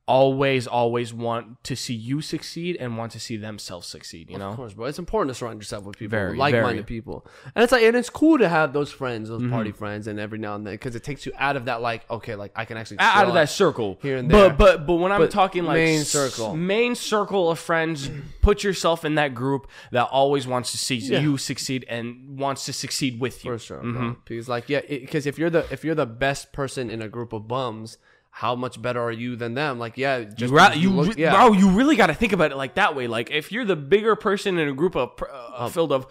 always 0.08 0.68
always 0.68 1.14
want 1.14 1.62
to 1.66 1.76
see 1.76 1.94
you 1.94 2.22
succeed 2.22 2.78
and 2.80 2.98
want 2.98 3.12
to 3.12 3.20
see 3.20 3.36
themselves 3.36 3.86
succeed 3.88 4.30
you 4.30 4.38
know 4.38 4.52
Of 4.52 4.56
course, 4.56 4.74
bro. 4.74 4.86
It's 4.86 5.00
important 5.00 5.30
to 5.32 5.36
surround 5.36 5.60
yourself 5.60 5.84
with 5.84 5.98
people, 5.98 6.12
Very, 6.18 6.38
like-minded 6.38 6.64
very. 6.64 6.78
Mm-hmm. 6.80 6.86
people, 6.88 7.28
and 7.54 7.62
it's 7.64 7.72
like, 7.74 7.84
and 7.84 7.96
it's 7.96 8.10
cool 8.10 8.38
to 8.38 8.48
have 8.48 8.72
those 8.72 8.92
friends, 8.92 9.28
those 9.30 9.46
party 9.50 9.72
friends, 9.74 10.08
and 10.08 10.20
every 10.20 10.40
now 10.40 10.56
and 10.56 10.66
then, 10.66 10.74
because 10.76 10.96
it 10.96 11.04
takes 11.04 11.26
you 11.26 11.34
out 11.38 11.56
of 11.58 11.66
that, 11.66 11.82
like, 11.82 12.10
okay, 12.10 12.36
like 12.36 12.54
I 12.56 12.64
can 12.66 12.78
actually 12.78 13.00
out 13.00 13.28
of 13.28 13.34
that 13.34 13.50
circle 13.50 14.00
here 14.02 14.16
and 14.18 14.32
there. 14.32 14.50
But 14.50 14.58
but 14.58 14.88
but 14.88 14.96
when 14.96 15.12
I'm 15.12 15.20
But 15.20 15.32
talking 15.32 15.66
like 15.66 15.76
main 15.76 16.04
circle. 16.06 16.56
main 16.56 16.96
circle 16.96 17.52
of 17.52 17.60
friends, 17.60 18.10
put 18.42 18.64
yourself 18.64 19.04
in 19.04 19.16
that 19.16 19.36
group 19.36 19.68
that 19.92 20.06
always 20.06 20.48
wants 20.48 20.72
to 20.72 20.78
see 20.78 20.96
Yeah. 20.96 21.20
you 21.20 21.38
succeed 21.38 21.86
and 21.90 22.40
wants 22.40 22.64
to 22.66 22.74
succeed 22.74 23.20
with 23.20 23.44
you. 23.44 23.52
for 23.52 23.58
sure, 23.60 23.82
Mm-hmm. 23.84 24.12
Because 24.26 24.48
like, 24.48 24.70
yeah, 24.70 24.82
because 24.88 25.26
if 25.28 25.38
you're 25.38 25.50
the 25.50 25.66
if 25.72 25.84
you're 25.84 25.96
the 25.96 26.06
best 26.06 26.54
person 26.54 26.90
in 26.90 27.02
a 27.02 27.10
group 27.10 27.34
of 27.34 27.48
bums, 27.48 27.98
how 28.40 28.54
much 28.54 28.80
better 28.80 29.02
are 29.02 29.12
you 29.12 29.36
than 29.36 29.56
them? 29.56 29.80
Like, 29.80 29.98
yeah, 29.98 30.22
just 30.24 30.54
You, 30.76 30.90
you 30.92 30.96
look- 30.96 31.16
re- 31.16 31.24
bro, 31.32 31.54
you 31.54 31.70
really 31.72 31.96
got 31.96 32.08
to 32.08 32.14
think 32.14 32.34
about 32.34 32.52
it 32.52 32.56
like 32.56 32.76
that 32.76 32.96
way. 32.96 33.08
Like, 33.08 33.32
if 33.32 33.52
you're 33.52 33.66
the 33.66 33.76
bigger 33.76 34.16
person 34.16 34.60
in 34.60 34.68
a 34.70 34.74
group 34.74 34.96
of 34.96 35.12
uh, 35.28 35.70
filled 35.70 35.92
of 35.92 36.06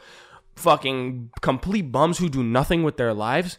fucking 0.57 1.31
complete 1.41 1.93
bums 1.93 2.19
who 2.19 2.29
do 2.29 2.43
nothing 2.43 2.83
with 2.83 2.97
their 2.97 3.15
lives, 3.15 3.59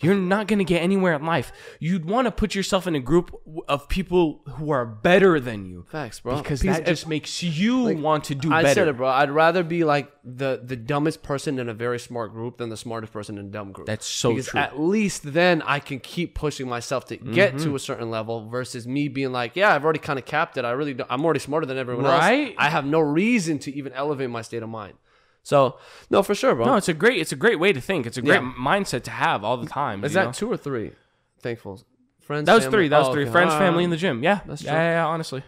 you're 0.00 0.14
not 0.14 0.46
gonna 0.48 0.64
get 0.64 0.82
anywhere 0.82 1.14
in 1.14 1.24
life. 1.24 1.52
You'd 1.78 2.04
want 2.04 2.26
to 2.26 2.30
put 2.32 2.54
yourself 2.54 2.86
in 2.86 2.94
a 2.94 3.00
group 3.00 3.30
of 3.68 3.88
people 3.88 4.40
who 4.56 4.70
are 4.70 4.84
better 4.86 5.38
than 5.40 5.66
you, 5.66 5.84
facts, 5.90 6.20
bro. 6.20 6.36
because 6.38 6.60
Because 6.62 6.78
that 6.78 6.86
just 6.86 7.06
makes 7.06 7.42
you 7.42 7.96
want 7.98 8.24
to 8.24 8.34
do 8.34 8.52
I 8.52 8.62
better. 8.62 8.68
I 8.68 8.74
said 8.74 8.88
it, 8.88 8.96
bro. 8.96 9.08
I'd 9.08 9.30
rather 9.30 9.62
be 9.62 9.84
like 9.84 10.10
the 10.24 10.60
the 10.62 10.76
dumbest 10.76 11.22
person 11.22 11.58
in 11.58 11.68
a 11.68 11.74
very 11.74 11.98
smart 11.98 12.32
group 12.32 12.58
than 12.58 12.68
the 12.70 12.76
smartest 12.76 13.12
person 13.12 13.38
in 13.38 13.46
a 13.46 13.48
dumb 13.50 13.72
group. 13.72 13.86
That's 13.86 14.06
so 14.06 14.30
because 14.30 14.46
true. 14.48 14.60
At 14.60 14.80
least 14.80 15.32
then 15.32 15.62
I 15.62 15.80
can 15.80 16.00
keep 16.00 16.34
pushing 16.34 16.68
myself 16.68 17.04
to 17.06 17.16
get 17.16 17.54
Mm-hmm. 17.54 17.64
to 17.64 17.74
a 17.74 17.78
certain 17.78 18.10
level 18.10 18.48
versus 18.48 18.86
me 18.86 19.08
being 19.08 19.32
like, 19.32 19.56
yeah, 19.56 19.74
I've 19.74 19.84
already 19.84 19.98
kind 19.98 20.18
of 20.18 20.24
capped 20.24 20.56
it. 20.56 20.64
I 20.64 20.70
really 20.72 20.94
don't, 20.94 21.10
I'm 21.10 21.24
already 21.24 21.40
smarter 21.40 21.66
than 21.66 21.78
everyone 21.78 22.04
Right? 22.04 22.48
else. 22.48 22.54
I 22.58 22.68
have 22.70 22.84
no 22.84 23.00
reason 23.00 23.58
to 23.60 23.74
even 23.74 23.92
elevate 23.92 24.30
my 24.30 24.42
state 24.42 24.62
of 24.62 24.68
mind. 24.68 24.94
So 25.42 25.78
no, 26.10 26.22
for 26.22 26.34
sure, 26.34 26.54
bro. 26.54 26.66
No, 26.66 26.76
it's 26.76 26.88
a 26.88 26.94
great 26.94 27.18
it's 27.20 27.32
a 27.32 27.36
great 27.36 27.58
way 27.58 27.72
to 27.72 27.80
think. 27.80 28.06
It's 28.06 28.16
a 28.18 28.22
great 28.22 28.42
Yeah. 28.42 28.52
mindset 28.58 29.02
to 29.04 29.10
have 29.10 29.42
all 29.44 29.56
the 29.56 29.66
time. 29.68 30.04
Is 30.04 30.12
that 30.12 30.26
know? 30.26 30.32
two 30.32 30.50
or 30.52 30.56
three? 30.56 30.92
Thankful. 31.40 31.82
Friends. 32.20 32.46
That 32.46 32.54
was 32.54 32.64
family- 32.64 32.76
three. 32.76 32.88
That 32.88 32.98
was 32.98 33.08
Oh, 33.08 33.12
three. 33.12 33.22
okay. 33.24 33.32
Friends, 33.32 33.54
family, 33.54 33.82
in 33.84 33.90
the 33.90 33.96
gym. 33.96 34.22
Yeah, 34.22 34.40
That's 34.46 34.62
yeah, 34.62 34.70
true. 34.72 34.78
yeah, 34.80 34.90
yeah, 34.90 35.06
Honestly, 35.06 35.42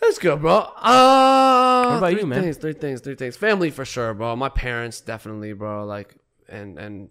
That's 0.00 0.18
good, 0.18 0.40
bro. 0.40 0.52
Uh, 0.54 1.84
What 1.88 1.98
about 1.98 2.10
three 2.12 2.20
you, 2.20 2.26
man? 2.26 2.42
Things, 2.42 2.56
three 2.56 2.72
things, 2.72 3.00
three 3.00 3.14
things. 3.16 3.36
Family 3.36 3.70
for 3.70 3.84
sure, 3.84 4.14
bro. 4.14 4.36
My 4.36 4.48
parents 4.48 5.00
definitely, 5.00 5.52
bro. 5.54 5.84
Like, 5.84 6.14
and 6.48 6.78
and 6.78 7.08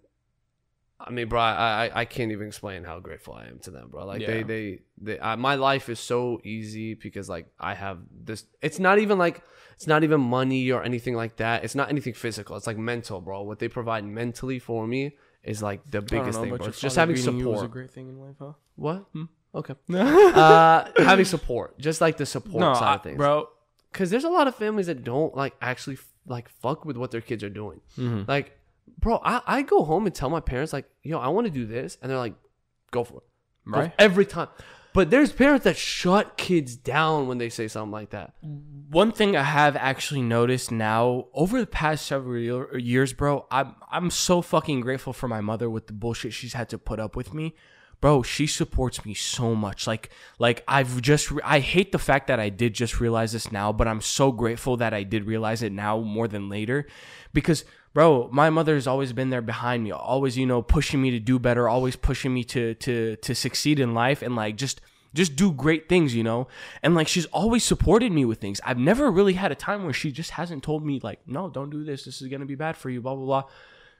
I 1.00 1.12
mean, 1.12 1.30
bro, 1.30 1.40
I 1.40 1.86
I, 1.86 1.92
I 2.02 2.06
can't 2.06 2.32
even 2.32 2.48
explain 2.48 2.84
how 2.84 3.00
grateful 3.00 3.34
I 3.34 3.46
am 3.48 3.60
to 3.60 3.72
them, 3.72 3.88
bro. 3.90 4.06
Like 4.06 4.26
they 4.26 4.40
Yeah. 4.40 4.44
they 4.44 4.80
they. 5.02 5.20
I, 5.20 5.36
my 5.36 5.56
life 5.56 5.88
is 5.90 6.00
so 6.00 6.42
easy 6.44 6.94
because 6.94 7.30
like 7.30 7.48
I 7.60 7.74
have 7.74 8.00
this. 8.12 8.46
It's 8.62 8.80
not 8.80 9.00
even 9.00 9.18
like 9.18 9.42
it's 9.76 9.88
not 9.88 10.04
even 10.04 10.20
money 10.20 10.70
or 10.72 10.84
anything 10.84 11.16
like 11.16 11.38
that. 11.38 11.64
It's 11.64 11.74
not 11.76 11.90
anything 11.90 12.14
physical. 12.14 12.58
It's 12.58 12.68
like 12.68 12.78
mental, 12.78 13.22
bro. 13.22 13.44
What 13.44 13.60
they 13.60 13.70
provide 13.70 14.04
mentally 14.04 14.60
for 14.60 14.86
me 14.86 15.16
is 15.42 15.64
like 15.64 15.90
the 15.90 16.02
biggest 16.02 16.40
thing, 16.42 16.56
bro. 16.56 16.68
It's 16.68 16.82
just 16.82 16.98
having 16.98 17.16
support. 17.16 17.72
great 17.72 17.92
thing 17.92 18.10
in 18.10 18.20
life, 18.20 18.36
huh? 18.40 18.54
What? 18.76 19.06
Okay. 19.56 19.76
uh, 19.94 20.86
having 20.98 21.26
support, 21.26 21.80
just 21.80 22.02
like 22.02 22.18
the 22.18 22.26
support 22.26 22.60
No, 22.60 22.74
side 22.74 22.84
I- 22.84 22.96
of 22.96 23.04
things, 23.04 23.18
bro. 23.18 23.48
because 23.92 24.10
there's 24.10 24.26
a 24.26 24.30
lot 24.30 24.48
of 24.48 24.56
families 24.56 24.88
that 24.88 25.04
don't 25.04 25.34
like 25.36 25.56
actually 25.62 25.98
like 26.28 26.50
fuck 26.62 26.86
with 26.86 26.98
what 26.98 27.12
their 27.12 27.22
kids 27.22 27.44
are 27.44 27.50
doing. 27.50 27.82
Mm-hmm. 27.98 28.24
Like, 28.28 28.59
bro, 28.97 29.19
I, 29.23 29.41
I 29.45 29.62
go 29.62 29.84
home 29.84 30.06
and 30.06 30.15
tell 30.15 30.30
my 30.30 30.39
parents 30.39 30.73
like, 30.73 30.86
yo, 31.04 31.19
I 31.19 31.28
want 31.30 31.45
to 31.47 31.52
do 31.52 31.65
this, 31.65 31.97
and 32.02 32.10
they're 32.10 32.17
like, 32.17 32.36
go 32.91 33.04
for 33.04 33.17
it, 33.17 33.23
Go 33.65 33.71
for 33.73 33.80
Right. 33.80 33.88
it. 33.89 33.93
every 33.99 34.25
time. 34.25 34.47
But 34.91 35.12
there's 35.12 35.32
parents 35.32 35.65
that 35.65 35.78
shut 35.78 36.36
kids 36.36 36.75
down 36.75 37.28
when 37.28 37.38
they 37.38 37.49
say 37.49 37.67
something 37.67 37.91
like 37.91 38.10
that. 38.10 38.34
One 38.41 39.12
thing 39.12 39.36
I 39.38 39.43
have 39.43 39.75
actually 39.75 40.23
noticed 40.23 40.71
now 40.71 41.28
over 41.34 41.60
the 41.60 41.67
past 41.67 42.08
several 42.08 42.39
years, 42.80 43.13
bro, 43.13 43.45
I'm 43.52 43.75
I'm 43.91 44.10
so 44.10 44.41
fucking 44.41 44.82
grateful 44.82 45.13
for 45.13 45.28
my 45.28 45.41
mother 45.41 45.69
with 45.69 45.86
the 45.86 45.93
bullshit 45.93 46.34
she's 46.34 46.54
had 46.54 46.69
to 46.69 46.80
put 46.80 46.99
up 46.99 47.15
with 47.15 47.36
me. 47.36 47.54
Bro, 48.02 48.23
she 48.23 48.47
supports 48.47 49.06
me 49.06 49.13
so 49.13 49.54
much. 49.54 49.86
Like 49.86 50.10
like 50.39 50.63
I've 50.67 51.02
just 51.04 51.30
re- 51.30 51.41
I 51.45 51.60
hate 51.60 51.91
the 51.91 51.99
fact 51.99 52.25
that 52.28 52.39
I 52.39 52.49
did 52.49 52.73
just 52.73 52.99
realize 52.99 53.32
this 53.34 53.52
now, 53.52 53.71
but 53.71 53.88
I'm 53.88 54.02
so 54.02 54.32
grateful 54.32 54.75
that 54.78 54.93
I 54.95 55.04
did 55.04 55.25
realize 55.25 55.62
it 55.62 55.71
now 55.71 55.99
more 55.99 56.28
than 56.28 56.49
later 56.49 56.88
because 57.32 57.63
bro, 57.93 58.30
my 58.32 58.49
mother 58.49 58.75
has 58.75 58.88
always 58.88 59.13
been 59.13 59.30
there 59.30 59.41
behind 59.41 59.84
me, 59.84 59.91
always, 59.91 60.38
you 60.38 60.45
know, 60.45 60.62
pushing 60.62 61.02
me 61.02 61.12
to 61.12 61.19
do 61.19 61.39
better, 61.39 61.67
always 61.67 61.95
pushing 61.95 62.34
me 62.34 62.43
to 62.45 62.75
to 62.75 63.15
to 63.17 63.36
succeed 63.36 63.80
in 63.80 63.93
life 63.93 64.21
and 64.21 64.36
like 64.36 64.56
just 64.56 64.82
just 65.13 65.36
do 65.36 65.52
great 65.52 65.89
things, 65.89 66.13
you 66.13 66.23
know? 66.23 66.47
And 66.84 66.95
like 66.95 67.08
she's 67.08 67.25
always 67.28 67.63
supported 67.63 68.12
me 68.12 68.25
with 68.25 68.39
things. 68.39 68.62
I've 68.63 68.78
never 68.78 69.12
really 69.12 69.34
had 69.34 69.52
a 69.52 69.56
time 69.56 69.84
where 69.84 69.93
she 69.93 70.12
just 70.12 70.32
hasn't 70.32 70.63
told 70.63 70.86
me 70.86 70.99
like, 71.02 71.28
"No, 71.28 71.49
don't 71.49 71.69
do 71.69 71.84
this. 71.84 72.06
This 72.06 72.21
is 72.21 72.28
going 72.28 72.41
to 72.41 72.45
be 72.45 72.56
bad 72.56 72.78
for 72.78 72.89
you, 72.89 73.02
blah 73.02 73.15
blah 73.15 73.25
blah." 73.25 73.43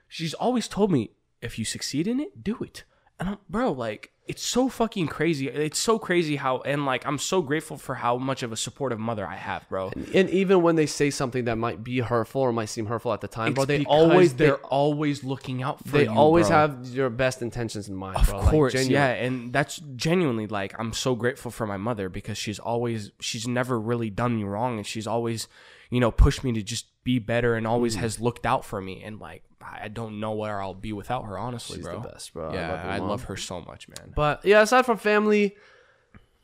She's 0.08 0.34
always 0.34 0.68
told 0.68 0.90
me, 0.90 1.10
"If 1.42 1.58
you 1.58 1.64
succeed 1.64 2.06
in 2.06 2.20
it, 2.20 2.42
do 2.42 2.58
it." 2.62 2.84
And 3.20 3.28
I'm, 3.30 3.38
bro, 3.48 3.72
like 3.72 4.10
it's 4.26 4.42
so 4.42 4.68
fucking 4.68 5.08
crazy. 5.08 5.48
It's 5.48 5.78
so 5.78 5.98
crazy 5.98 6.36
how 6.36 6.58
and 6.60 6.86
like 6.86 7.04
I'm 7.04 7.18
so 7.18 7.42
grateful 7.42 7.76
for 7.76 7.96
how 7.96 8.16
much 8.16 8.42
of 8.44 8.52
a 8.52 8.56
supportive 8.56 8.98
mother 9.00 9.26
I 9.26 9.34
have, 9.34 9.68
bro. 9.68 9.90
And 10.14 10.30
even 10.30 10.62
when 10.62 10.76
they 10.76 10.86
say 10.86 11.10
something 11.10 11.44
that 11.46 11.58
might 11.58 11.82
be 11.84 11.98
hurtful 11.98 12.40
or 12.42 12.52
might 12.52 12.66
seem 12.70 12.86
hurtful 12.86 13.12
at 13.12 13.20
the 13.20 13.28
time, 13.28 13.54
bro, 13.54 13.64
they 13.64 13.84
always 13.84 14.34
they're 14.34 14.56
they, 14.56 14.62
always 14.62 15.24
looking 15.24 15.62
out 15.62 15.80
for 15.84 15.88
they 15.90 16.04
you. 16.04 16.10
They 16.10 16.14
always 16.14 16.46
bro. 16.48 16.56
have 16.58 16.86
your 16.88 17.10
best 17.10 17.42
intentions 17.42 17.88
in 17.88 17.96
mind, 17.96 18.16
Of 18.18 18.26
bro. 18.26 18.38
Like, 18.38 18.50
course, 18.50 18.72
genuine. 18.72 18.92
yeah, 18.92 19.08
and 19.10 19.52
that's 19.52 19.76
genuinely 19.96 20.46
like 20.46 20.74
I'm 20.78 20.92
so 20.92 21.14
grateful 21.16 21.50
for 21.50 21.66
my 21.66 21.76
mother 21.76 22.08
because 22.08 22.38
she's 22.38 22.58
always 22.60 23.10
she's 23.20 23.46
never 23.48 23.78
really 23.80 24.10
done 24.10 24.36
me 24.36 24.44
wrong 24.44 24.78
and 24.78 24.86
she's 24.86 25.06
always, 25.08 25.48
you 25.90 25.98
know, 26.00 26.12
pushed 26.12 26.44
me 26.44 26.52
to 26.52 26.62
just 26.62 26.86
be 27.02 27.18
better 27.18 27.54
and 27.56 27.66
always 27.66 27.96
Mm. 27.96 28.00
has 28.00 28.20
looked 28.20 28.46
out 28.46 28.64
for 28.64 28.80
me 28.80 29.02
and 29.02 29.18
like 29.18 29.42
I 29.62 29.88
don't 29.88 30.20
know 30.20 30.32
where 30.32 30.60
I'll 30.60 30.74
be 30.74 30.92
without 30.92 31.24
her, 31.26 31.36
honestly, 31.38 31.76
She's 31.78 31.84
bro. 31.86 32.00
the 32.00 32.08
best, 32.08 32.32
bro. 32.32 32.50
I 32.50 32.54
Yeah, 32.54 32.70
love 32.72 32.84
your 32.84 32.92
I 32.92 32.98
mom. 32.98 33.08
love 33.08 33.22
her 33.24 33.36
so 33.36 33.60
much, 33.60 33.88
man. 33.88 34.12
But 34.14 34.44
yeah, 34.44 34.62
aside 34.62 34.86
from 34.86 34.98
family, 34.98 35.56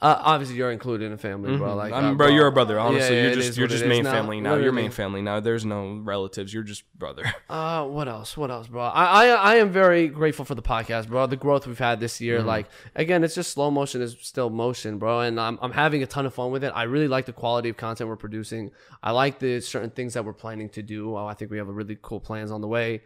uh, 0.03 0.15
obviously 0.21 0.57
you're 0.57 0.71
included 0.73 1.07
in 1.07 1.13
a 1.13 1.17
family, 1.17 1.57
bro. 1.57 1.75
Like, 1.75 1.93
I'm, 1.93 2.05
uh, 2.05 2.09
Mm-hmm. 2.09 2.17
bro, 2.19 2.27
you're 2.29 2.47
a 2.49 2.53
brother. 2.53 2.79
Honestly, 2.79 3.17
yeah, 3.17 3.23
you're 3.23 3.31
it 3.33 3.35
just 3.37 3.57
you're 3.57 3.65
what 3.67 3.71
just 3.71 3.83
it 3.83 3.87
is 3.87 3.89
main 3.89 4.05
now. 4.05 4.13
family 4.13 4.41
now. 4.41 4.51
You're 4.51 4.59
Literally. 4.59 4.83
main 4.83 4.91
family 4.91 5.23
now. 5.23 5.41
There's 5.41 5.65
no 5.65 5.95
relatives. 6.03 6.53
You're 6.53 6.63
just 6.65 6.85
brother. 6.99 7.25
Uh, 7.49 7.85
what 7.87 8.07
else? 8.09 8.37
What 8.37 8.51
else, 8.51 8.67
bro? 8.67 8.83
I, 8.83 9.05
I 9.05 9.27
I 9.29 9.55
am 9.57 9.71
very 9.71 10.09
grateful 10.09 10.45
for 10.45 10.55
the 10.55 10.63
podcast, 10.63 11.09
bro. 11.09 11.27
The 11.27 11.37
growth 11.37 11.67
we've 11.67 11.79
had 11.79 12.01
this 12.01 12.21
year, 12.21 12.43
like 12.43 12.67
again, 12.95 13.25
it's 13.25 13.35
just 13.35 13.53
slow 13.53 13.71
motion 13.71 14.03
is 14.03 14.17
still 14.21 14.51
motion, 14.51 14.99
bro. 14.99 15.21
And 15.21 15.41
I'm 15.41 15.59
I'm 15.63 15.73
having 15.73 16.03
a 16.03 16.07
ton 16.07 16.27
of 16.27 16.35
fun 16.35 16.51
with 16.51 16.63
it. 16.65 16.73
I 16.75 16.83
really 16.83 17.09
like 17.09 17.25
the 17.27 17.33
quality 17.33 17.69
of 17.71 17.77
content 17.77 18.09
we're 18.11 18.17
producing. 18.17 18.73
I 19.03 19.13
like 19.13 19.39
the 19.39 19.61
certain 19.61 19.91
things 19.91 20.15
that 20.15 20.25
we're 20.25 20.33
planning 20.35 20.69
to 20.71 20.83
do. 20.83 21.17
Oh, 21.17 21.27
I 21.27 21.35
think 21.35 21.51
we 21.51 21.57
have 21.59 21.69
a 21.69 21.73
really 21.73 21.97
cool 22.03 22.21
plans 22.21 22.51
on 22.51 22.61
the 22.61 22.69
way, 22.69 23.03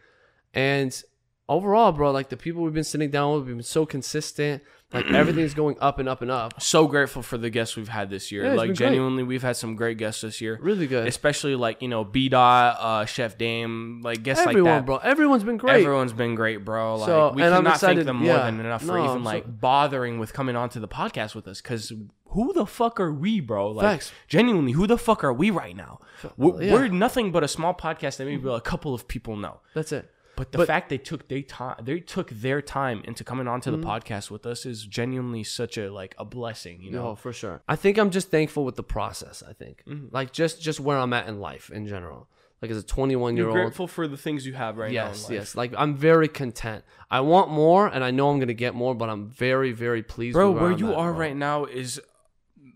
and 0.55 1.01
overall, 1.49 1.93
bro, 1.93 2.11
like 2.11 2.29
the 2.29 2.37
people 2.37 2.63
we've 2.63 2.75
been 2.75 2.85
sitting 2.85 3.11
down 3.11 3.35
with, 3.35 3.47
we've 3.47 3.57
been 3.57 3.63
so 3.63 3.85
consistent. 3.87 4.63
Like 4.93 5.07
everything's 5.13 5.55
going 5.55 5.77
up 5.81 6.01
and 6.01 6.09
up 6.09 6.21
and 6.21 6.31
up. 6.33 6.61
So 6.61 6.89
grateful 6.89 7.23
for 7.23 7.39
the 7.39 7.49
guests 7.49 7.77
we've 7.77 7.89
had 7.89 8.11
this 8.11 8.33
year. 8.33 8.43
Yeah, 8.45 8.51
like 8.55 8.59
been 8.59 8.67
great. 8.69 8.77
genuinely, 8.79 9.23
we've 9.23 9.43
had 9.43 9.57
some 9.57 9.77
great 9.77 9.99
guests 9.99 10.23
this 10.23 10.41
year. 10.41 10.59
Really 10.61 10.89
good. 10.89 11.07
Especially 11.07 11.55
like 11.55 11.81
you 11.81 11.87
know 11.89 12.03
B 12.03 12.29
Dot, 12.29 12.77
uh, 12.81 13.05
Chef 13.05 13.39
Dame, 13.39 14.01
like 14.03 14.23
guests 14.25 14.45
Everyone, 14.45 14.73
like 14.73 14.81
that. 14.81 14.87
bro. 14.87 14.97
Everyone's 14.97 15.45
been 15.45 15.59
great. 15.59 15.83
Everyone's 15.83 16.13
been 16.13 16.35
great, 16.35 16.65
bro. 16.65 16.97
Like 16.97 17.07
So- 17.07 17.33
we 17.35 17.43
cannot 17.43 17.67
excited- 17.75 17.97
thank 17.99 18.07
them 18.07 18.17
more 18.17 18.27
yeah. 18.37 18.45
than 18.47 18.59
enough 18.59 18.81
for 18.83 18.89
No, 18.99 19.05
even 19.05 19.11
I'm 19.19 19.25
like 19.25 19.45
so- 19.45 19.51
bothering 19.51 20.19
with 20.19 20.33
coming 20.33 20.57
onto 20.57 20.81
the 20.81 20.89
podcast 20.89 21.37
with 21.37 21.47
us. 21.47 21.61
Because 21.61 21.93
who 22.31 22.53
the 22.53 22.67
fuck 22.67 22.99
are 22.99 23.13
we, 23.13 23.41
bro? 23.41 23.71
Like, 23.71 23.85
Facts. 24.01 24.13
genuinely, 24.29 24.73
who 24.73 24.87
the 24.89 24.99
fuck 24.99 25.23
are 25.23 25.33
we 25.33 25.51
right 25.51 25.77
now? 25.77 26.01
We're, 26.37 26.63
yeah. 26.63 26.73
we're 26.73 26.89
nothing 26.89 27.31
but 27.33 27.43
a 27.45 27.49
small 27.49 27.75
podcast 27.75 28.17
that 28.19 28.25
maybe 28.27 28.49
a 28.49 28.61
couple 28.61 28.93
of 28.95 29.07
people 29.09 29.37
know. 29.37 29.61
That's 29.75 29.93
it. 29.93 30.11
But 30.41 30.53
the 30.53 30.59
But- 30.59 30.67
fact 30.69 30.89
they 30.89 30.97
took 31.11 31.29
they 31.29 31.43
time 31.43 31.77
they 31.85 32.01
took 32.01 32.29
their 32.31 32.61
time 32.63 33.03
into 33.05 33.23
coming 33.25 33.47
onto 33.47 33.71
Mm-hmm. 33.71 33.81
the 33.83 33.87
podcast 33.87 34.31
with 34.31 34.47
us 34.47 34.65
is 34.65 34.87
genuinely 34.87 35.45
such 35.45 35.77
a 35.77 35.91
like 36.01 36.15
a 36.19 36.25
blessing, 36.25 36.81
you 36.83 36.91
know. 36.93 37.03
No, 37.11 37.15
for 37.15 37.33
sure. 37.33 37.57
I 37.69 37.77
think 37.77 37.99
I'm 37.99 38.11
just 38.11 38.31
thankful 38.31 38.65
with 38.65 38.77
the 38.77 38.83
process. 38.97 39.43
I 39.47 39.53
think, 39.53 39.83
Mm-hmm. 39.87 40.07
like 40.19 40.33
just 40.33 40.63
just 40.63 40.81
where 40.81 40.97
I'm 40.97 41.13
at 41.13 41.29
in 41.29 41.41
life 41.41 41.71
in 41.71 41.87
general. 41.87 42.29
Like 42.63 42.71
as 42.71 42.77
a 42.79 42.83
21 42.83 43.37
year 43.37 43.47
old, 43.49 43.55
grateful 43.55 43.87
for 43.87 44.07
the 44.09 44.17
things 44.19 44.47
you 44.47 44.53
have 44.55 44.77
right 44.79 44.93
now. 44.93 45.09
yes, 45.09 45.29
yes. 45.31 45.55
Like 45.57 45.73
I'm 45.77 45.95
very 45.97 46.29
content. 46.29 46.85
I 47.11 47.21
want 47.21 47.51
more, 47.51 47.87
and 47.87 48.03
I 48.05 48.11
know 48.11 48.31
I'm 48.31 48.39
gonna 48.39 48.55
get 48.67 48.75
more, 48.75 48.95
but 48.95 49.09
I'm 49.11 49.29
very, 49.29 49.73
very 49.73 50.03
pleased. 50.03 50.35
bro. 50.35 50.51
with 50.53 50.63
Where 50.63 50.73
I'm 50.73 50.79
you 50.79 50.91
at, 50.93 50.97
are 51.03 51.11
bro. 51.13 51.21
right 51.21 51.37
now 51.37 51.65
is 51.67 52.01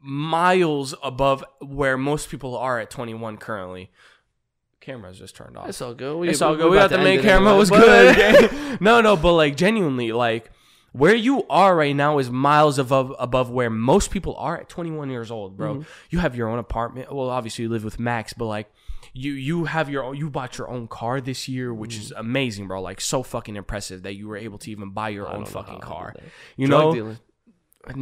miles 0.02 0.94
above 1.02 1.44
where 1.60 1.96
most 1.96 2.28
people 2.30 2.56
are 2.56 2.78
at 2.80 2.90
21 2.90 3.36
currently. 3.38 3.90
Camera's 4.84 5.18
just 5.18 5.34
turned 5.34 5.56
off. 5.56 5.68
It's 5.68 5.80
all 5.80 5.94
good. 5.94 6.16
We, 6.18 6.28
It's 6.28 6.42
all 6.42 6.54
good. 6.56 6.70
we 6.70 6.76
got 6.76 6.90
the 6.90 6.98
main 6.98 7.18
it 7.20 7.22
camera. 7.22 7.48
anyway. 7.52 7.58
was 7.58 7.70
good. 7.70 8.52
no, 8.80 9.00
no, 9.00 9.16
but 9.16 9.32
like 9.32 9.56
genuinely, 9.56 10.12
like 10.12 10.50
where 10.92 11.14
you 11.14 11.44
are 11.48 11.74
right 11.74 11.96
now 11.96 12.18
is 12.18 12.30
miles 12.30 12.78
above 12.78 13.12
above 13.18 13.50
where 13.50 13.70
most 13.70 14.10
people 14.10 14.36
are 14.36 14.58
at 14.58 14.68
21 14.68 15.10
years 15.10 15.30
old, 15.30 15.56
bro. 15.56 15.74
Mm-hmm. 15.76 15.82
You 16.10 16.18
have 16.20 16.36
your 16.36 16.48
own 16.48 16.58
apartment. 16.58 17.12
Well, 17.12 17.30
obviously 17.30 17.62
you 17.64 17.68
live 17.70 17.82
with 17.84 17.98
Max, 17.98 18.32
but 18.32 18.44
like 18.46 18.70
you 19.12 19.32
you 19.32 19.64
have 19.64 19.88
your 19.88 20.04
own, 20.04 20.16
you 20.16 20.28
bought 20.30 20.58
your 20.58 20.68
own 20.68 20.86
car 20.88 21.20
this 21.20 21.48
year, 21.48 21.72
which 21.72 21.96
is 21.96 22.10
Mm-hmm. 22.10 22.20
amazing, 22.20 22.68
bro. 22.68 22.80
Like 22.82 23.00
so 23.00 23.22
fucking 23.22 23.56
impressive 23.56 24.02
that 24.02 24.14
you 24.14 24.28
were 24.28 24.36
able 24.36 24.58
to 24.58 24.70
even 24.70 24.90
buy 24.90 25.08
your 25.08 25.28
own 25.28 25.46
fucking 25.46 25.80
car. 25.80 26.14
You 26.56 26.66
Drug 26.68 26.96
know, 26.96 27.16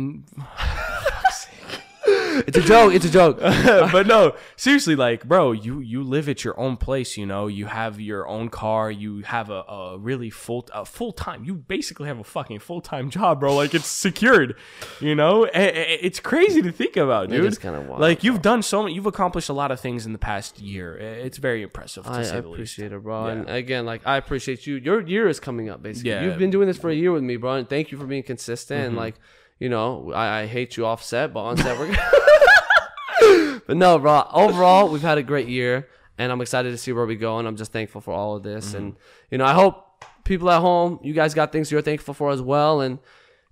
It's 2.47 2.59
a 2.59 2.63
joke. 2.63 2.95
It's 2.95 3.05
a 3.05 3.11
joke. 3.11 3.39
but 3.93 4.07
no, 4.07 4.35
seriously, 4.57 4.97
like, 4.97 5.25
bro, 5.25 5.53
you 5.53 5.81
you 5.81 6.03
live 6.03 6.29
at 6.29 6.45
your 6.45 6.59
own 6.59 6.77
place. 6.77 7.17
You 7.17 7.27
know, 7.27 7.47
you 7.47 7.67
have 7.67 8.01
your 8.01 8.27
own 8.27 8.49
car. 8.49 8.91
You 8.91 9.21
have 9.23 9.51
a, 9.51 9.63
a 9.63 9.99
really 9.99 10.31
full 10.31 10.67
a 10.73 10.85
full 10.85 11.13
time. 11.13 11.45
You 11.45 11.55
basically 11.55 12.09
have 12.09 12.19
a 12.19 12.25
fucking 12.25 12.61
full 12.61 12.81
time 12.81 13.11
job, 13.11 13.41
bro. 13.41 13.55
Like 13.55 13.75
it's 13.75 13.87
secured. 13.87 14.57
You 15.01 15.15
know, 15.15 15.49
it's 15.53 16.21
crazy 16.21 16.63
to 16.63 16.73
think 16.73 16.97
about, 16.97 17.29
dude. 17.29 17.45
is 17.45 17.59
kinda 17.59 17.81
wild, 17.81 18.01
Like 18.01 18.25
you've 18.25 18.43
done 18.43 18.63
so 18.63 18.83
many. 18.83 18.95
You've 18.95 19.07
accomplished 19.07 19.49
a 19.49 19.53
lot 19.55 19.71
of 19.71 19.81
things 19.81 20.07
in 20.07 20.13
the 20.13 20.19
past 20.19 20.61
year. 20.61 20.97
It's 20.97 21.39
very 21.39 21.63
impressive 21.63 22.05
to 22.05 22.11
I, 22.11 22.23
say 22.23 22.39
I 22.39 22.41
the 22.41 22.49
least. 22.49 22.55
appreciate 22.55 22.93
it, 22.93 23.03
bro. 23.03 23.27
Yeah. 23.27 23.33
And 23.33 23.51
again, 23.51 23.87
like 23.87 24.07
I 24.07 24.17
appreciate 24.17 24.67
you. 24.67 24.77
Your 24.77 25.01
year 25.01 25.29
is 25.29 25.41
coming 25.41 25.69
up, 25.69 25.83
basically. 25.83 26.11
Yeah. 26.11 26.25
You've 26.25 26.39
been 26.39 26.51
doing 26.51 26.67
this 26.67 26.79
for 26.79 26.91
a 26.91 26.95
year 26.95 27.13
with 27.13 27.23
me, 27.23 27.37
bro. 27.37 27.55
And 27.55 27.69
thank 27.69 27.93
you 27.93 27.99
for 27.99 28.07
being 28.07 28.23
consistent. 28.23 28.79
Mm-hmm. 28.79 28.89
And 28.89 28.97
like, 28.97 29.15
you 29.63 29.69
know, 29.69 30.13
I, 30.13 30.41
I 30.41 30.47
hate 30.47 30.77
you 30.77 30.87
offset, 30.87 31.33
but 31.33 31.41
on 31.41 31.57
set 31.57 31.79
we're. 31.79 31.87
but 33.69 33.77
no, 33.77 33.97
bro. 33.97 34.27
Overall, 34.33 34.89
we've 34.89 35.03
had 35.03 35.19
a 35.19 35.23
great 35.23 35.47
year, 35.47 35.89
and 36.19 36.33
I'm 36.33 36.41
excited 36.41 36.73
to 36.73 36.77
see 36.79 36.93
where 36.93 37.07
we 37.07 37.15
go. 37.15 37.39
And 37.39 37.47
I'm 37.47 37.57
just 37.57 37.71
thankful 37.71 38.01
for 38.01 38.13
all 38.13 38.35
of 38.35 38.43
this. 38.43 38.71
Mm-hmm. 38.71 38.77
And 38.77 38.97
you 39.31 39.39
know, 39.39 39.45
I 39.45 39.53
hope 39.53 40.05
people 40.25 40.51
at 40.51 40.61
home, 40.61 40.99
you 41.05 41.13
guys 41.13 41.33
got 41.33 41.53
things 41.53 41.71
you're 41.71 41.81
thankful 41.81 42.13
for 42.13 42.31
as 42.31 42.43
well. 42.43 42.81
And 42.81 42.99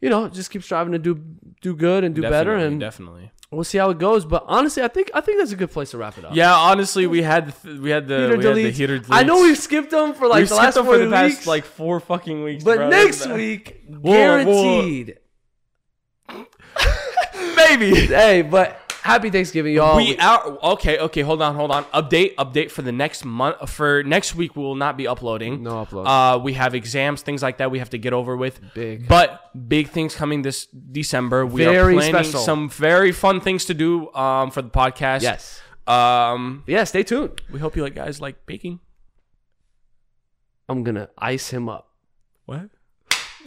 you 0.00 0.10
know, 0.10 0.28
just 0.28 0.50
keep 0.50 0.64
striving 0.64 0.94
to 0.94 0.98
do 0.98 1.22
do 1.60 1.76
good 1.76 2.02
and 2.02 2.12
do 2.12 2.22
better. 2.22 2.56
And 2.56 2.80
definitely. 2.80 3.30
we'll 3.52 3.62
see 3.62 3.78
how 3.78 3.90
it 3.90 3.98
goes. 3.98 4.24
But 4.24 4.42
honestly, 4.48 4.82
I 4.82 4.88
think 4.88 5.12
I 5.14 5.20
think 5.20 5.38
that's 5.38 5.52
a 5.52 5.56
good 5.56 5.70
place 5.70 5.92
to 5.92 5.98
wrap 5.98 6.18
it 6.18 6.24
up. 6.24 6.34
Yeah, 6.34 6.52
honestly, 6.52 7.06
we 7.06 7.22
had 7.22 7.54
th- 7.62 7.78
we 7.78 7.90
had 7.90 8.08
the 8.08 8.16
Heater 8.16 8.36
we 8.36 8.44
had 8.44 8.74
the 8.74 8.98
deletes. 8.98 9.06
I 9.10 9.22
know 9.22 9.42
we've 9.42 9.56
skipped 9.56 9.92
them 9.92 10.14
for 10.14 10.26
like 10.26 10.40
We've 10.40 10.48
the 10.48 10.56
last 10.56 10.74
them 10.74 10.86
four 10.86 10.94
for 10.94 11.04
the 11.04 11.08
past 11.12 11.46
like 11.46 11.64
four 11.64 12.00
fucking 12.00 12.42
weeks. 12.42 12.64
but 12.64 12.78
bro. 12.78 12.88
next 12.88 13.28
week, 13.28 13.84
whoa. 13.86 14.10
guaranteed. 14.10 15.19
Baby. 17.68 18.06
hey, 18.06 18.42
but 18.42 18.92
happy 19.02 19.30
Thanksgiving, 19.30 19.74
y'all. 19.74 19.96
we 19.96 20.16
out. 20.18 20.62
Okay, 20.62 20.98
okay. 20.98 21.20
Hold 21.22 21.40
on, 21.42 21.54
hold 21.54 21.70
on. 21.70 21.84
Update, 21.86 22.34
update 22.36 22.70
for 22.70 22.82
the 22.82 22.92
next 22.92 23.24
month. 23.24 23.68
For 23.70 24.02
next 24.02 24.34
week, 24.34 24.56
we 24.56 24.62
will 24.62 24.74
not 24.74 24.96
be 24.96 25.06
uploading. 25.06 25.62
No 25.62 25.84
upload. 25.84 26.06
Uh, 26.06 26.38
we 26.38 26.52
have 26.54 26.74
exams, 26.74 27.22
things 27.22 27.42
like 27.42 27.58
that. 27.58 27.70
We 27.70 27.78
have 27.78 27.90
to 27.90 27.98
get 27.98 28.12
over 28.12 28.36
with. 28.36 28.60
Big. 28.74 29.06
but 29.08 29.50
big 29.68 29.88
things 29.88 30.14
coming 30.14 30.42
this 30.42 30.66
December. 30.66 31.46
We 31.46 31.64
Very 31.64 31.94
are 31.94 31.96
planning 31.98 32.14
special. 32.24 32.40
some 32.40 32.68
very 32.70 33.12
fun 33.12 33.40
things 33.40 33.64
to 33.66 33.74
do. 33.74 34.12
Um, 34.14 34.50
for 34.50 34.62
the 34.62 34.70
podcast. 34.70 35.22
yes, 35.22 35.60
Um, 35.86 36.64
yeah. 36.66 36.84
Stay 36.84 37.02
tuned. 37.02 37.40
we 37.50 37.58
hope 37.58 37.76
you 37.76 37.82
like 37.82 37.94
guys 37.94 38.20
like 38.20 38.44
baking. 38.46 38.80
I'm 40.68 40.84
gonna 40.84 41.08
ice 41.18 41.50
him 41.50 41.68
up. 41.68 41.88
What? 42.46 42.70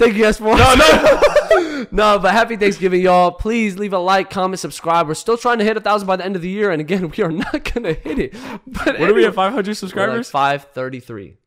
Thank 0.03 0.17
you 0.17 0.23
guys 0.23 0.37
for 0.37 0.55
no, 0.57 0.75
no, 0.75 1.85
no. 1.91 2.19
But 2.19 2.31
happy 2.33 2.57
Thanksgiving, 2.57 3.01
y'all. 3.01 3.31
Please 3.31 3.77
leave 3.77 3.93
a 3.93 3.97
like, 3.99 4.29
comment, 4.29 4.59
subscribe. 4.59 5.07
We're 5.07 5.13
still 5.13 5.37
trying 5.37 5.59
to 5.59 5.63
hit 5.63 5.77
a 5.77 5.81
thousand 5.81 6.07
by 6.07 6.17
the 6.17 6.25
end 6.25 6.35
of 6.35 6.41
the 6.41 6.49
year, 6.49 6.71
and 6.71 6.81
again, 6.81 7.09
we 7.17 7.23
are 7.23 7.31
not 7.31 7.73
gonna 7.73 7.93
hit 7.93 8.19
it. 8.19 8.33
But 8.67 8.99
What 8.99 9.09
are 9.09 9.13
we 9.13 9.25
at? 9.25 9.33
Five 9.33 9.53
hundred 9.53 9.75
subscribers. 9.75 10.29
Five 10.29 10.65
thirty-three. 10.73 11.37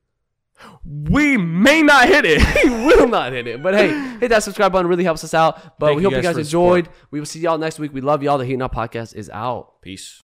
we 0.85 1.37
may 1.37 1.83
not 1.83 2.09
hit 2.09 2.25
it. 2.27 2.65
we 2.65 2.71
will 2.97 3.09
not 3.09 3.33
hit 3.33 3.47
it. 3.47 3.63
But 3.63 3.75
hey, 3.75 3.89
hit 4.21 4.29
that 4.29 4.43
subscribe 4.43 4.73
button. 4.73 4.87
Really 4.89 5.05
helps 5.05 5.23
us 5.25 5.35
out. 5.35 5.79
But 5.79 5.89
Thank 5.89 5.97
we 5.99 6.03
hope 6.05 6.13
you 6.13 6.17
guys 6.19 6.25
guys 6.25 6.35
for 6.37 6.39
the 6.41 6.45
support. 6.47 6.79
enjoyed. 6.79 6.95
We 7.11 7.19
will 7.21 7.27
see 7.27 7.41
y'all 7.41 7.59
next 7.59 7.79
week. 7.79 7.93
We 7.93 8.01
love 8.01 8.23
y'all. 8.23 8.39
The 8.39 8.47
Heat 8.47 8.63
Up 8.63 8.75
Podcast 8.75 9.15
is 9.15 9.29
out. 9.31 9.83
Peace. 9.83 10.15